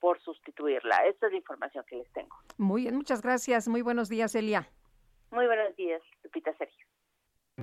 [0.00, 0.96] por sustituirla.
[1.06, 2.36] Esta es la información que les tengo.
[2.58, 3.68] Muy bien, muchas gracias.
[3.68, 4.68] Muy buenos días, Elia.
[5.30, 6.86] Muy buenos días, Lupita Sergio.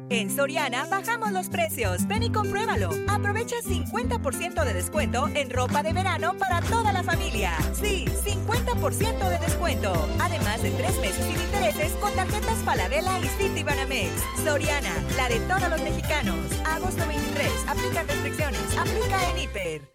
[0.10, 2.08] En Soriana bajamos los precios.
[2.08, 2.90] Ven y compruébalo.
[3.08, 7.52] Aprovecha 50% de descuento en ropa de verano para toda la familia.
[7.74, 9.94] Sí, 50% de descuento.
[10.20, 14.12] Además de tres meses sin intereses con tarjetas Paladela y Citibanamex.
[14.44, 16.38] Soriana, la de todos los mexicanos.
[16.66, 17.68] Agosto 23.
[17.68, 18.78] Aplica restricciones.
[18.78, 19.93] Aplica en Hiper.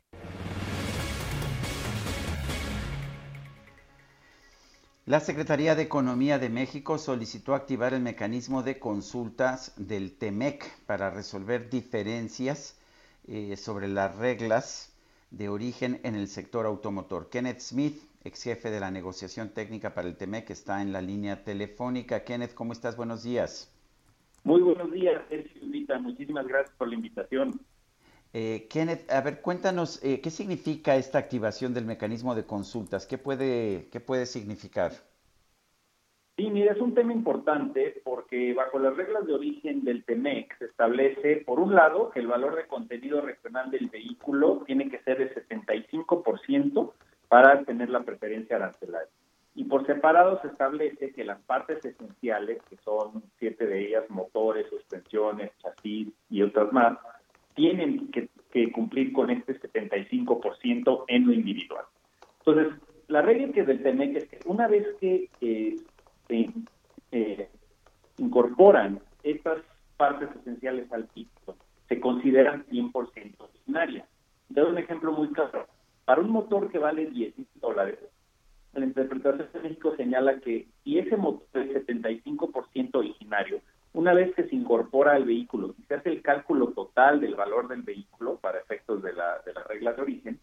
[5.09, 11.09] La Secretaría de Economía de México solicitó activar el mecanismo de consultas del TEMEC para
[11.09, 12.79] resolver diferencias
[13.27, 14.95] eh, sobre las reglas
[15.31, 17.31] de origen en el sector automotor.
[17.31, 21.43] Kenneth Smith, ex jefe de la negociación técnica para el TEMEC, está en la línea
[21.43, 22.23] telefónica.
[22.23, 22.95] Kenneth, ¿cómo estás?
[22.95, 23.73] Buenos días.
[24.45, 25.63] Muy buenos días, Sergio
[26.03, 27.59] Muchísimas gracias por la invitación.
[28.33, 33.07] Eh, Kenneth, a ver, cuéntanos, eh, ¿qué significa esta activación del mecanismo de consultas?
[33.07, 34.93] ¿Qué puede, qué puede significar?
[36.37, 40.67] Sí, mira, es un tema importante porque bajo las reglas de origen del TEMEC se
[40.67, 45.19] establece, por un lado, que el valor de contenido regional del vehículo tiene que ser
[45.19, 46.93] de 75%
[47.29, 49.11] para tener la preferencia arancelaria.
[49.57, 54.69] Y por separado se establece que las partes esenciales, que son siete de ellas, motores,
[54.69, 56.99] suspensiones, chasis y otras más,
[57.59, 58.29] tienen que,
[58.73, 61.85] cumplir con este 75% en lo individual.
[62.39, 62.73] Entonces,
[63.09, 65.29] la regla que del TEMEC es que una vez que
[66.27, 66.51] se
[67.11, 67.49] eh,
[68.17, 69.59] incorporan estas
[69.97, 71.57] partes esenciales al título,
[71.89, 74.09] se consideran 100% originarias.
[74.53, 75.67] Te doy un ejemplo muy claro.
[76.05, 77.99] Para un motor que vale 10 dólares,
[78.73, 83.61] la interpretación de México señala que si ese motor es 75% originario,
[83.93, 87.69] una vez que se incorpora al vehículo y se hace el cálculo total del valor
[87.69, 90.41] del vehículo para efectos de la, de la regla de origen,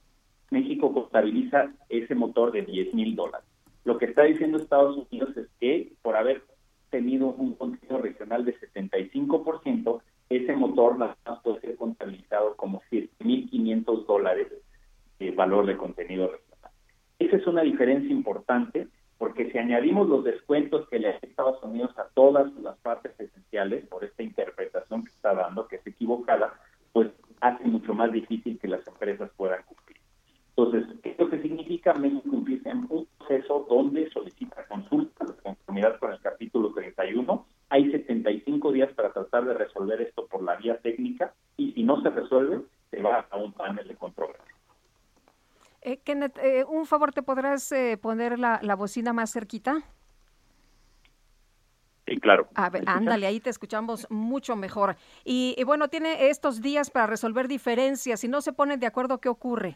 [0.52, 3.48] México contabiliza ese motor de 10 mil dólares.
[3.84, 6.44] Lo que está diciendo Estados Unidos es que por haber
[6.90, 14.48] tenido un contenido regional de 75%, ese motor más puede ser contabilizado como 7.500 dólares
[15.20, 16.72] de valor de contenido regional.
[17.20, 21.98] Esa es una diferencia importante porque si añadimos los descuentos que le hace Estados Unidos
[21.98, 26.54] a todas las partes esenciales por esta interpretación que está dando, que es equivocada,
[26.92, 27.12] pues
[27.42, 29.98] hace mucho más difícil que las empresas puedan cumplir.
[30.58, 31.94] Entonces, ¿qué que significa?
[31.94, 37.46] México cumplirse en un proceso donde solicita consulta de conformidad con el capítulo 31.
[37.70, 42.02] Hay 75 días para tratar de resolver esto por la vía técnica y si no
[42.02, 44.55] se resuelve, se va a un panel de controversia.
[45.86, 49.84] Eh, Kenneth, eh, un favor, ¿te podrás eh, poner la, bocina más cerquita?
[52.08, 52.48] Sí, claro.
[52.56, 54.96] A ver, ándale, ahí te escuchamos mucho mejor.
[55.24, 58.20] Y, bueno, tiene estos días para resolver diferencias.
[58.20, 59.76] Si no se ponen de acuerdo, ¿qué ocurre?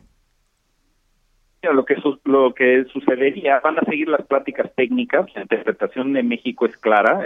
[1.61, 6.65] Lo que, lo que sucedería, van a seguir las pláticas técnicas, la interpretación de México
[6.65, 7.23] es clara,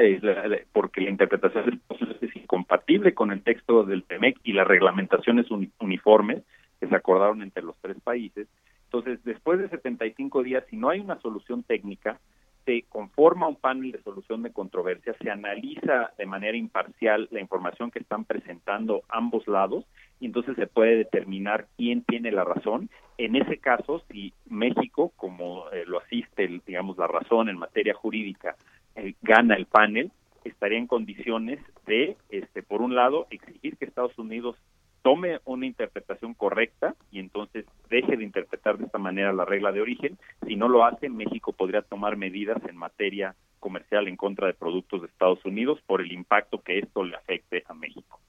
[0.74, 5.46] porque la interpretación del proceso es incompatible con el texto del TEMEC y las reglamentaciones
[5.80, 6.44] uniformes
[6.82, 8.48] que se acordaron entre los tres países.
[8.94, 12.20] Entonces, después de 75 días, si no hay una solución técnica,
[12.64, 17.90] se conforma un panel de solución de controversia, se analiza de manera imparcial la información
[17.90, 19.84] que están presentando ambos lados
[20.20, 22.92] y entonces se puede determinar quién tiene la razón.
[23.18, 28.56] En ese caso, si México, como eh, lo asiste, digamos, la razón en materia jurídica,
[28.96, 30.12] eh, gana el panel,
[30.44, 34.56] estaría en condiciones de, este, por un lado, exigir que Estados Unidos
[35.04, 39.82] tome una interpretación correcta y entonces deje de interpretar de esta manera la regla de
[39.82, 40.18] origen.
[40.48, 45.02] Si no lo hace, México podría tomar medidas en materia comercial en contra de productos
[45.02, 48.20] de Estados Unidos por el impacto que esto le afecte a México.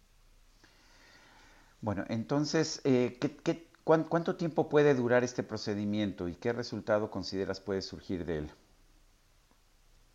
[1.81, 3.19] Bueno, entonces, eh,
[3.85, 8.51] cuánto tiempo puede durar este procedimiento y qué resultado consideras puede surgir de él?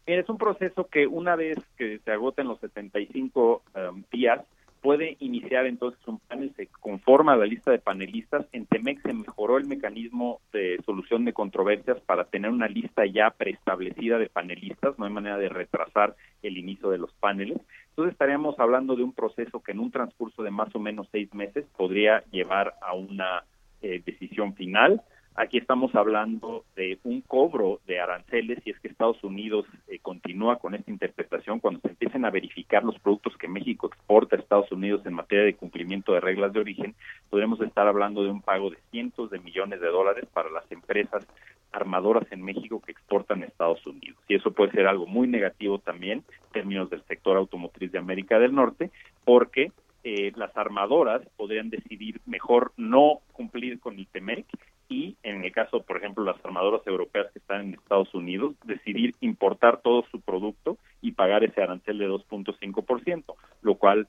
[0.08, 4.42] Es un proceso que una vez que se agoten los 75 um, días,
[4.82, 8.46] puede iniciar entonces un panel, se conforma la lista de panelistas.
[8.52, 13.30] En Temex se mejoró el mecanismo de solución de controversias para tener una lista ya
[13.32, 17.60] preestablecida de panelistas, no hay manera de retrasar el inicio de los paneles.
[17.90, 21.34] Entonces estaríamos hablando de un proceso que en un transcurso de más o menos seis
[21.34, 23.44] meses podría llevar a una
[23.82, 25.02] eh, decisión final.
[25.40, 30.60] Aquí estamos hablando de un cobro de aranceles si es que Estados Unidos eh, continúa
[30.60, 31.62] con esta interpretación.
[31.62, 35.46] Cuando se empiecen a verificar los productos que México exporta a Estados Unidos en materia
[35.46, 36.94] de cumplimiento de reglas de origen,
[37.30, 41.26] podremos estar hablando de un pago de cientos de millones de dólares para las empresas
[41.72, 44.20] armadoras en México que exportan a Estados Unidos.
[44.28, 48.40] Y eso puede ser algo muy negativo también en términos del sector automotriz de América
[48.40, 48.92] del Norte,
[49.24, 49.72] porque
[50.04, 54.46] eh, las armadoras podrían decidir mejor no cumplir con el TEMEC
[54.90, 59.16] y en el caso, por ejemplo, las armadoras europeas que están en Estados Unidos, decidir
[59.22, 64.08] importar todo su producto y pagar ese arancel de 2.5%, lo cual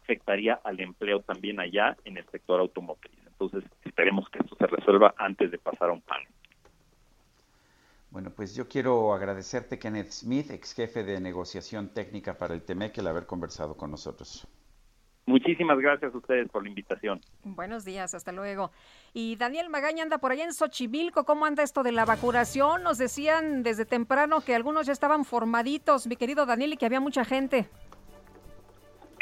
[0.00, 3.18] afectaría al empleo también allá en el sector automotriz.
[3.26, 6.28] Entonces, esperemos que esto se resuelva antes de pasar a un panel.
[8.10, 12.98] Bueno, pues yo quiero agradecerte, Kenneth Smith, ex jefe de negociación técnica para el TEMEC,
[12.98, 14.46] el haber conversado con nosotros.
[15.24, 17.20] Muchísimas gracias a ustedes por la invitación.
[17.44, 18.72] Buenos días, hasta luego.
[19.14, 21.24] Y Daniel Magaña anda por allá en Xochimilco.
[21.24, 22.82] ¿Cómo anda esto de la vacunación?
[22.82, 27.00] Nos decían desde temprano que algunos ya estaban formaditos, mi querido Daniel, y que había
[27.00, 27.66] mucha gente.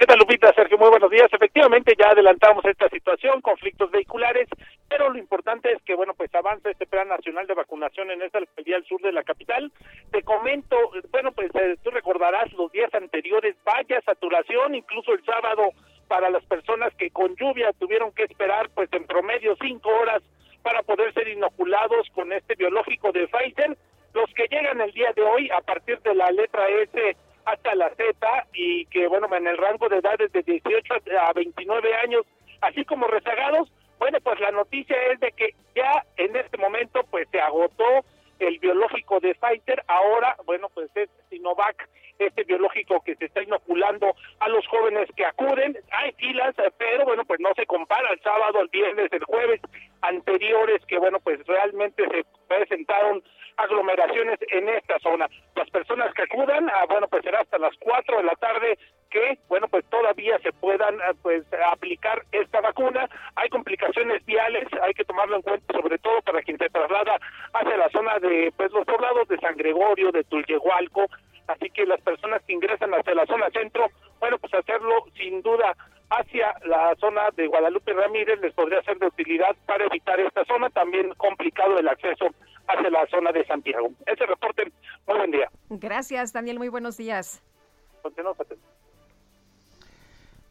[0.00, 0.50] ¿Qué tal, Lupita?
[0.54, 1.28] Sergio, muy buenos días.
[1.30, 4.48] Efectivamente, ya adelantamos esta situación, conflictos vehiculares,
[4.88, 8.38] pero lo importante es que, bueno, pues avanza este plan nacional de vacunación en esta
[8.38, 9.70] alcaldía del sur de la capital.
[10.10, 10.74] Te comento,
[11.10, 15.68] bueno, pues eh, tú recordarás los días anteriores, vaya saturación, incluso el sábado
[16.10, 20.20] para las personas que con lluvia tuvieron que esperar, pues en promedio cinco horas
[20.60, 23.78] para poder ser inoculados con este biológico de Pfizer.
[24.12, 27.90] Los que llegan el día de hoy, a partir de la letra S hasta la
[27.90, 28.12] Z
[28.52, 32.26] y que, bueno, en el rango de edades de 18 a 29 años,
[32.60, 33.70] así como rezagados,
[34.00, 38.04] bueno, pues la noticia es de que ya en este momento pues se agotó
[38.40, 41.88] el biológico de Pfizer, ahora, bueno, pues es Sinovac,
[42.18, 45.76] este biológico que se está inoculando a los jóvenes que acuden.
[45.92, 49.60] Hay filas, pero bueno, pues no se compara el sábado, el viernes, el jueves
[50.02, 53.22] anteriores que, bueno, pues realmente se presentaron
[53.56, 55.28] aglomeraciones en esta zona.
[55.54, 58.78] Las personas que acudan, ah, bueno, pues será hasta las 4 de la tarde
[59.10, 63.08] que, bueno, pues todavía se puedan ah, pues aplicar esta vacuna.
[63.36, 67.18] Hay complicaciones viales, hay que tomarlo en cuenta, sobre todo para quien se traslada
[67.52, 71.06] hacia la zona de, pues los poblados de San Gregorio, de Tulyehualco,
[71.48, 73.88] así que las personas que ingresan hacia la zona centro,
[74.20, 75.76] bueno, pues hacerlo sin duda
[76.10, 80.68] hacia la zona de Guadalupe Ramírez les podría ser de utilidad para evitar esta zona,
[80.70, 82.26] también complicado el acceso
[82.66, 83.90] hacia la zona de Santiago.
[84.06, 84.72] Ese reporte,
[85.06, 85.48] muy buen día.
[85.68, 87.42] Gracias, Daniel, muy buenos días.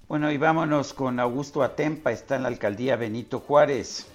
[0.10, 4.12] Bueno, y vámonos con Augusto Atempa, está en la alcaldía Benito Juárez.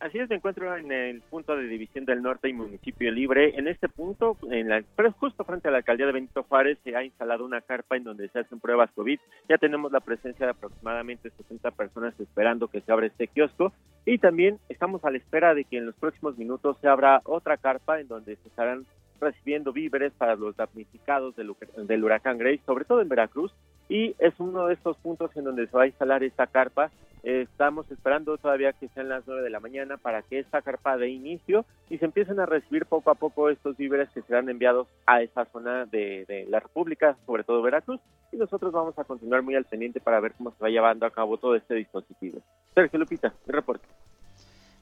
[0.00, 3.52] Así es, me encuentro en el punto de división del norte y municipio libre.
[3.58, 6.96] En este punto, en la, pero justo frente a la alcaldía de Benito Juárez, se
[6.96, 9.20] ha instalado una carpa en donde se hacen pruebas COVID.
[9.46, 13.74] Ya tenemos la presencia de aproximadamente 60 personas esperando que se abra este kiosco.
[14.06, 17.58] Y también estamos a la espera de que en los próximos minutos se abra otra
[17.58, 18.86] carpa en donde se estarán
[19.20, 23.52] recibiendo víveres para los damnificados del, del huracán Grace, sobre todo en Veracruz,
[23.88, 26.90] y es uno de estos puntos en donde se va a instalar esta carpa.
[27.22, 31.08] estamos esperando todavía que sean las 9 de la mañana para que esta carpa dé
[31.08, 35.22] inicio y se empiecen a recibir poco a poco estos víveres que serán enviados a
[35.22, 38.00] esa zona de, de la República, sobre todo Veracruz,
[38.30, 41.10] y nosotros vamos a continuar muy al pendiente para ver cómo se va llevando a
[41.10, 42.40] cabo todo este dispositivo.
[42.74, 43.86] Sergio Lupita, mi reporte.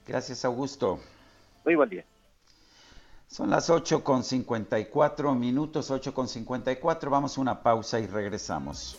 [0.07, 0.99] Gracias, Augusto.
[1.65, 2.05] Muy buen día.
[3.33, 7.11] Son las 8 con 54 minutos, 8 con 54.
[7.11, 8.99] Vamos a una pausa y regresamos.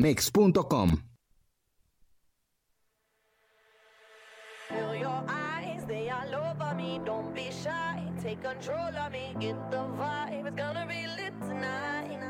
[0.00, 1.02] Mex.com.
[8.22, 10.46] Take control of me, get the vibe.
[10.46, 12.20] It's gonna be lit tonight.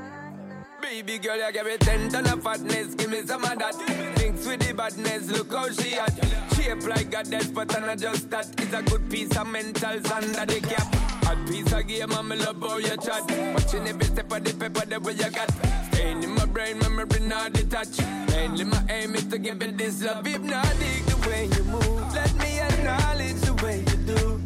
[0.80, 3.74] Baby girl, you give me ten ton of fatness, give me some of that.
[4.16, 6.14] Thinks with the badness, look how she at.
[6.54, 8.46] Shape like a death, but I'm not just that.
[8.62, 11.09] It's a good piece of mentals under the cap.
[11.30, 13.22] Hot piece of game, I'm love how you chat.
[13.54, 15.48] Watching every step of the paper, the way you got.
[15.92, 18.02] Staying in my brain, memory not detached.
[18.30, 20.26] Mainly my aim is to give it this love.
[20.26, 22.12] If not, dig the way you move.
[22.12, 24.39] Let me acknowledge the way you do.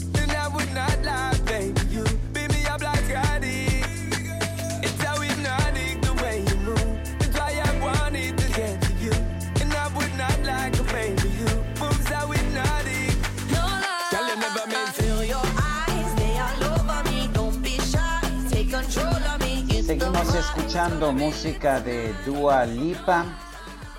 [19.84, 23.26] Seguimos escuchando música de Dua Lipa,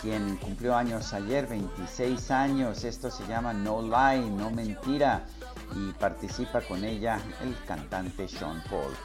[0.01, 2.83] quien cumplió años ayer, 26 años.
[2.83, 5.25] Esto se llama No Lie, No Mentira,
[5.75, 8.95] y participa con ella el cantante Sean Paul.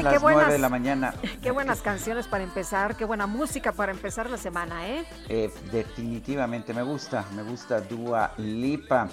[0.00, 1.14] Oye, Son qué las buenas, 9 de la mañana.
[1.42, 5.04] qué buenas canciones para empezar, qué buena música para empezar la semana, ¿eh?
[5.28, 9.08] Eh, definitivamente me gusta, me gusta Dua Lipa.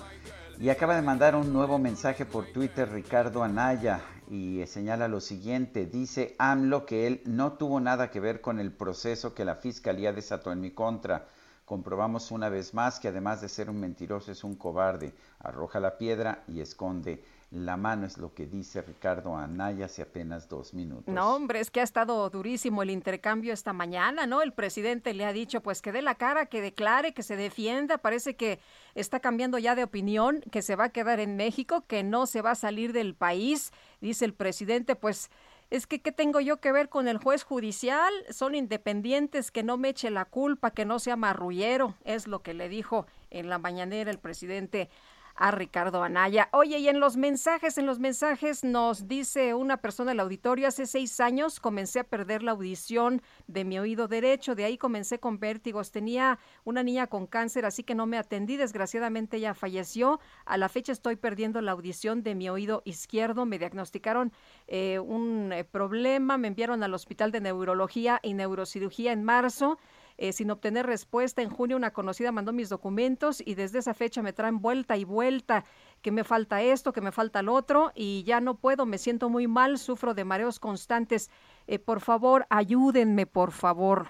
[0.59, 5.85] Y acaba de mandar un nuevo mensaje por Twitter Ricardo Anaya y señala lo siguiente,
[5.85, 10.14] dice AMLO que él no tuvo nada que ver con el proceso que la Fiscalía
[10.14, 11.27] desató en mi contra.
[11.64, 15.14] Comprobamos una vez más que además de ser un mentiroso es un cobarde.
[15.39, 20.49] Arroja la piedra y esconde la mano, es lo que dice Ricardo Anaya hace apenas
[20.49, 21.14] dos minutos.
[21.14, 24.41] No, hombre, es que ha estado durísimo el intercambio esta mañana, ¿no?
[24.41, 27.99] El presidente le ha dicho, pues que dé la cara, que declare, que se defienda.
[27.99, 28.60] Parece que
[28.95, 32.41] está cambiando ya de opinión, que se va a quedar en México, que no se
[32.41, 33.72] va a salir del país.
[34.02, 35.32] Dice el presidente, pues
[35.69, 38.14] es que ¿qué tengo yo que ver con el juez judicial?
[38.30, 42.53] Son independientes, que no me eche la culpa, que no sea marrullero, es lo que
[42.53, 44.90] le dijo en la mañanera el presidente
[45.38, 46.49] a Ricardo Anaya.
[46.51, 50.88] Oye, y en los mensajes, en los mensajes nos dice una persona del auditorio, hace
[50.88, 55.39] seis años comencé a perder la audición de mi oído derecho, de ahí comencé con
[55.39, 60.57] vértigos, tenía una niña con cáncer, así que no me atendí, desgraciadamente ella falleció, a
[60.57, 64.34] la fecha estoy perdiendo la audición de mi oído izquierdo, me diagnosticaron
[64.68, 69.77] eh, un eh, problema, me enviaron al hospital de neurología y neurocirugía en marzo,
[70.18, 71.41] eh, sin obtener respuesta.
[71.41, 75.03] En junio una conocida mandó mis documentos y desde esa fecha me traen vuelta y
[75.03, 75.64] vuelta
[76.02, 79.30] que me falta esto, que me falta lo otro y ya no puedo, me siento
[79.30, 81.30] muy mal, sufro de mareos constantes.
[81.68, 84.07] Eh, por favor, ayúdenme, por favor.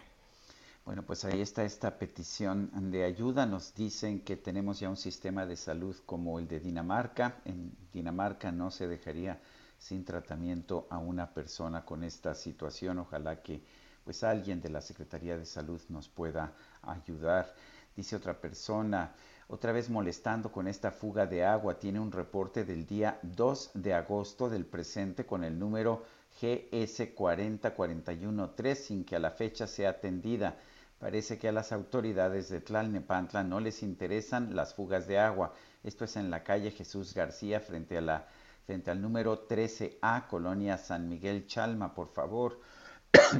[0.87, 3.45] Bueno, pues ahí está esta petición de ayuda.
[3.45, 7.41] Nos dicen que tenemos ya un sistema de salud como el de Dinamarca.
[7.43, 9.41] En Dinamarca no se dejaría
[9.77, 12.99] sin tratamiento a una persona con esta situación.
[12.99, 13.61] Ojalá que
[14.07, 17.53] pues alguien de la Secretaría de Salud nos pueda ayudar.
[17.93, 19.13] Dice otra persona,
[19.49, 23.93] otra vez molestando con esta fuga de agua, tiene un reporte del día 2 de
[23.93, 26.05] agosto del presente con el número
[26.41, 30.55] GS 40413 sin que a la fecha sea atendida.
[30.99, 35.53] Parece que a las autoridades de Tlalnepantla no les interesan las fugas de agua.
[35.83, 38.25] Esto es en la calle Jesús García frente a la
[38.65, 42.61] frente al número 13A, Colonia San Miguel Chalma, por favor.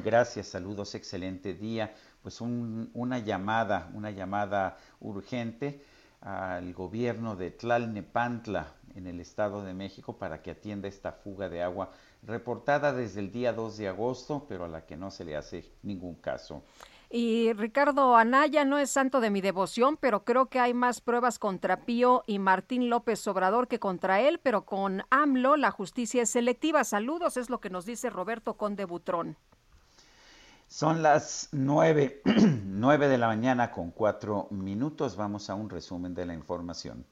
[0.03, 1.93] Gracias, saludos, excelente día.
[2.21, 5.83] Pues un, una llamada, una llamada urgente
[6.21, 11.61] al gobierno de Tlalnepantla en el Estado de México para que atienda esta fuga de
[11.61, 11.91] agua
[12.23, 15.71] reportada desde el día 2 de agosto, pero a la que no se le hace
[15.83, 16.63] ningún caso.
[17.09, 21.39] Y Ricardo Anaya no es santo de mi devoción, pero creo que hay más pruebas
[21.39, 26.31] contra Pío y Martín López Obrador que contra él, pero con AMLO la justicia es
[26.31, 26.83] selectiva.
[26.83, 29.37] Saludos, es lo que nos dice Roberto Conde Butrón.
[30.67, 32.21] Son las nueve,
[32.65, 35.15] nueve de la mañana con cuatro minutos.
[35.15, 37.05] Vamos a un resumen de la información.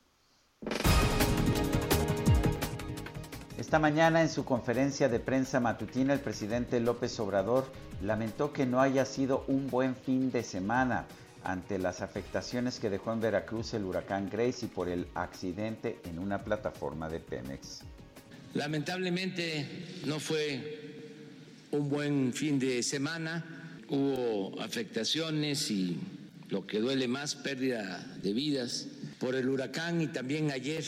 [3.58, 7.66] Esta mañana en su conferencia de prensa matutina el presidente López Obrador
[8.02, 11.06] lamentó que no haya sido un buen fin de semana
[11.46, 16.20] ante las afectaciones que dejó en Veracruz el huracán Grace y por el accidente en
[16.20, 17.84] una plataforma de Pemex.
[18.54, 20.95] Lamentablemente no fue
[21.76, 23.44] un buen fin de semana,
[23.90, 25.98] hubo afectaciones y
[26.50, 28.88] lo que duele más, pérdida de vidas
[29.20, 30.84] por el huracán y también ayer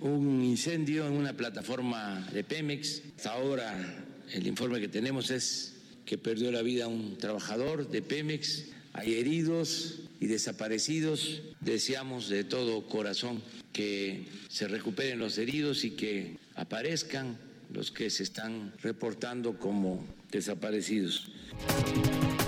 [0.00, 3.02] un incendio en una plataforma de Pemex.
[3.16, 5.74] Hasta ahora el informe que tenemos es
[6.06, 8.66] que perdió la vida un trabajador de Pemex.
[8.94, 11.42] Hay heridos y desaparecidos.
[11.60, 13.42] Deseamos de todo corazón
[13.72, 17.36] que se recuperen los heridos y que aparezcan
[17.74, 21.30] los que se están reportando como desaparecidos.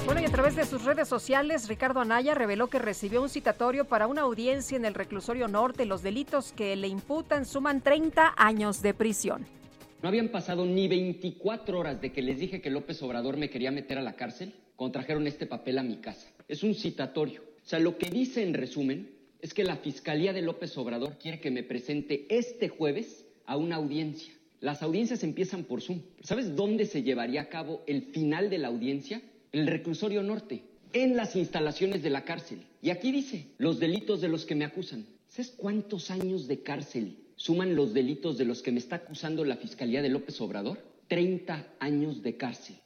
[0.07, 3.87] Bueno, y a través de sus redes sociales, Ricardo Anaya reveló que recibió un citatorio
[3.87, 5.85] para una audiencia en el reclusorio norte.
[5.85, 9.45] Los delitos que le imputan suman 30 años de prisión.
[10.03, 13.73] No habían pasado ni 24 horas de que les dije que López Obrador me quería
[13.73, 16.29] meter a la cárcel, contrajeron este papel a mi casa.
[16.47, 17.43] Es un citatorio.
[17.43, 21.41] O sea, lo que dice en resumen es que la Fiscalía de López Obrador quiere
[21.41, 24.36] que me presente este jueves a una audiencia.
[24.61, 26.01] Las audiencias empiezan por Zoom.
[26.23, 29.21] ¿Sabes dónde se llevaría a cabo el final de la audiencia?
[29.53, 32.61] En el reclusorio norte, en las instalaciones de la cárcel.
[32.81, 35.07] Y aquí dice, los delitos de los que me acusan.
[35.29, 39.57] ¿Sabes cuántos años de cárcel suman los delitos de los que me está acusando la
[39.57, 40.79] Fiscalía de López Obrador?
[41.09, 42.77] 30 años de cárcel.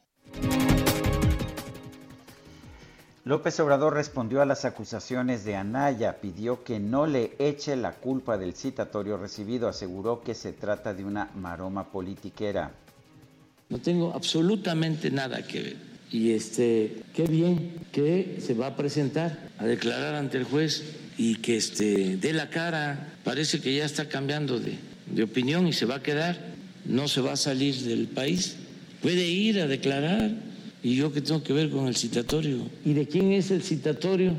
[3.23, 8.35] López Obrador respondió a las acusaciones de Anaya, pidió que no le eche la culpa
[8.39, 12.71] del citatorio recibido, aseguró que se trata de una maroma politiquera.
[13.69, 15.77] No tengo absolutamente nada que ver.
[16.09, 20.83] Y este, qué bien que se va a presentar a declarar ante el juez
[21.15, 23.13] y que este, dé la cara.
[23.23, 26.39] Parece que ya está cambiando de, de opinión y se va a quedar.
[26.85, 28.57] No se va a salir del país.
[29.01, 30.31] Puede ir a declarar
[30.83, 32.67] ¿Y yo qué tengo que ver con el citatorio?
[32.83, 34.33] ¿Y de quién es el citatorio?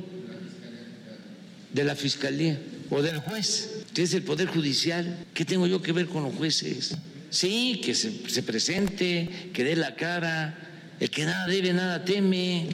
[1.72, 2.58] De la fiscalía
[2.90, 5.24] o del juez, que es el Poder Judicial.
[5.32, 6.96] ¿Qué tengo yo que ver con los jueces?
[7.30, 10.58] Sí, que se, se presente, que dé la cara,
[11.00, 12.66] el que nada debe, nada teme,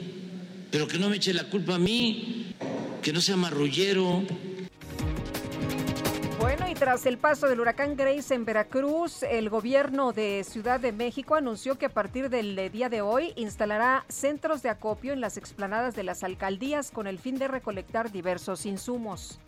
[0.71, 2.47] pero que no me eche la culpa a mí,
[3.01, 4.25] que no sea marrullero.
[6.49, 10.91] Bueno, y tras el paso del huracán Grace en Veracruz, el gobierno de Ciudad de
[10.91, 15.37] México anunció que a partir del día de hoy instalará centros de acopio en las
[15.37, 19.39] explanadas de las alcaldías con el fin de recolectar diversos insumos.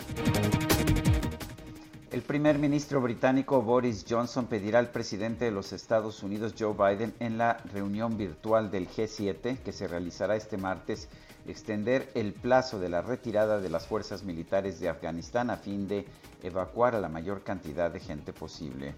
[2.11, 7.15] El primer ministro británico Boris Johnson pedirá al presidente de los Estados Unidos Joe Biden
[7.19, 11.09] en la reunión virtual del G7 que se realizará este martes
[11.51, 16.05] extender el plazo de la retirada de las fuerzas militares de Afganistán a fin de
[16.41, 18.95] evacuar a la mayor cantidad de gente posible.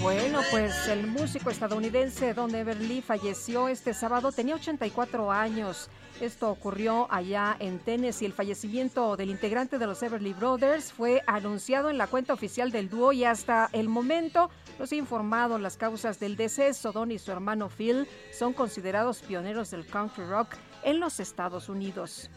[0.00, 5.90] Bueno, pues el músico estadounidense Don Everly falleció este sábado, tenía 84 años.
[6.20, 8.26] Esto ocurrió allá en Tennessee.
[8.26, 12.88] El fallecimiento del integrante de los Everly Brothers fue anunciado en la cuenta oficial del
[12.88, 16.92] dúo y hasta el momento no se ha informado las causas del deceso.
[16.92, 20.54] Don y su hermano Phil son considerados pioneros del country rock
[20.84, 22.30] en los Estados Unidos.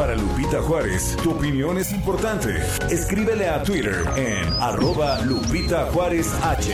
[0.00, 2.56] Para Lupita Juárez, tu opinión es importante.
[2.90, 6.72] Escríbele a Twitter en arroba Lupita Juárez H.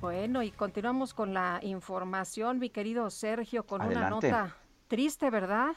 [0.00, 4.28] Bueno, y continuamos con la información, mi querido Sergio, con Adelante.
[4.28, 5.74] una nota triste, ¿verdad?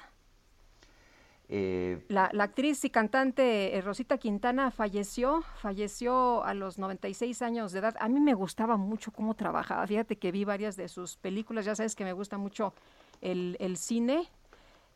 [1.49, 7.79] Eh, La, actriz y cantante eh, Rosita Quintana falleció, falleció a los 96 años de
[7.79, 7.95] edad.
[7.99, 9.87] A mí me gustaba mucho cómo trabajaba.
[9.87, 11.65] Fíjate que vi varias de sus películas.
[11.65, 12.73] Ya sabes que me gusta mucho
[13.21, 14.29] el, el cine,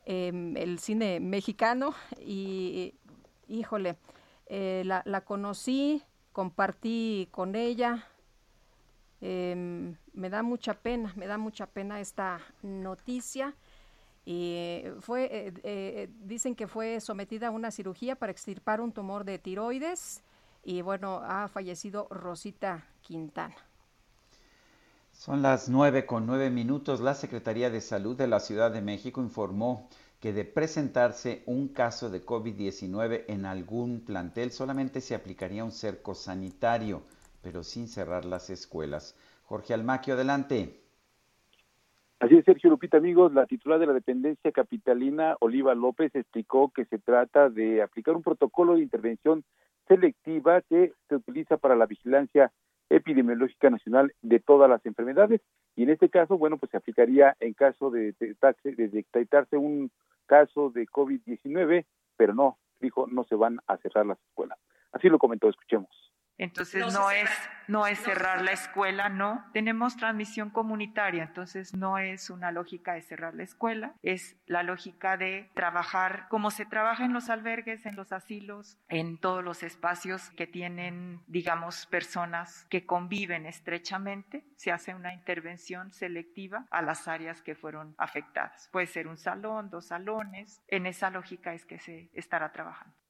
[0.05, 1.93] em, el cine mexicano.
[2.19, 2.95] Y,
[3.47, 3.95] híjole,
[4.47, 6.03] eh, la, la conocí,
[6.33, 8.07] compartí con ella.
[9.21, 13.55] Em, me da mucha pena, me da mucha pena esta noticia.
[14.25, 18.91] Y eh, fue, eh, eh, dicen que fue sometida a una cirugía para extirpar un
[18.91, 20.21] tumor de tiroides
[20.63, 23.55] y bueno, ha fallecido Rosita Quintana.
[25.11, 26.99] Son las nueve con nueve minutos.
[26.99, 29.89] La Secretaría de Salud de la Ciudad de México informó
[30.19, 36.13] que de presentarse un caso de COVID-19 en algún plantel solamente se aplicaría un cerco
[36.13, 37.01] sanitario,
[37.41, 39.15] pero sin cerrar las escuelas.
[39.45, 40.80] Jorge Almaquio, adelante.
[42.21, 46.85] Así es, Sergio Lupita, amigos, la titular de la dependencia capitalina, Oliva López, explicó que
[46.85, 49.43] se trata de aplicar un protocolo de intervención
[49.87, 52.51] selectiva que se utiliza para la vigilancia
[52.89, 55.41] epidemiológica nacional de todas las enfermedades
[55.75, 59.89] y en este caso, bueno, pues se aplicaría en caso de detectarse, de detectarse un
[60.27, 61.87] caso de COVID-19,
[62.17, 64.59] pero no, dijo, no se van a cerrar las escuelas.
[64.91, 66.10] Así lo comentó, escuchemos.
[66.41, 67.29] Entonces no es
[67.67, 69.45] no es cerrar la escuela, no.
[69.53, 75.15] Tenemos transmisión comunitaria, entonces no es una lógica de cerrar la escuela, es la lógica
[75.15, 80.31] de trabajar como se trabaja en los albergues, en los asilos, en todos los espacios
[80.31, 87.41] que tienen, digamos, personas que conviven estrechamente, se hace una intervención selectiva a las áreas
[87.41, 88.67] que fueron afectadas.
[88.73, 93.00] Puede ser un salón, dos salones, en esa lógica es que se estará trabajando.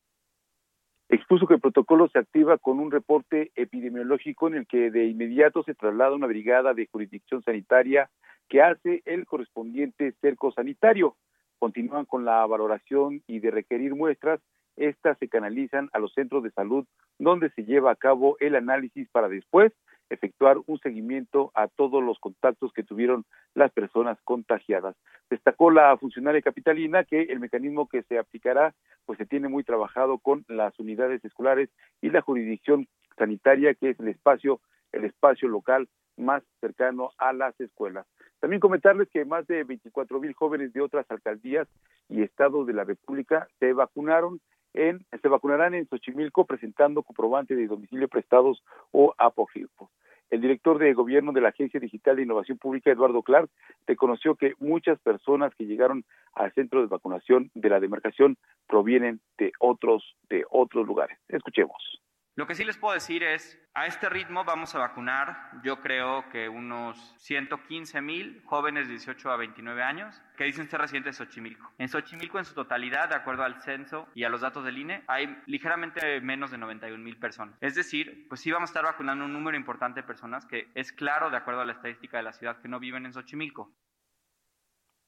[1.11, 5.61] Expuso que el protocolo se activa con un reporte epidemiológico en el que de inmediato
[5.61, 8.09] se traslada una brigada de jurisdicción sanitaria
[8.47, 11.17] que hace el correspondiente cerco sanitario.
[11.59, 14.39] Continúan con la valoración y de requerir muestras.
[14.77, 16.87] Estas se canalizan a los centros de salud
[17.19, 19.73] donde se lleva a cabo el análisis para después
[20.11, 23.25] efectuar un seguimiento a todos los contactos que tuvieron
[23.55, 24.95] las personas contagiadas.
[25.29, 28.73] Destacó la funcionaria capitalina que el mecanismo que se aplicará
[29.05, 31.69] pues se tiene muy trabajado con las unidades escolares
[32.01, 34.59] y la jurisdicción sanitaria que es el espacio
[34.91, 38.05] el espacio local más cercano a las escuelas.
[38.39, 41.67] También comentarles que más de 24 mil jóvenes de otras alcaldías
[42.09, 44.41] y estados de la República se vacunaron
[44.73, 49.89] en, se vacunarán en Xochimilco presentando comprobante de domicilio prestados o apócrifos.
[50.31, 53.49] El director de gobierno de la Agencia Digital de Innovación Pública, Eduardo Clark,
[53.85, 59.51] reconoció que muchas personas que llegaron al centro de vacunación de la demarcación provienen de
[59.59, 61.17] otros, de otros lugares.
[61.27, 62.01] Escuchemos.
[62.35, 66.29] Lo que sí les puedo decir es, a este ritmo vamos a vacunar, yo creo
[66.29, 71.25] que unos 115 mil jóvenes de 18 a 29 años que dicen ser residentes de
[71.25, 71.69] Xochimilco.
[71.77, 75.03] En Xochimilco, en su totalidad, de acuerdo al censo y a los datos del INE,
[75.07, 77.57] hay ligeramente menos de 91 mil personas.
[77.59, 80.93] Es decir, pues sí vamos a estar vacunando un número importante de personas que es
[80.93, 83.73] claro, de acuerdo a la estadística de la ciudad, que no viven en Xochimilco.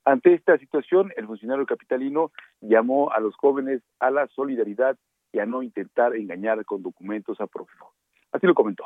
[0.03, 4.97] Ante esta situación, el funcionario capitalino llamó a los jóvenes a la solidaridad
[5.33, 7.93] y a no intentar engañar con documentos a prófugo.
[8.31, 8.85] Así lo comentó.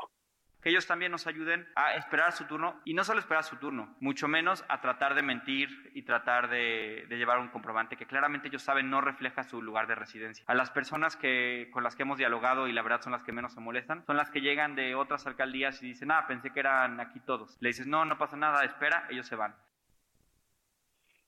[0.62, 3.96] Que ellos también nos ayuden a esperar su turno y no solo esperar su turno,
[4.00, 8.48] mucho menos a tratar de mentir y tratar de, de, llevar un comprobante que claramente
[8.48, 10.44] ellos saben no refleja su lugar de residencia.
[10.48, 13.32] A las personas que, con las que hemos dialogado y la verdad son las que
[13.32, 16.60] menos se molestan, son las que llegan de otras alcaldías y dicen, ah, pensé que
[16.60, 17.58] eran aquí todos.
[17.62, 19.56] Le dices, no, no pasa nada, espera, ellos se van.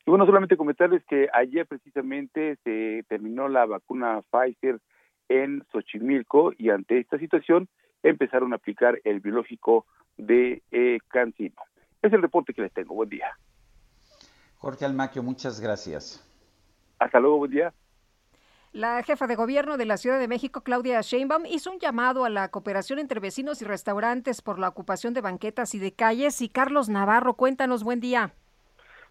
[0.06, 4.80] Y bueno, solamente comentarles que ayer precisamente se terminó la vacuna Pfizer
[5.30, 7.70] en Xochimilco y ante esta situación
[8.04, 9.86] empezaron a aplicar el biológico
[10.18, 11.62] de eh, Cancino.
[12.02, 12.96] Es el reporte que les tengo.
[12.96, 13.38] Buen día.
[14.58, 16.26] Jorge Almaquio, muchas gracias.
[17.00, 17.74] Hasta luego, buen día.
[18.72, 22.30] La jefa de gobierno de la Ciudad de México, Claudia Sheinbaum, hizo un llamado a
[22.30, 26.42] la cooperación entre vecinos y restaurantes por la ocupación de banquetas y de calles.
[26.42, 28.34] Y Carlos Navarro, cuéntanos, buen día.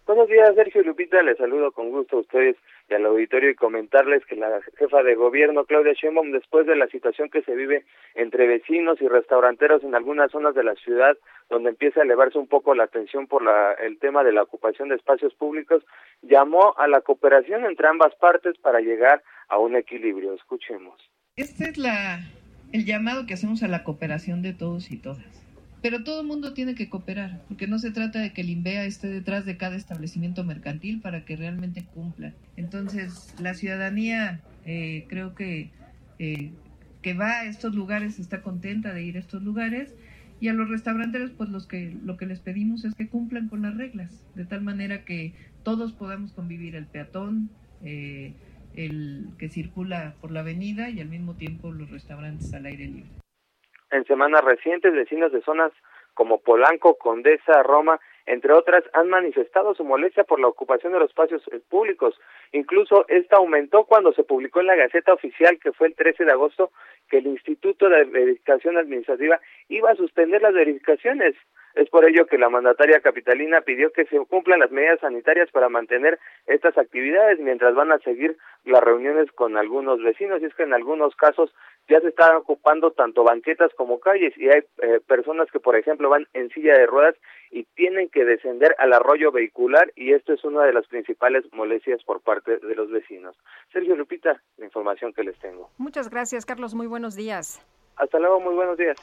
[0.05, 1.21] Buenos días, Sergio Lupita.
[1.23, 2.55] Les saludo con gusto a ustedes
[2.89, 6.87] y al auditorio y comentarles que la jefa de gobierno, Claudia Sheinbaum, después de la
[6.87, 7.85] situación que se vive
[8.15, 11.17] entre vecinos y restauranteros en algunas zonas de la ciudad,
[11.49, 14.89] donde empieza a elevarse un poco la atención por la, el tema de la ocupación
[14.89, 15.83] de espacios públicos,
[16.21, 20.33] llamó a la cooperación entre ambas partes para llegar a un equilibrio.
[20.33, 20.99] Escuchemos.
[21.35, 22.19] Este es la,
[22.73, 25.48] el llamado que hacemos a la cooperación de todos y todas
[25.81, 28.85] pero todo el mundo tiene que cooperar, porque no se trata de que el INVEA
[28.85, 32.33] esté detrás de cada establecimiento mercantil para que realmente cumpla.
[32.57, 35.69] Entonces, la ciudadanía eh, creo que,
[36.19, 36.51] eh,
[37.01, 39.93] que va a estos lugares está contenta de ir a estos lugares
[40.41, 43.61] y a los restauranteros pues los que, lo que les pedimos es que cumplan con
[43.61, 45.33] las reglas, de tal manera que
[45.63, 47.49] todos podamos convivir el peatón,
[47.83, 48.33] eh,
[48.75, 53.09] el que circula por la avenida y al mismo tiempo los restaurantes al aire libre.
[53.91, 55.71] En semanas recientes, vecinos de zonas
[56.13, 61.09] como Polanco, Condesa, Roma, entre otras, han manifestado su molestia por la ocupación de los
[61.09, 62.13] espacios eh, públicos.
[62.51, 66.31] Incluso esta aumentó cuando se publicó en la Gaceta Oficial, que fue el 13 de
[66.31, 66.71] agosto,
[67.09, 71.35] que el Instituto de Verificación Administrativa iba a suspender las verificaciones.
[71.79, 75.69] Es por ello que la mandataria capitalina pidió que se cumplan las medidas sanitarias para
[75.69, 78.35] mantener estas actividades mientras van a seguir
[78.65, 80.41] las reuniones con algunos vecinos.
[80.41, 81.55] Y es que en algunos casos
[81.87, 86.09] ya se están ocupando tanto banquetas como calles y hay eh, personas que, por ejemplo,
[86.09, 87.15] van en silla de ruedas
[87.49, 92.03] y tienen que descender al arroyo vehicular y esto es una de las principales molestias
[92.03, 93.37] por parte de los vecinos.
[93.71, 95.69] Sergio Lupita, la información que les tengo.
[95.77, 96.75] Muchas gracias, Carlos.
[96.75, 97.65] Muy buenos días.
[97.95, 98.97] Hasta luego, muy buenos días.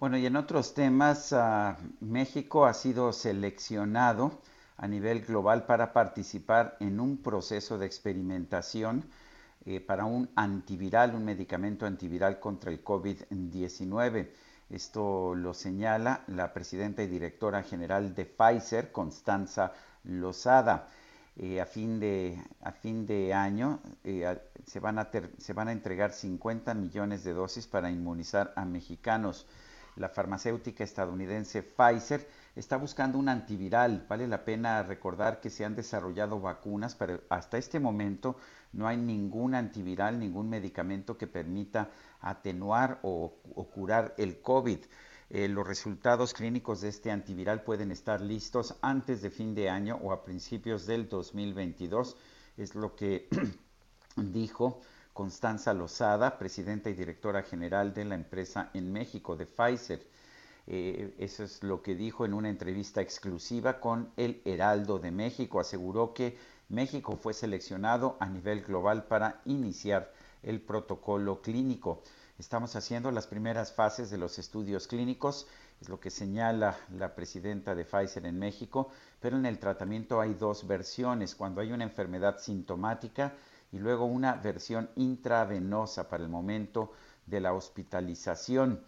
[0.00, 4.40] Bueno, y en otros temas, uh, México ha sido seleccionado
[4.78, 9.04] a nivel global para participar en un proceso de experimentación
[9.66, 14.30] eh, para un antiviral, un medicamento antiviral contra el COVID-19.
[14.70, 19.74] Esto lo señala la presidenta y directora general de Pfizer, Constanza
[20.04, 20.88] Lozada.
[21.36, 25.72] Eh, a, fin de, a fin de año eh, se, van a se van a
[25.72, 29.46] entregar 50 millones de dosis para inmunizar a mexicanos.
[30.00, 34.06] La farmacéutica estadounidense Pfizer está buscando un antiviral.
[34.08, 38.36] Vale la pena recordar que se han desarrollado vacunas, pero hasta este momento
[38.72, 41.90] no hay ningún antiviral, ningún medicamento que permita
[42.22, 43.34] atenuar o,
[43.74, 44.78] curar el COVID.
[45.28, 49.98] Eh, los resultados clínicos de este antiviral pueden estar listos antes de fin de año
[50.02, 52.16] o a principios del 2022,
[52.56, 53.28] es lo que
[54.16, 54.80] dijo
[55.12, 60.06] Constanza Lozada, presidenta y directora general de la empresa en México, de Pfizer.
[60.66, 65.60] Eh, eso es lo que dijo en una entrevista exclusiva con El Heraldo de México.
[65.60, 66.38] Aseguró que
[66.68, 70.12] México fue seleccionado a nivel global para iniciar
[70.42, 72.02] el protocolo clínico.
[72.38, 75.46] Estamos haciendo las primeras fases de los estudios clínicos,
[75.80, 80.34] es lo que señala la presidenta de Pfizer en México, pero en el tratamiento hay
[80.34, 83.34] dos versiones, cuando hay una enfermedad sintomática
[83.72, 86.92] y luego una versión intravenosa para el momento
[87.26, 88.84] de la hospitalización.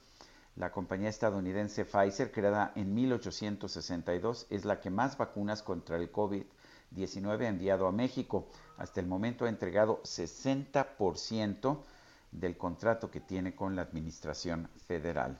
[0.57, 6.45] La compañía estadounidense Pfizer, creada en 1862, es la que más vacunas contra el COVID
[6.91, 8.49] 19 enviado a México.
[8.77, 11.79] Hasta el momento ha entregado 60%
[12.31, 15.39] del contrato que tiene con la Administración Federal.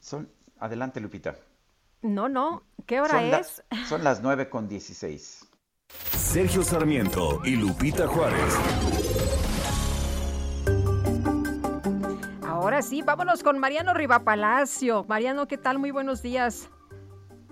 [0.00, 0.28] Son,
[0.58, 1.36] adelante, Lupita.
[2.02, 2.62] No, no.
[2.86, 3.62] ¿Qué hora es?
[3.88, 5.48] son las 9 con 16.
[5.92, 8.58] Sergio Sarmiento y Lupita Juárez.
[12.46, 15.04] Ahora sí, vámonos con Mariano Rivapalacio.
[15.08, 15.78] Mariano, ¿qué tal?
[15.78, 16.70] Muy buenos días.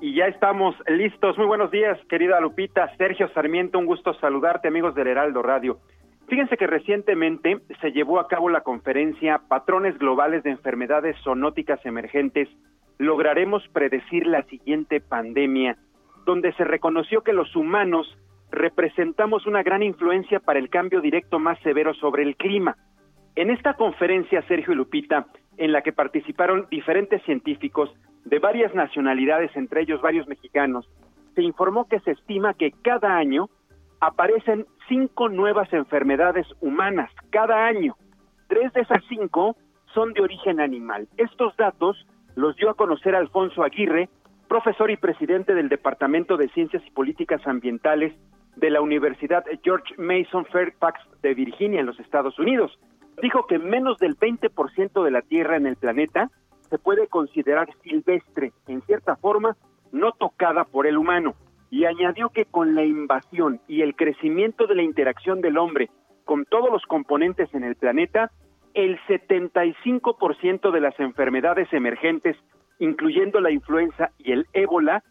[0.01, 1.37] Y ya estamos listos.
[1.37, 2.95] Muy buenos días, querida Lupita.
[2.97, 5.79] Sergio Sarmiento, un gusto saludarte, amigos del Heraldo Radio.
[6.29, 12.49] Fíjense que recientemente se llevó a cabo la conferencia Patrones Globales de Enfermedades Zoonóticas Emergentes.
[12.99, 15.77] Lograremos predecir la siguiente pandemia,
[16.25, 18.17] donde se reconoció que los humanos
[18.51, 22.77] representamos una gran influencia para el cambio directo más severo sobre el clima.
[23.37, 27.91] En esta conferencia, Sergio y Lupita, en la que participaron diferentes científicos
[28.25, 30.89] de varias nacionalidades, entre ellos varios mexicanos,
[31.35, 33.49] se informó que se estima que cada año
[34.01, 37.97] aparecen cinco nuevas enfermedades humanas, cada año.
[38.49, 39.57] Tres de esas cinco
[39.95, 41.09] son de origen animal.
[41.17, 44.09] Estos datos los dio a conocer Alfonso Aguirre,
[44.49, 48.13] profesor y presidente del Departamento de Ciencias y Políticas Ambientales
[48.57, 52.79] de la Universidad George Mason Fairfax de Virginia en los Estados Unidos.
[53.23, 56.31] Dijo que menos del 20% de la Tierra en el planeta
[56.69, 59.57] se puede considerar silvestre, en cierta forma,
[59.93, 61.35] no tocada por el humano,
[61.71, 65.91] y añadió que con la invasión y el crecimiento de la interacción del hombre
[66.25, 68.31] con todos los componentes en el planeta,
[68.75, 72.37] el 75% de las enfermedades emergentes,
[72.79, 75.03] incluyendo la influenza y el ébola,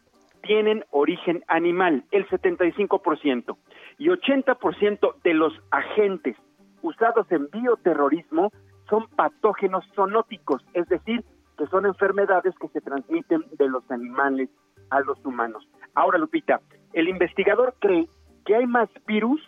[0.42, 3.56] tienen origen animal, el 75%,
[3.98, 6.36] y 80% de los agentes
[6.82, 8.50] usados en bioterrorismo
[8.88, 11.24] son patógenos zoonóticos, es decir,
[11.56, 14.48] que son enfermedades que se transmiten de los animales
[14.90, 15.68] a los humanos.
[15.94, 16.60] Ahora, Lupita,
[16.92, 18.08] el investigador cree
[18.44, 19.40] que hay más virus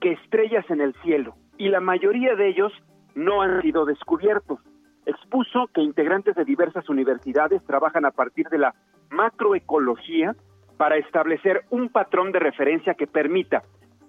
[0.00, 2.72] que estrellas en el cielo y la mayoría de ellos
[3.14, 4.58] no han sido descubiertos.
[5.06, 8.74] Expuso que integrantes de diversas universidades trabajan a partir de la
[9.14, 10.34] macroecología
[10.76, 13.62] para establecer un patrón de referencia que permita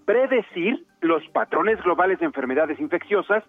[0.06, 3.44] predecir los patrones globales de enfermedades infecciosas,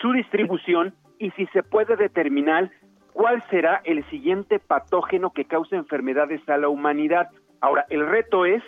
[0.00, 2.70] su distribución y si se puede determinar
[3.12, 7.28] cuál será el siguiente patógeno que cause enfermedades a la humanidad.
[7.60, 8.62] Ahora, el reto es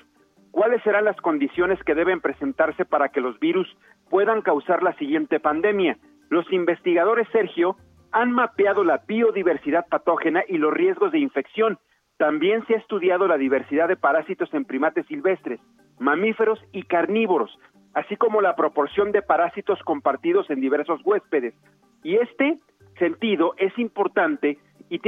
[0.51, 3.67] cuáles serán las condiciones que deben presentarse para que los virus
[4.09, 5.99] puedan causar la siguiente pandemia.
[6.29, 7.77] Los investigadores, Sergio,
[8.13, 11.79] han mapeado la biodiversidad patógena y los riesgos de infección.
[12.25, 15.61] También se ha estudiado la diversidad de parásitos en primates silvestres,
[15.99, 17.51] mamíferos y carnívoros,
[17.93, 21.53] así como la proporción de parásitos compartidos en diversos huéspedes.
[22.03, 22.59] Y este
[22.99, 24.57] sentido es importante
[24.89, 25.01] y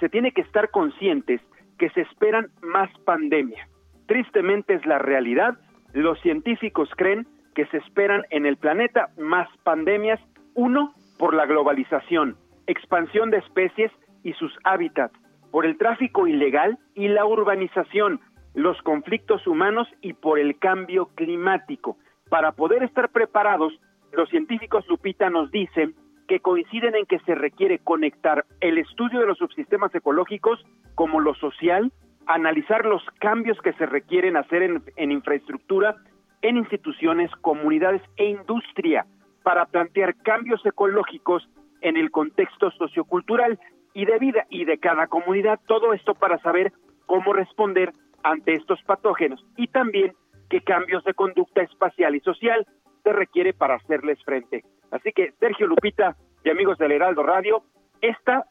[0.00, 1.40] se tiene que estar conscientes
[1.78, 3.70] que se esperan más pandemias.
[4.06, 5.56] Tristemente es la realidad,
[5.92, 10.18] los científicos creen que se esperan en el planeta más pandemias,
[10.54, 12.36] uno, por la globalización,
[12.66, 13.92] expansión de especies
[14.24, 15.16] y sus hábitats,
[15.54, 18.18] por el tráfico ilegal y la urbanización,
[18.54, 21.96] los conflictos humanos y por el cambio climático.
[22.28, 23.72] Para poder estar preparados,
[24.10, 25.94] los científicos Lupita nos dicen
[26.26, 30.58] que coinciden en que se requiere conectar el estudio de los subsistemas ecológicos
[30.96, 31.92] como lo social,
[32.26, 35.94] analizar los cambios que se requieren hacer en, en infraestructura,
[36.42, 39.06] en instituciones, comunidades e industria
[39.44, 41.48] para plantear cambios ecológicos
[41.80, 43.60] en el contexto sociocultural
[43.94, 46.72] y de vida y de cada comunidad, todo esto para saber
[47.06, 47.92] cómo responder
[48.22, 50.14] ante estos patógenos y también
[50.50, 52.66] qué cambios de conducta espacial y social
[53.02, 54.64] se requiere para hacerles frente.
[54.90, 57.62] Así que Sergio Lupita y amigos del Heraldo Radio,
[58.00, 58.46] esta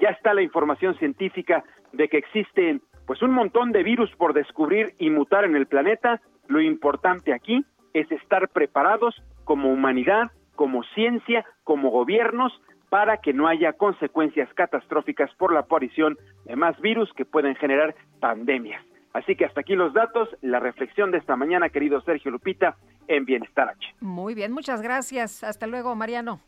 [0.00, 4.94] ya está la información científica de que existen pues un montón de virus por descubrir
[4.98, 6.20] y mutar en el planeta.
[6.48, 12.52] Lo importante aquí es estar preparados como humanidad, como ciencia, como gobiernos
[12.94, 17.96] para que no haya consecuencias catastróficas por la aparición de más virus que pueden generar
[18.20, 18.80] pandemias.
[19.12, 22.76] Así que hasta aquí los datos, la reflexión de esta mañana, querido Sergio Lupita,
[23.08, 23.96] en Bienestar H.
[23.98, 25.42] Muy bien, muchas gracias.
[25.42, 26.38] Hasta luego, Mariano.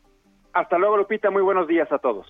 [0.53, 1.29] Hasta luego, Lupita.
[1.31, 2.25] Muy buenos días a todos.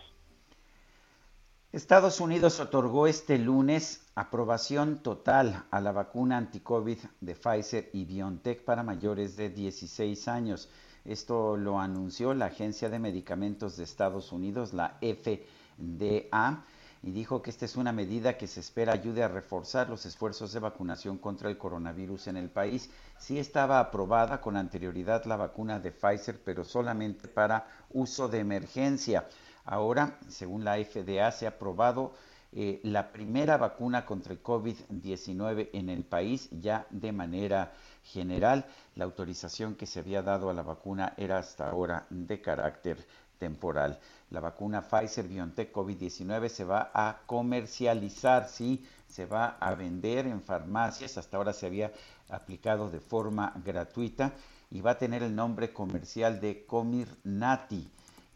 [1.72, 8.66] Estados Unidos otorgó este lunes aprobación total a la vacuna anti-COVID de Pfizer y BioNTech
[8.66, 10.72] para mayores de 16 años.
[11.08, 16.64] Esto lo anunció la Agencia de Medicamentos de Estados Unidos, la FDA
[17.02, 20.52] y dijo que esta es una medida que se espera ayude a reforzar los esfuerzos
[20.52, 22.90] de vacunación contra el coronavirus en el país.
[23.18, 29.30] Sí estaba aprobada con anterioridad la vacuna de Pfizer, pero solamente para uso de emergencia.
[29.64, 32.14] Ahora, según la FDA, se ha aprobado
[32.52, 37.72] eh, la primera vacuna contra el COVID-19 en el país ya de manera
[38.12, 38.66] general.
[38.96, 43.06] La autorización que se había dado a la vacuna era hasta ahora de carácter
[43.38, 44.00] temporal.
[44.30, 50.42] La vacuna Pfizer BioNTech COVID-19 se va a comercializar, sí, se va a vender en
[50.42, 51.18] farmacias.
[51.18, 51.92] Hasta ahora se había
[52.30, 54.34] aplicado de forma gratuita
[54.70, 57.90] y va a tener el nombre comercial de Comirnaty.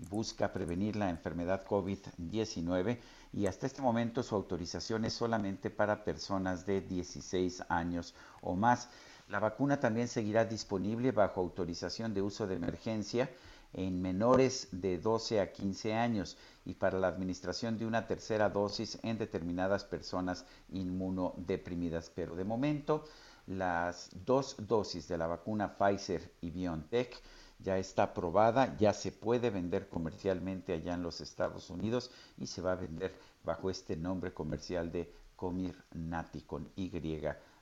[0.09, 2.97] Busca prevenir la enfermedad COVID-19
[3.33, 8.89] y hasta este momento su autorización es solamente para personas de 16 años o más.
[9.31, 13.29] La vacuna también seguirá disponible bajo autorización de uso de emergencia
[13.71, 16.35] en menores de 12 a 15 años
[16.65, 20.43] y para la administración de una tercera dosis en determinadas personas
[20.73, 22.11] inmunodeprimidas.
[22.13, 23.05] Pero de momento,
[23.47, 27.15] las dos dosis de la vacuna Pfizer y BioNTech
[27.59, 32.61] ya está aprobada, ya se puede vender comercialmente allá en los Estados Unidos y se
[32.61, 36.91] va a vender bajo este nombre comercial de Comirnaty con Y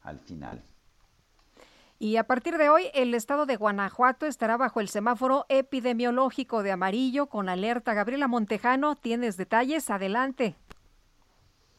[0.02, 0.64] al final.
[2.02, 6.72] Y a partir de hoy, el estado de Guanajuato estará bajo el semáforo epidemiológico de
[6.72, 7.94] amarillo con alerta.
[7.94, 10.56] Gabriela Montejano, tienes detalles, adelante.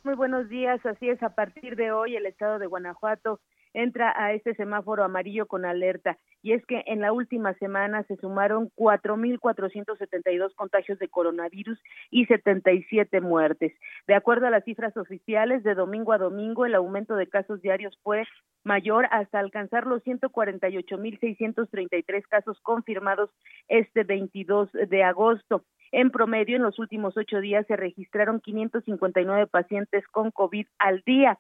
[0.04, 3.40] Muy buenos días, así es, a partir de hoy el estado de Guanajuato
[3.72, 6.18] entra a este semáforo amarillo con alerta.
[6.42, 11.78] Y es que en la última semana se sumaron 4.472 contagios de coronavirus
[12.10, 13.72] y 77 muertes.
[14.06, 17.98] De acuerdo a las cifras oficiales, de domingo a domingo el aumento de casos diarios
[18.02, 18.24] fue
[18.64, 23.30] mayor hasta alcanzar los 148.633 casos confirmados
[23.68, 25.64] este 22 de agosto.
[25.92, 31.38] En promedio, en los últimos ocho días se registraron 559 pacientes con COVID al día.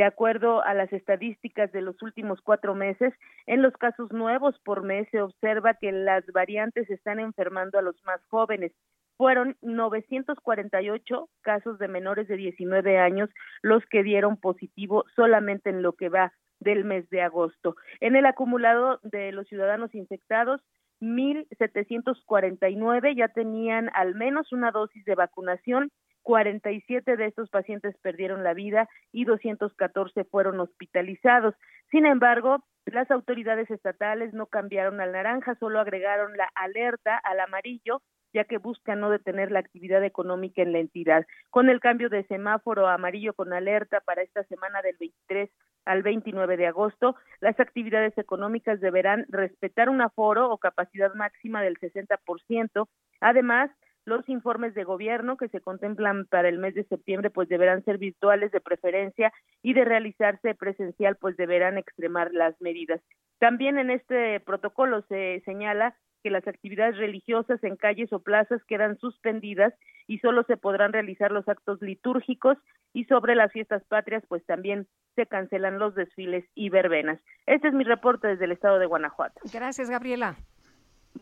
[0.00, 3.12] De acuerdo a las estadísticas de los últimos cuatro meses,
[3.44, 8.02] en los casos nuevos por mes se observa que las variantes están enfermando a los
[8.06, 8.72] más jóvenes.
[9.18, 13.28] Fueron 948 casos de menores de 19 años
[13.60, 17.76] los que dieron positivo solamente en lo que va del mes de agosto.
[18.00, 20.62] En el acumulado de los ciudadanos infectados,
[21.02, 25.90] 1.749 ya tenían al menos una dosis de vacunación
[26.30, 31.56] 47 de estos pacientes perdieron la vida y 214 fueron hospitalizados.
[31.90, 38.00] Sin embargo, las autoridades estatales no cambiaron al naranja, solo agregaron la alerta al amarillo
[38.32, 41.26] ya que buscan no detener la actividad económica en la entidad.
[41.50, 45.50] Con el cambio de semáforo amarillo con alerta para esta semana del 23
[45.84, 51.76] al 29 de agosto, las actividades económicas deberán respetar un aforo o capacidad máxima del
[51.80, 52.86] 60%.
[53.20, 53.72] Además,
[54.04, 57.98] los informes de gobierno que se contemplan para el mes de septiembre pues deberán ser
[57.98, 59.32] virtuales de preferencia
[59.62, 63.00] y de realizarse presencial pues deberán extremar las medidas.
[63.38, 68.98] También en este protocolo se señala que las actividades religiosas en calles o plazas quedan
[68.98, 69.74] suspendidas
[70.06, 72.58] y solo se podrán realizar los actos litúrgicos
[72.92, 74.86] y sobre las fiestas patrias pues también
[75.16, 77.20] se cancelan los desfiles y verbenas.
[77.46, 79.40] Este es mi reporte desde el estado de Guanajuato.
[79.52, 80.36] Gracias, Gabriela.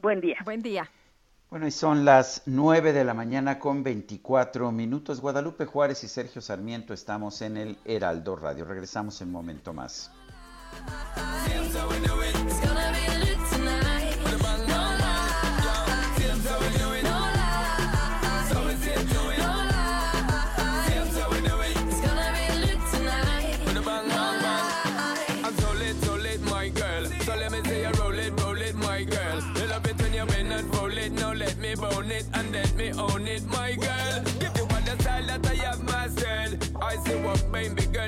[0.02, 0.38] Buen día.
[0.44, 0.88] Buen día.
[1.50, 5.22] Bueno, y son las 9 de la mañana con 24 minutos.
[5.22, 8.66] Guadalupe Juárez y Sergio Sarmiento estamos en el Heraldo Radio.
[8.66, 10.10] Regresamos en un momento más.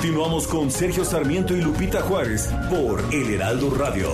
[0.00, 4.08] Continuamos con Sergio Sarmiento y Lupita Juárez por El Heraldo Radio.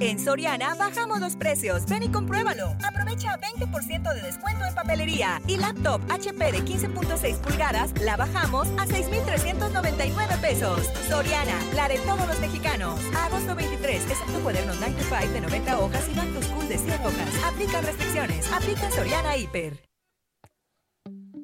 [0.00, 1.84] En Soriana bajamos los precios.
[1.84, 2.74] Ven y compruébalo.
[2.82, 5.42] Aprovecha 20% de descuento en papelería.
[5.46, 10.80] Y laptop HP de 15.6 pulgadas la bajamos a 6,399 pesos.
[11.10, 12.98] Soriana, la de todos los mexicanos.
[13.14, 16.78] agosto 23, excepto cuadernos 9 to 5 de 90 hojas y Back to School de
[16.78, 17.44] 100 hojas.
[17.44, 18.50] Aplica restricciones.
[18.50, 19.91] Aplica Soriana Hiper.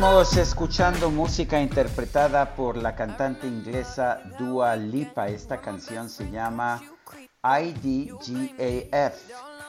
[0.00, 5.28] Seguimos escuchando música interpretada por la cantante inglesa Dua Lipa.
[5.28, 6.80] Esta canción se llama
[7.44, 9.14] IDGAF,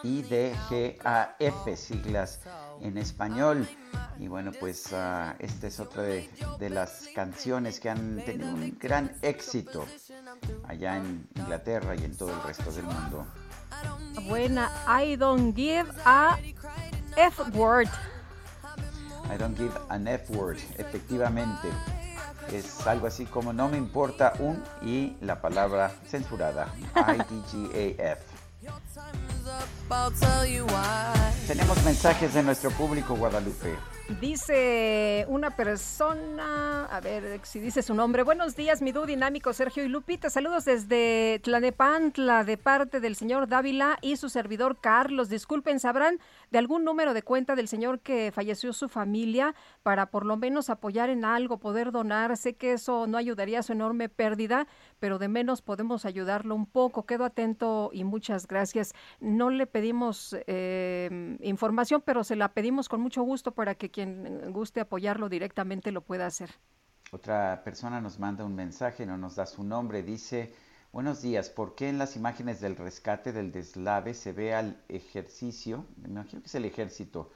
[0.04, 2.40] IDGAF, siglas
[2.80, 3.68] en español.
[4.20, 8.78] Y bueno, pues ah, esta es otra de, de las canciones que han tenido un
[8.80, 9.86] gran éxito
[10.66, 13.28] allá en Inglaterra y en todo el resto del mundo.
[14.30, 16.40] Buena, I don't give a
[17.18, 17.90] F word.
[19.32, 21.70] I don't give an F word, efectivamente.
[22.52, 26.68] Es algo así como no me importa un y la palabra censurada.
[26.98, 28.20] IDGAF.
[31.48, 33.78] Tenemos mensajes de nuestro público Guadalupe.
[34.20, 38.24] Dice una persona, a ver si dice su nombre.
[38.24, 40.30] Buenos días, mi dúo dinámico Sergio y Lupita.
[40.30, 45.30] Saludos desde Tlanepantla de parte del señor Dávila y su servidor Carlos.
[45.30, 46.20] Disculpen, ¿sabrán
[46.50, 50.70] de algún número de cuenta del señor que falleció su familia para por lo menos
[50.70, 52.36] apoyar en algo, poder donar?
[52.36, 54.68] Sé que eso no ayudaría a su enorme pérdida,
[55.00, 57.06] pero de menos podemos ayudarlo un poco.
[57.06, 58.94] Quedo atento y muchas gracias.
[59.20, 64.01] No le pedimos eh, información, pero se la pedimos con mucho gusto para que quien
[64.06, 66.52] guste apoyarlo directamente lo pueda hacer.
[67.12, 70.54] Otra persona nos manda un mensaje, no nos da su nombre, dice,
[70.94, 75.86] buenos días, ¿por qué en las imágenes del rescate del deslave se ve al ejercicio,
[76.02, 77.32] me imagino que es el ejército,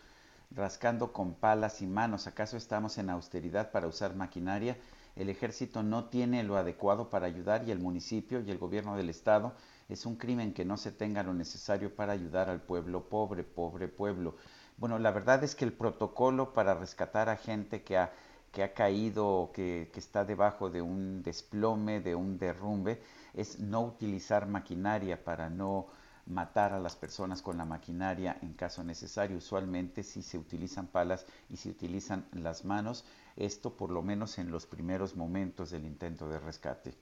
[0.52, 2.28] rascando con palas y manos?
[2.28, 4.78] ¿Acaso estamos en austeridad para usar maquinaria?
[5.16, 9.10] El ejército no tiene lo adecuado para ayudar y el municipio y el gobierno del
[9.10, 9.56] estado
[9.88, 13.88] es un crimen que no se tenga lo necesario para ayudar al pueblo pobre, pobre
[13.88, 14.36] pueblo.
[14.78, 18.12] Bueno, la verdad es que el protocolo para rescatar a gente que ha,
[18.52, 23.02] que ha caído, que, que está debajo de un desplome, de un derrumbe,
[23.34, 25.88] es no utilizar maquinaria para no
[26.26, 29.38] matar a las personas con la maquinaria en caso necesario.
[29.38, 34.52] Usualmente si se utilizan palas y se utilizan las manos, esto por lo menos en
[34.52, 36.96] los primeros momentos del intento de rescate.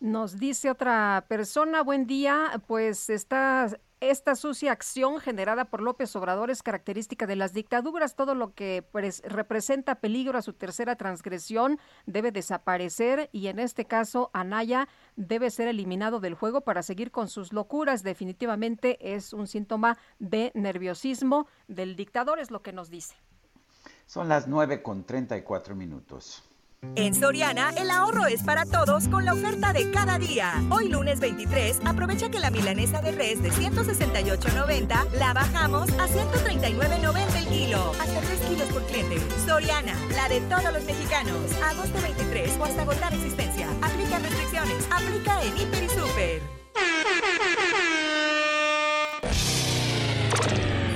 [0.00, 3.68] Nos dice otra persona, buen día, pues esta,
[4.00, 8.14] esta sucia acción generada por López Obrador es característica de las dictaduras.
[8.14, 13.86] Todo lo que pues, representa peligro a su tercera transgresión debe desaparecer y en este
[13.86, 18.02] caso Anaya debe ser eliminado del juego para seguir con sus locuras.
[18.02, 23.16] Definitivamente es un síntoma de nerviosismo del dictador, es lo que nos dice.
[24.06, 26.47] Son las 9 con 34 minutos.
[26.94, 30.52] En Soriana, el ahorro es para todos con la oferta de cada día.
[30.68, 37.36] Hoy lunes 23, aprovecha que la milanesa de res de 168.90 la bajamos a 139.90
[37.36, 37.92] el kilo.
[38.00, 39.16] Hasta 3 kilos por cliente.
[39.46, 41.36] Soriana, la de todos los mexicanos.
[41.64, 43.68] Agosto 23 o hasta agotar existencia.
[43.82, 44.88] Aplica restricciones.
[44.90, 46.42] Aplica en Hiper y Super.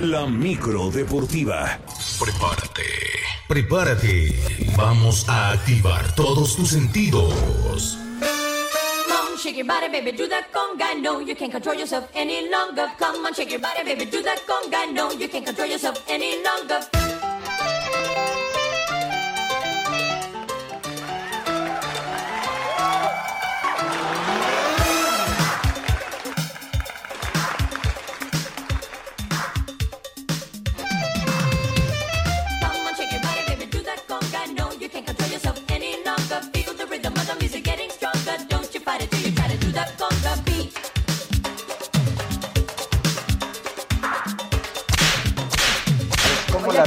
[0.01, 1.79] La micro deportiva.
[2.19, 3.32] Prepárate.
[3.49, 4.35] Prepárate.
[4.77, 7.99] Vamos a activar todos tus sentidos.
[8.21, 10.95] Come on, shake your body, baby, do that conga.
[11.01, 12.87] No, you can't control yourself any longer.
[12.99, 14.93] Come on, shake your body, baby, do that conga.
[14.93, 16.81] No, you can't control yourself any longer.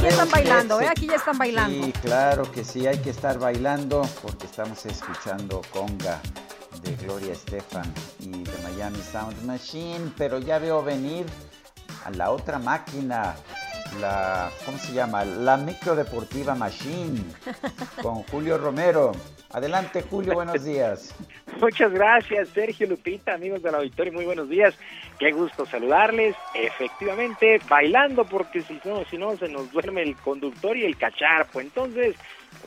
[0.05, 0.87] ¿Cómo Oye, la aquí ve están bailando, ¿eh?
[0.87, 1.85] Aquí ya están bailando.
[1.85, 6.21] Sí, claro que sí, hay que estar bailando porque estamos escuchando Conga
[6.83, 11.25] de Gloria Estefan y de Miami Sound Machine, pero ya veo venir
[12.03, 13.35] a la otra máquina,
[13.99, 15.25] la, ¿cómo se llama?
[15.25, 17.23] La microdeportiva Machine
[18.03, 19.11] con Julio Romero.
[19.55, 21.15] Adelante, Julio, buenos días.
[21.61, 24.77] Muchas gracias, Sergio Lupita, amigos del auditorio, muy buenos días.
[25.17, 26.35] Qué gusto saludarles.
[26.53, 31.61] Efectivamente, bailando, porque si no, si no se nos duerme el conductor y el cacharpo.
[31.61, 32.17] Entonces,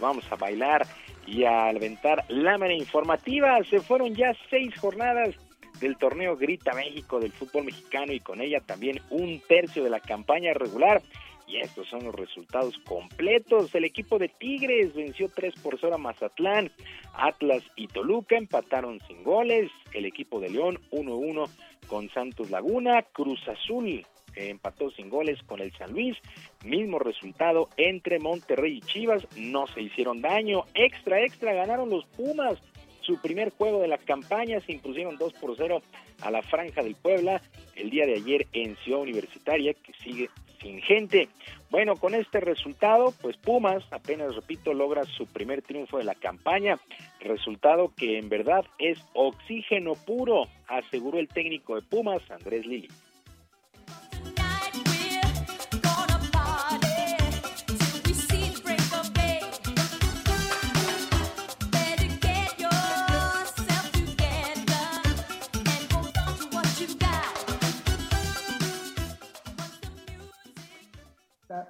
[0.01, 0.87] vamos a bailar
[1.27, 3.59] y a aventar lámina informativa.
[3.69, 5.35] Se fueron ya seis jornadas
[5.81, 10.01] del torneo Grita México del fútbol mexicano y con ella también un tercio de la
[10.01, 11.03] campaña regular.
[11.49, 13.75] Y estos son los resultados completos.
[13.75, 16.71] El equipo de Tigres venció 3 por 0 a Mazatlán.
[17.15, 19.71] Atlas y Toluca empataron sin goles.
[19.95, 21.49] El equipo de León 1-1
[21.89, 23.03] con Santos Laguna.
[23.13, 24.07] Cruz Azul
[24.37, 26.19] empató sin goles con el San Luis.
[26.65, 29.27] Mismo resultado entre Monterrey y Chivas.
[29.37, 30.65] No se hicieron daño.
[30.75, 32.61] Extra, extra ganaron los Pumas
[33.09, 35.81] su primer juego de la campaña, se impusieron 2 por 0
[36.21, 37.41] a la Franja del Puebla
[37.75, 40.29] el día de ayer en Ciudad Universitaria, que sigue
[40.61, 41.29] sin gente.
[41.71, 46.79] Bueno, con este resultado, pues Pumas, apenas repito, logra su primer triunfo de la campaña,
[47.21, 52.89] resultado que en verdad es oxígeno puro, aseguró el técnico de Pumas, Andrés Lili.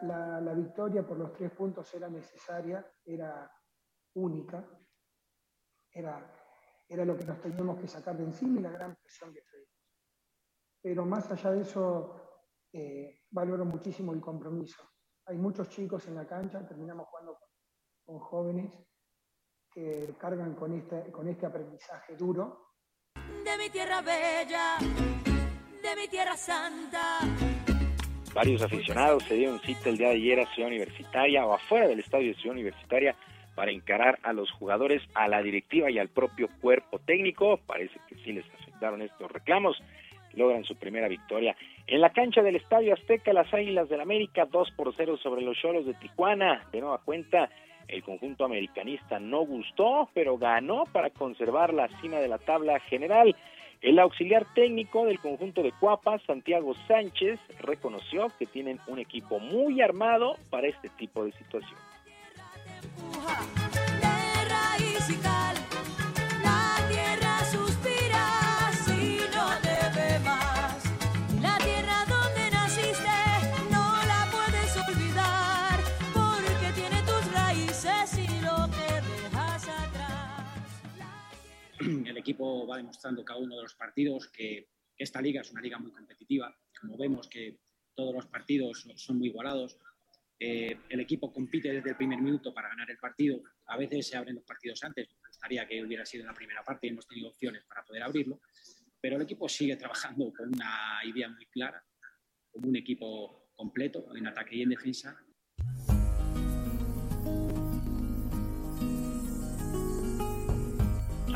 [0.03, 3.51] La, victoria por los tres puntos era necesaria, era
[4.15, 4.65] única,
[5.93, 6.35] era,
[6.89, 9.69] era lo que nos teníamos que sacar de encima y la gran presión que tuvimos.
[10.83, 14.83] Pero más allá de eso, eh, valoro muchísimo el compromiso.
[15.27, 17.39] Hay muchos chicos en la cancha, terminamos jugando
[18.05, 18.73] con, jóvenes
[19.71, 22.75] que cargan con este, con este aprendizaje duro.
[23.15, 27.21] De mi tierra bella, de mi tierra santa
[28.35, 31.99] Varios aficionados se dieron cita el día de ayer a Ciudad Universitaria o afuera del
[31.99, 33.17] estadio de Ciudad Universitaria
[33.55, 37.59] para encarar a los jugadores, a la directiva y al propio cuerpo técnico.
[37.67, 39.77] Parece que sí les afectaron estos reclamos.
[40.35, 41.57] Logran su primera victoria.
[41.87, 45.57] En la cancha del Estadio Azteca, las Águilas del América, 2 por 0 sobre los
[45.59, 46.69] Cholos de Tijuana.
[46.71, 47.51] De nueva cuenta,
[47.89, 53.35] el conjunto americanista no gustó, pero ganó para conservar la cima de la tabla general.
[53.81, 59.81] El auxiliar técnico del conjunto de Cuapa, Santiago Sánchez, reconoció que tienen un equipo muy
[59.81, 61.79] armado para este tipo de situación.
[82.07, 85.79] El equipo va demostrando cada uno de los partidos que, esta liga es una liga
[85.79, 86.53] muy competitiva.
[86.81, 87.61] Como vemos que
[87.95, 89.79] todos los partidos son muy igualados.
[90.41, 93.41] Eh, el equipo compite desde el primer minuto para ganar el partido.
[93.67, 95.09] A veces se abren los partidos antes.
[95.23, 98.03] Me gustaría que hubiera sido en la primera parte y hemos tenido opciones para poder
[98.03, 98.41] abrirlo.
[99.01, 101.81] Pero el equipo sigue trabajando con una idea muy clara,
[102.51, 105.17] como un equipo completo en ataque y en defensa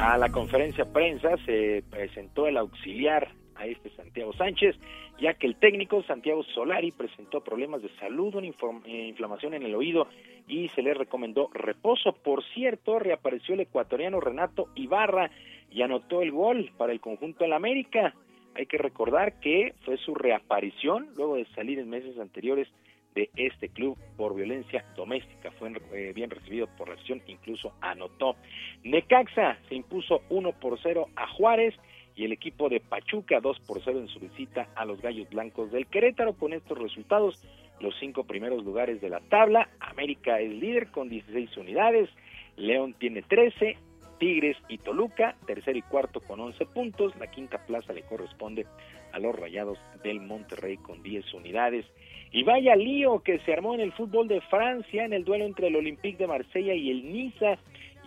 [0.03, 4.75] A la conferencia prensa se presentó el auxiliar a este Santiago Sánchez,
[5.21, 9.77] ya que el técnico Santiago Solari presentó problemas de salud, una eh, inflamación en el
[9.77, 10.09] oído
[10.49, 12.15] y se le recomendó reposo.
[12.15, 15.31] Por cierto, reapareció el ecuatoriano Renato Ibarra
[15.71, 18.13] y anotó el gol para el conjunto del América.
[18.57, 22.67] Hay que recordar que fue su reaparición luego de salir en meses anteriores
[23.15, 25.51] de este club por violencia doméstica.
[25.53, 28.37] Fue eh, bien recibido por la acción, incluso anotó.
[28.85, 31.75] Necaxa se impuso 1 por 0 a Juárez
[32.15, 35.71] y el equipo de Pachuca 2 por 0 en su visita a los Gallos Blancos
[35.71, 36.35] del Querétaro.
[36.35, 37.43] Con estos resultados,
[37.81, 39.69] los cinco primeros lugares de la tabla.
[39.81, 42.09] América es líder con 16 unidades,
[42.57, 43.77] León tiene 13,
[44.19, 47.13] Tigres y Toluca, tercero y cuarto con 11 puntos.
[47.19, 48.67] La quinta plaza le corresponde
[49.13, 51.85] a los Rayados del Monterrey con 10 unidades.
[52.33, 55.69] Y vaya lío que se armó en el fútbol de Francia en el duelo entre
[55.69, 57.59] el Olympique de Marsella y el Niza,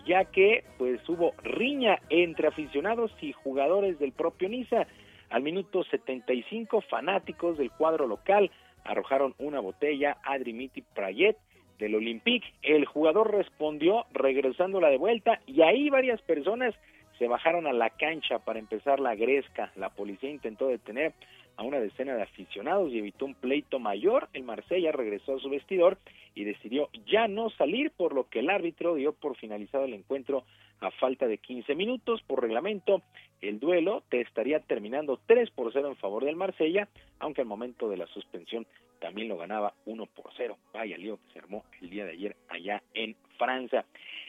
[0.08, 4.88] ya que pues hubo riña entre aficionados y jugadores del propio Niza.
[5.30, 8.50] Al minuto 75 fanáticos del cuadro local
[8.84, 11.38] arrojaron una botella a Dimitri Prayet
[11.78, 12.48] del Olympique.
[12.64, 16.74] El jugador respondió regresándola de vuelta y ahí varias personas
[17.20, 19.72] se bajaron a la cancha para empezar la gresca.
[19.76, 21.14] La policía intentó detener
[21.58, 24.30] a una decena de aficionados y evitó un pleito mayor.
[24.34, 25.98] El Marsella regresó a su vestidor
[26.34, 30.44] y decidió ya no salir, por lo que el árbitro dio por finalizado el encuentro
[30.82, 32.22] a falta de 15 minutos.
[32.24, 33.02] Por reglamento,
[33.42, 36.88] el duelo te estaría terminando 3 por 0 en favor del Marsella,
[37.20, 38.68] aunque al momento de la suspensión
[39.00, 40.58] también lo ganaba 1 por 0.
[40.74, 43.86] Vaya lío que se armó el día de ayer allá en Francia.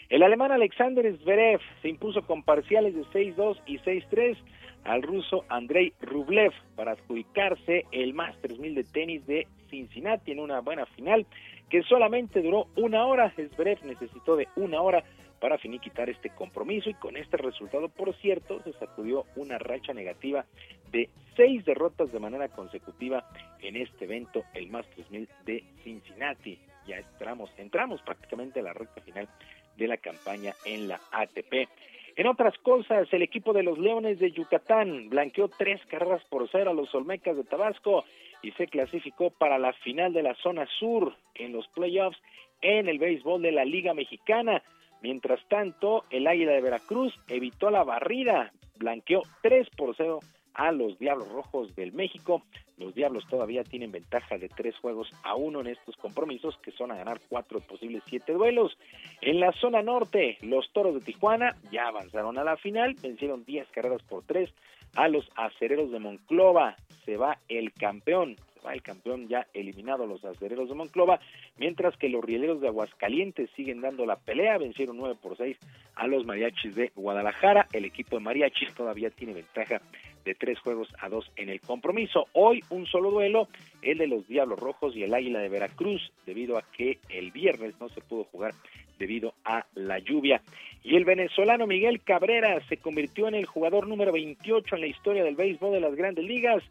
[0.08, 4.36] El alemán Alexander Zverev se impuso con parciales de 6-2 y 6-3
[4.84, 10.60] al ruso Andrei Rublev para adjudicarse el Masters 1000 de tenis de Cincinnati en una
[10.60, 11.26] buena final
[11.68, 13.32] que solamente duró una hora.
[13.34, 15.05] Zverev necesitó de una hora
[15.40, 20.44] para finiquitar este compromiso y con este resultado, por cierto, se sacudió una racha negativa
[20.90, 23.28] de seis derrotas de manera consecutiva
[23.60, 26.58] en este evento, el Masters 1000 de Cincinnati.
[26.86, 29.28] Ya entramos, entramos prácticamente a la recta final
[29.76, 31.68] de la campaña en la ATP.
[32.16, 36.70] En otras cosas, el equipo de los Leones de Yucatán blanqueó tres carreras por cero
[36.70, 38.04] a los Olmecas de Tabasco
[38.40, 42.18] y se clasificó para la final de la zona sur en los playoffs
[42.62, 44.62] en el béisbol de la Liga Mexicana.
[45.02, 50.20] Mientras tanto, el Águila de Veracruz evitó la barrida, blanqueó 3 por 0
[50.54, 52.42] a los Diablos Rojos del México.
[52.76, 56.90] Los Diablos todavía tienen ventaja de tres juegos a uno en estos compromisos, que son
[56.90, 58.76] a ganar cuatro posibles siete duelos.
[59.22, 63.68] En la zona norte, los Toros de Tijuana ya avanzaron a la final, vencieron 10
[63.68, 64.50] carreras por tres
[64.94, 66.76] a los Acereros de Monclova.
[67.05, 68.36] Se va el campeón,
[68.74, 71.20] el campeón ya eliminado los Acereros de Monclova,
[71.56, 75.56] mientras que los Rieleros de Aguascalientes siguen dando la pelea, vencieron 9 por 6
[75.94, 77.66] a los Mariachis de Guadalajara.
[77.72, 79.80] El equipo de Mariachis todavía tiene ventaja
[80.24, 82.26] de tres juegos a dos en el compromiso.
[82.32, 83.48] Hoy un solo duelo,
[83.80, 87.80] el de los Diablos Rojos y el Águila de Veracruz, debido a que el viernes
[87.80, 88.52] no se pudo jugar
[88.98, 90.42] debido a la lluvia.
[90.82, 95.24] Y el venezolano Miguel Cabrera se convirtió en el jugador número 28 en la historia
[95.24, 96.62] del béisbol de las grandes ligas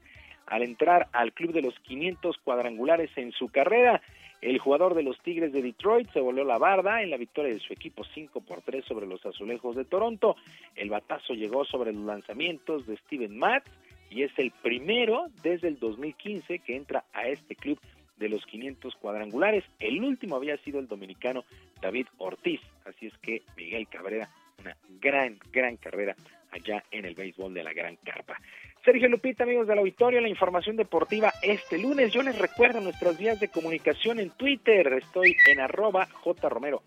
[0.48, 4.02] al entrar al club de los 500 cuadrangulares en su carrera.
[4.42, 7.60] El jugador de los Tigres de Detroit se volvió la barda en la victoria de
[7.60, 10.36] su equipo 5 por 3 sobre los Azulejos de Toronto.
[10.76, 13.66] El batazo llegó sobre los lanzamientos de Steven Matz
[14.10, 17.80] y es el primero desde el 2015 que entra a este club
[18.18, 19.64] de los 500 cuadrangulares.
[19.80, 21.44] El último había sido el dominicano
[21.82, 22.62] David Ortiz.
[22.86, 26.16] Así es que Miguel Cabrera, una gran, gran carrera
[26.52, 28.40] allá en el béisbol de la Gran Carpa.
[28.86, 32.14] Sergio Lupita, amigos del auditorio, la información deportiva este lunes.
[32.14, 34.94] Yo les recuerdo nuestras vías de comunicación en Twitter.
[34.94, 36.84] Estoy en arroba jromerohb,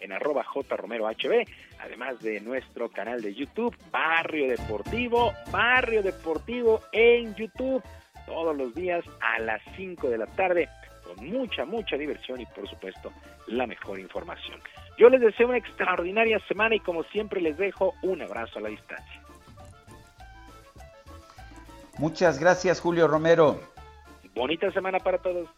[0.00, 1.46] en arroba jromerohb,
[1.80, 7.82] además de nuestro canal de YouTube, Barrio Deportivo, Barrio Deportivo en YouTube,
[8.24, 10.70] todos los días a las 5 de la tarde,
[11.04, 13.12] con mucha, mucha diversión y por supuesto
[13.48, 14.58] la mejor información.
[14.96, 18.68] Yo les deseo una extraordinaria semana y como siempre les dejo un abrazo a la
[18.70, 19.21] distancia.
[21.98, 23.60] Muchas gracias, Julio Romero.
[24.34, 25.48] Bonita semana para todos.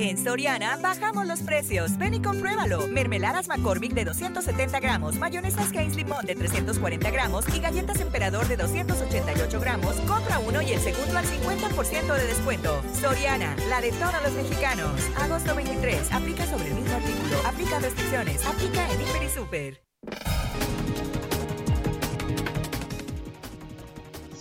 [0.00, 1.98] En Soriana bajamos los precios.
[1.98, 2.88] Ven y compruébalo.
[2.88, 8.56] Mermeladas McCormick de 270 gramos, mayonesas Heinz Limón de 340 gramos y galletas Emperador de
[8.56, 9.96] 288 gramos.
[10.08, 12.82] Compra uno y el segundo al 50% de descuento.
[12.98, 14.90] Soriana, la de todos los mexicanos.
[15.18, 16.10] Agosto 23.
[16.12, 17.36] Aplica sobre el mismo artículo.
[17.46, 18.46] Aplica restricciones.
[18.46, 20.39] Aplica en Hiper y Super.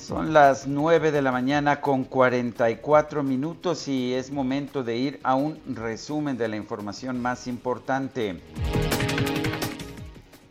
[0.10, 5.36] Son las 9 de la mañana con 44 minutos y es momento de ir a
[5.36, 8.42] un resumen de la información más importante.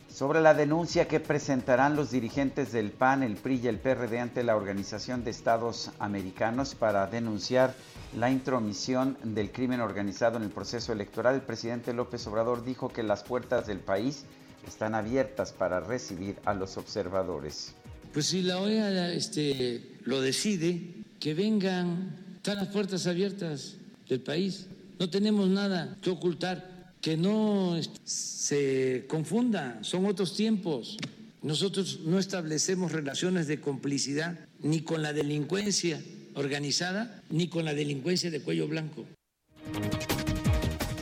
[0.07, 4.43] Sobre la denuncia que presentarán los dirigentes del PAN, el PRI y el PRD ante
[4.43, 7.75] la Organización de Estados Americanos para denunciar
[8.15, 13.03] la intromisión del crimen organizado en el proceso electoral, el presidente López Obrador dijo que
[13.03, 14.23] las puertas del país
[14.65, 17.75] están abiertas para recibir a los observadores.
[18.13, 20.81] Pues si la OEA este, lo decide,
[21.19, 23.75] que vengan, están las puertas abiertas
[24.07, 30.97] del país, no tenemos nada que ocultar, que no se confunda, son otros tiempos.
[31.41, 36.01] Nosotros no establecemos relaciones de complicidad ni con la delincuencia
[36.33, 39.05] organizada ni con la delincuencia de cuello blanco.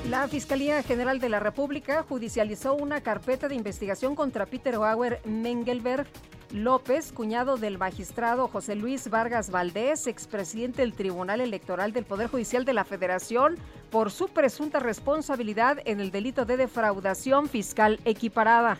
[0.10, 6.08] La Fiscalía General de la República judicializó una carpeta de investigación contra Peter Bauer Mengelberg
[6.52, 12.64] López, cuñado del magistrado José Luis Vargas Valdés, expresidente del Tribunal Electoral del Poder Judicial
[12.64, 13.58] de la Federación,
[13.92, 18.78] por su presunta responsabilidad en el delito de defraudación fiscal equiparada.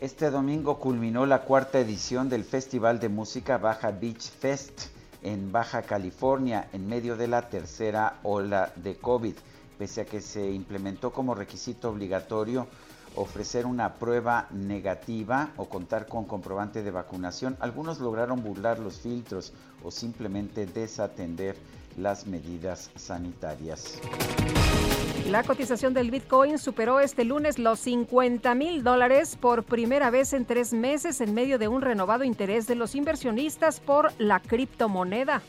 [0.00, 4.88] Este domingo culminó la cuarta edición del Festival de Música Baja Beach Fest
[5.22, 9.34] en Baja California en medio de la tercera ola de COVID.
[9.78, 12.66] Pese a que se implementó como requisito obligatorio
[13.16, 17.56] ofrecer una prueba negativa o contar con comprobante de vacunación.
[17.60, 21.56] Algunos lograron burlar los filtros o simplemente desatender
[21.96, 23.98] las medidas sanitarias.
[25.28, 30.44] La cotización del Bitcoin superó este lunes los 50 mil dólares por primera vez en
[30.44, 35.42] tres meses en medio de un renovado interés de los inversionistas por la criptomoneda.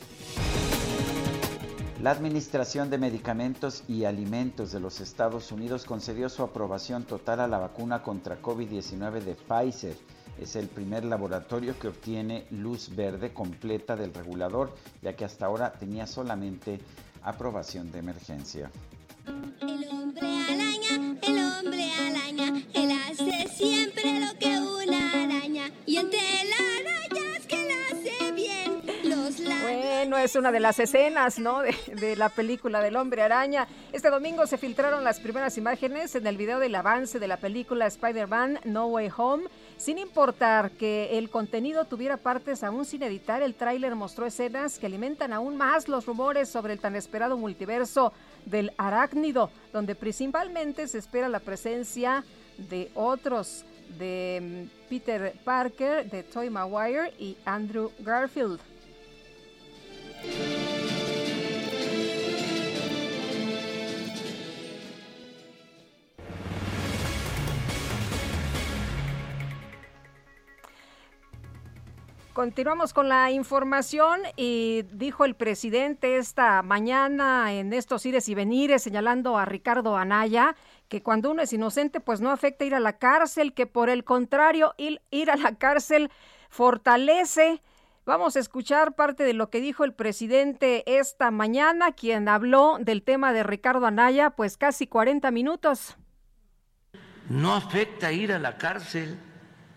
[2.02, 7.48] La Administración de Medicamentos y Alimentos de los Estados Unidos concedió su aprobación total a
[7.48, 9.98] la vacuna contra COVID-19 de Pfizer.
[10.40, 15.74] Es el primer laboratorio que obtiene luz verde completa del regulador, ya que hasta ahora
[15.74, 16.80] tenía solamente
[17.24, 18.70] aprobación de emergencia.
[19.60, 25.72] El hombre araña, el hombre araña, él hace siempre lo que una araña.
[25.88, 26.57] Y entre las
[29.98, 31.64] Bueno, es una de las escenas, ¿no?
[31.64, 33.68] De, de, la película del hombre araña.
[33.92, 37.88] Este domingo se filtraron las primeras imágenes en el video del avance de la película
[37.88, 39.46] Spider-Man No Way Home.
[39.78, 44.86] Sin importar que el contenido tuviera partes aún sin editar, el tráiler mostró escenas que
[44.86, 48.14] alimentan aún más los rumores sobre el tan esperado multiverso
[48.46, 52.24] del arácnido, donde principalmente se espera la presencia
[52.70, 53.66] de otros,
[53.98, 58.60] de mm, Peter Parker, de Toy Maguire y Andrew Garfield.
[72.38, 78.84] Continuamos con la información y dijo el presidente esta mañana en estos ires y venires
[78.84, 80.56] señalando a Ricardo Anaya
[80.88, 84.04] que cuando uno es inocente pues no afecta ir a la cárcel, que por el
[84.04, 86.12] contrario ir, ir a la cárcel
[86.52, 87.60] fortalece.
[88.08, 93.04] Vamos a escuchar parte de lo que dijo el presidente esta mañana, quien habló del
[93.04, 95.98] tema de Ricardo Anaya pues casi 40 minutos.
[97.28, 99.20] No afecta ir a la cárcel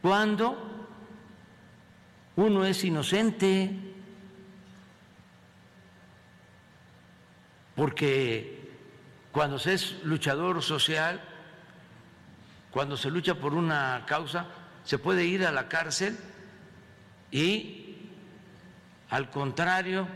[0.01, 0.57] cuando
[2.37, 3.73] uno es inocente,
[7.75, 8.71] porque
[9.33, 11.21] cuando se es luchador social,
[12.71, 14.47] cuando se lucha por una causa,
[14.85, 16.17] se puede ir a la cárcel
[17.33, 17.80] y,
[19.11, 20.07] al contrario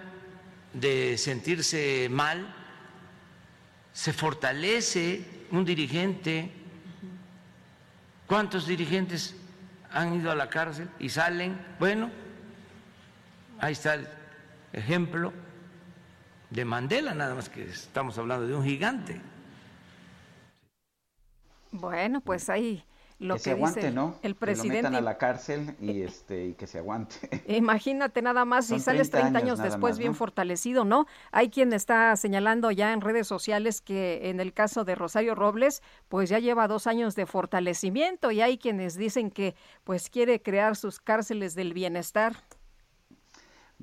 [0.73, 2.55] de sentirse mal,
[3.93, 6.51] se fortalece un dirigente.
[8.27, 9.37] ¿Cuántos dirigentes
[9.95, 12.11] han ido a la cárcel y salen, bueno,
[13.61, 14.09] ahí está el
[14.73, 15.33] ejemplo
[16.51, 19.21] de Mandela, nada más que estamos hablando de un gigante.
[21.71, 22.85] Bueno, pues ahí
[23.19, 24.17] lo que, se aguante, dice ¿no?
[24.23, 24.77] el presidente.
[24.77, 27.17] Que lo metan a la cárcel y este y que se aguante.
[27.49, 31.07] Imagínate nada más si sales 30 años, años después más, bien fortalecido, ¿no?
[31.31, 35.83] Hay quien está señalando ya en redes sociales que en el caso de Rosario Robles,
[36.09, 40.77] pues ya lleva dos años de fortalecimiento y hay quienes dicen que pues quiere crear
[40.77, 42.35] sus cárceles del bienestar.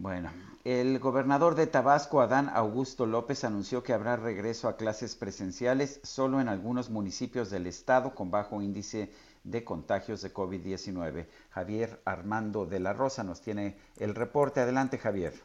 [0.02, 0.32] Bueno,
[0.64, 6.42] el gobernador de Tabasco, Adán Augusto López, anunció que habrá regreso a clases presenciales solo
[6.42, 9.12] en algunos municipios del estado con bajo índice
[9.44, 11.28] de contagios de COVID-19.
[11.52, 14.60] Javier Armando de la Rosa nos tiene el reporte.
[14.60, 15.36] Adelante, Javier.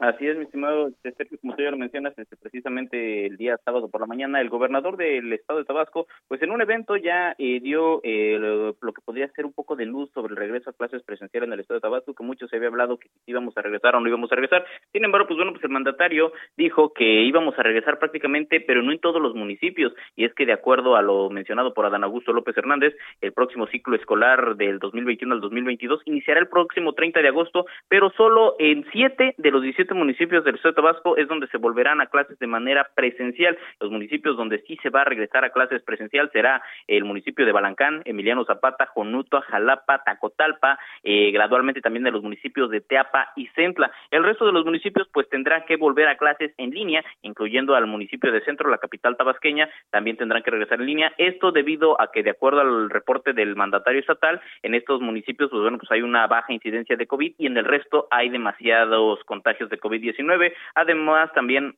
[0.00, 3.90] Así es, mi estimado Sergio, como tú ya lo mencionas, este, precisamente el día sábado
[3.90, 7.60] por la mañana, el gobernador del estado de Tabasco, pues en un evento ya eh,
[7.60, 11.02] dio eh, lo, que podría ser un poco de luz sobre el regreso a clases
[11.02, 13.94] presenciales en el estado de Tabasco, que mucho se había hablado que íbamos a regresar
[13.94, 14.64] o no íbamos a regresar.
[14.90, 18.92] Sin embargo, pues bueno, pues el mandatario dijo que íbamos a regresar prácticamente, pero no
[18.92, 22.32] en todos los municipios, y es que de acuerdo a lo mencionado por Adán Augusto
[22.32, 27.28] López Hernández, el próximo ciclo escolar del 2021 al 2022 iniciará el próximo 30 de
[27.28, 31.46] agosto, pero solo en siete de los 17 municipios del estado de Tabasco es donde
[31.48, 33.58] se volverán a clases de manera presencial.
[33.80, 37.52] Los municipios donde sí se va a regresar a clases presencial será el municipio de
[37.52, 43.46] Balancán, Emiliano Zapata, Jonutua, Jalapa, Tacotalpa, eh, gradualmente también de los municipios de Teapa y
[43.48, 43.90] Centla.
[44.10, 47.86] El resto de los municipios pues tendrán que volver a clases en línea, incluyendo al
[47.86, 51.12] municipio de Centro, la capital tabasqueña, también tendrán que regresar en línea.
[51.18, 55.62] Esto debido a que de acuerdo al reporte del mandatario estatal, en estos municipios pues
[55.62, 59.70] bueno, pues hay una baja incidencia de COVID y en el resto hay demasiados contagios
[59.70, 60.52] de COVID-19.
[60.74, 61.76] Además, también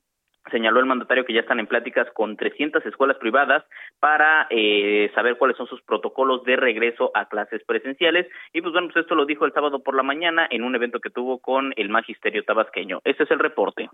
[0.50, 3.64] señaló el mandatario que ya están en pláticas con 300 escuelas privadas
[4.00, 8.88] para eh, saber cuáles son sus protocolos de regreso a clases presenciales y pues bueno,
[8.92, 11.72] pues esto lo dijo el sábado por la mañana en un evento que tuvo con
[11.76, 13.00] el magisterio tabasqueño.
[13.04, 13.88] Este es el reporte.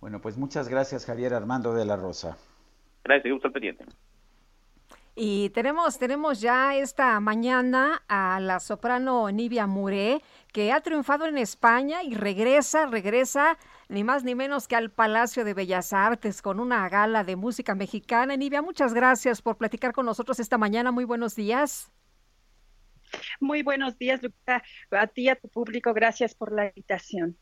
[0.00, 2.36] Bueno, pues muchas gracias Javier Armando de la Rosa.
[3.04, 3.84] Gracias, al pendiente.
[5.20, 10.22] Y tenemos, tenemos ya esta mañana a la soprano Nivia Muré,
[10.52, 15.44] que ha triunfado en España y regresa, regresa ni más ni menos que al Palacio
[15.44, 18.36] de Bellas Artes con una gala de música mexicana.
[18.36, 20.92] Nivia, muchas gracias por platicar con nosotros esta mañana.
[20.92, 21.90] Muy buenos días.
[23.40, 24.62] Muy buenos días, Lucía.
[24.92, 27.36] A ti y a tu público, gracias por la invitación.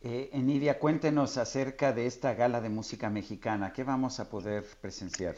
[0.00, 3.74] Eh, Enidia, cuéntenos acerca de esta gala de música mexicana.
[3.74, 5.34] ¿Qué vamos a poder presenciar?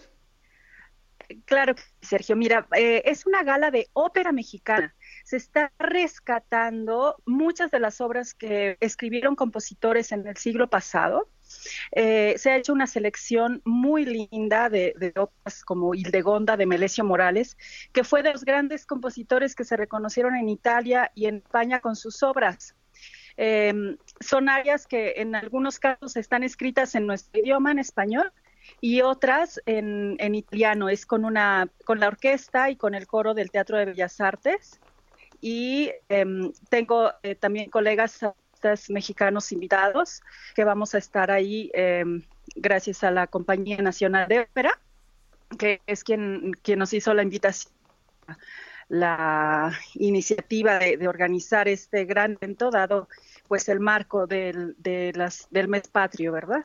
[1.45, 2.37] Claro, Sergio.
[2.37, 4.95] Mira, eh, es una gala de ópera mexicana.
[5.25, 11.29] Se está rescatando muchas de las obras que escribieron compositores en el siglo pasado.
[11.93, 17.57] Eh, se ha hecho una selección muy linda de, óperas como Hildegonda de Melesio Morales,
[17.93, 21.97] que fue de los grandes compositores que se reconocieron en Italia y en España con
[21.97, 22.75] sus obras.
[23.37, 28.33] Eh, son áreas que en algunos casos están escritas en nuestro idioma, en español,
[28.81, 30.89] y otras en, italiano.
[30.89, 34.81] Es con, una, con la orquesta y con el coro del Teatro de Bellas Artes.
[35.41, 36.27] Y eh,
[36.69, 38.23] tengo también colegas
[38.89, 40.23] mexicanos invitados
[40.55, 42.05] que vamos a estar ahí eh,
[42.55, 44.79] gracias a la Compañía Nacional de Ópera,
[45.59, 47.73] que es quien, quien nos hizo la invitación
[48.89, 53.09] la iniciativa de, de, organizar este gran evento, dado
[53.47, 56.65] pues el marco del, de las, del mes patrio, ¿verdad?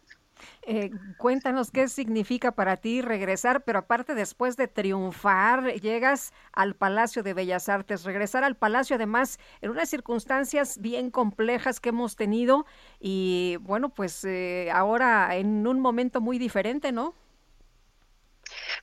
[0.64, 7.24] Eh, cuéntanos qué significa para ti regresar, pero aparte después de triunfar, llegas al Palacio
[7.24, 12.66] de Bellas Artes, regresar al Palacio además en unas circunstancias bien complejas que hemos tenido
[13.00, 17.14] y bueno, pues eh, ahora en un momento muy diferente, ¿no?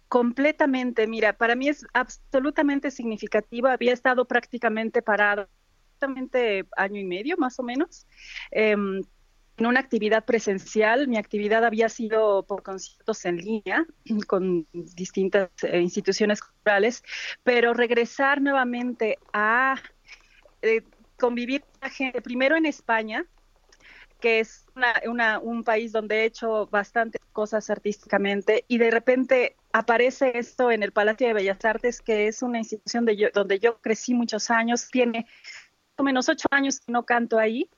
[0.08, 5.48] Completamente, mira, para mí es absolutamente significativo, había estado prácticamente parado,
[6.76, 8.06] año y medio más o menos.
[8.50, 8.76] Eh,
[9.56, 11.08] en una actividad presencial.
[11.08, 13.86] Mi actividad había sido por conciertos en línea
[14.26, 17.02] con distintas eh, instituciones culturales,
[17.42, 19.76] pero regresar nuevamente a
[20.62, 20.82] eh,
[21.18, 23.24] convivir con la gente, primero en España,
[24.20, 24.66] que es
[25.04, 30.84] una, un país donde he hecho bastantes cosas artísticamente y de repente aparece esto en
[30.84, 34.50] el Palacio de Bellas Artes, que es una institución de yo, donde yo crecí muchos
[34.50, 35.26] años, tiene
[36.02, 37.68] menos ocho años que no canto ahí,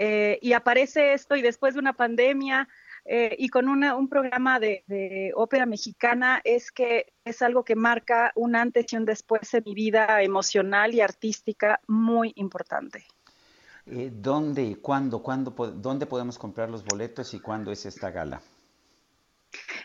[0.00, 2.68] eh, y aparece esto y después de una pandemia
[3.04, 7.74] eh, y con una, un programa de, de, ópera mexicana es que es algo que
[7.74, 13.06] marca un antes y un después en mi vida emocional y artística muy importante.
[13.86, 18.40] Eh, ¿Dónde y cuándo, cuándo, dónde podemos comprar los boletos y cuándo es esta gala?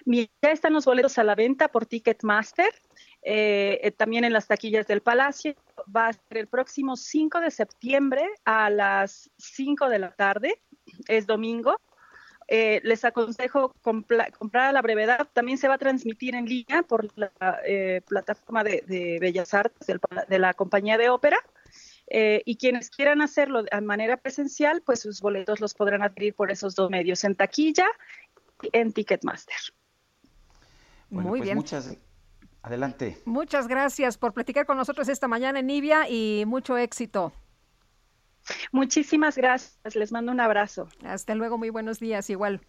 [0.05, 2.71] Mira, ya están los boletos a la venta por Ticketmaster,
[3.23, 5.55] eh, eh, también en las taquillas del Palacio.
[5.95, 10.61] Va a ser el próximo 5 de septiembre a las 5 de la tarde,
[11.07, 11.77] es domingo.
[12.47, 15.27] Eh, les aconsejo comprar a la brevedad.
[15.33, 17.31] También se va a transmitir en línea por la
[17.65, 21.37] eh, plataforma de, de, Bellas Artes del, de la compañía de ópera.
[22.07, 26.51] Eh, y quienes quieran hacerlo de manera presencial, pues sus boletos los podrán adquirir por
[26.51, 27.87] esos dos medios, en taquilla
[28.61, 29.55] y en Ticketmaster.
[31.09, 31.57] Bueno, Muy pues bien.
[31.57, 31.97] Muchas,
[32.63, 33.21] adelante.
[33.25, 37.31] Muchas gracias por platicar con nosotros esta mañana en Nibia y mucho éxito.
[38.71, 40.89] Muchísimas gracias, les mando un abrazo.
[41.05, 42.61] Hasta luego, muy buenos días, igual.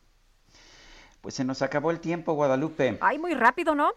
[1.20, 2.98] Pues se nos acabó el tiempo, Guadalupe.
[3.00, 3.92] Ay, muy rápido, ¿no?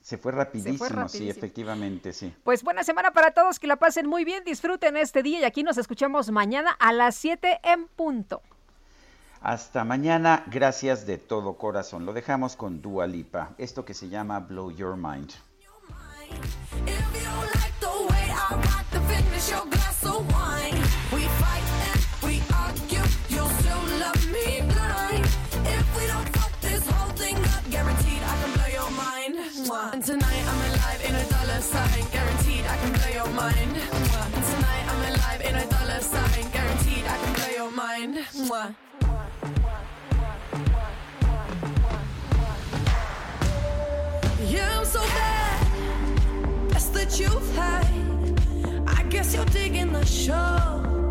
[0.00, 1.24] Se fue rapidísimo, Se fue rapidísimo.
[1.24, 2.32] sí, efectivamente, sí.
[2.44, 5.62] Pues buena semana para todos, que la pasen muy bien, disfruten este día y aquí
[5.64, 8.40] nos escuchamos mañana a las 7 en punto.
[9.40, 12.06] Hasta mañana, gracias de todo corazón.
[12.06, 15.32] Lo dejamos con Dua Lipa, esto que se llama Blow Your Mind.
[29.96, 33.76] And tonight I'm alive in a dollar sign, guaranteed I can blow your mind.
[33.76, 38.76] And tonight I'm alive in a dollar sign, guaranteed I can blow your mind.
[47.06, 47.54] The truth.
[47.54, 51.10] Hey, I guess you're digging the show.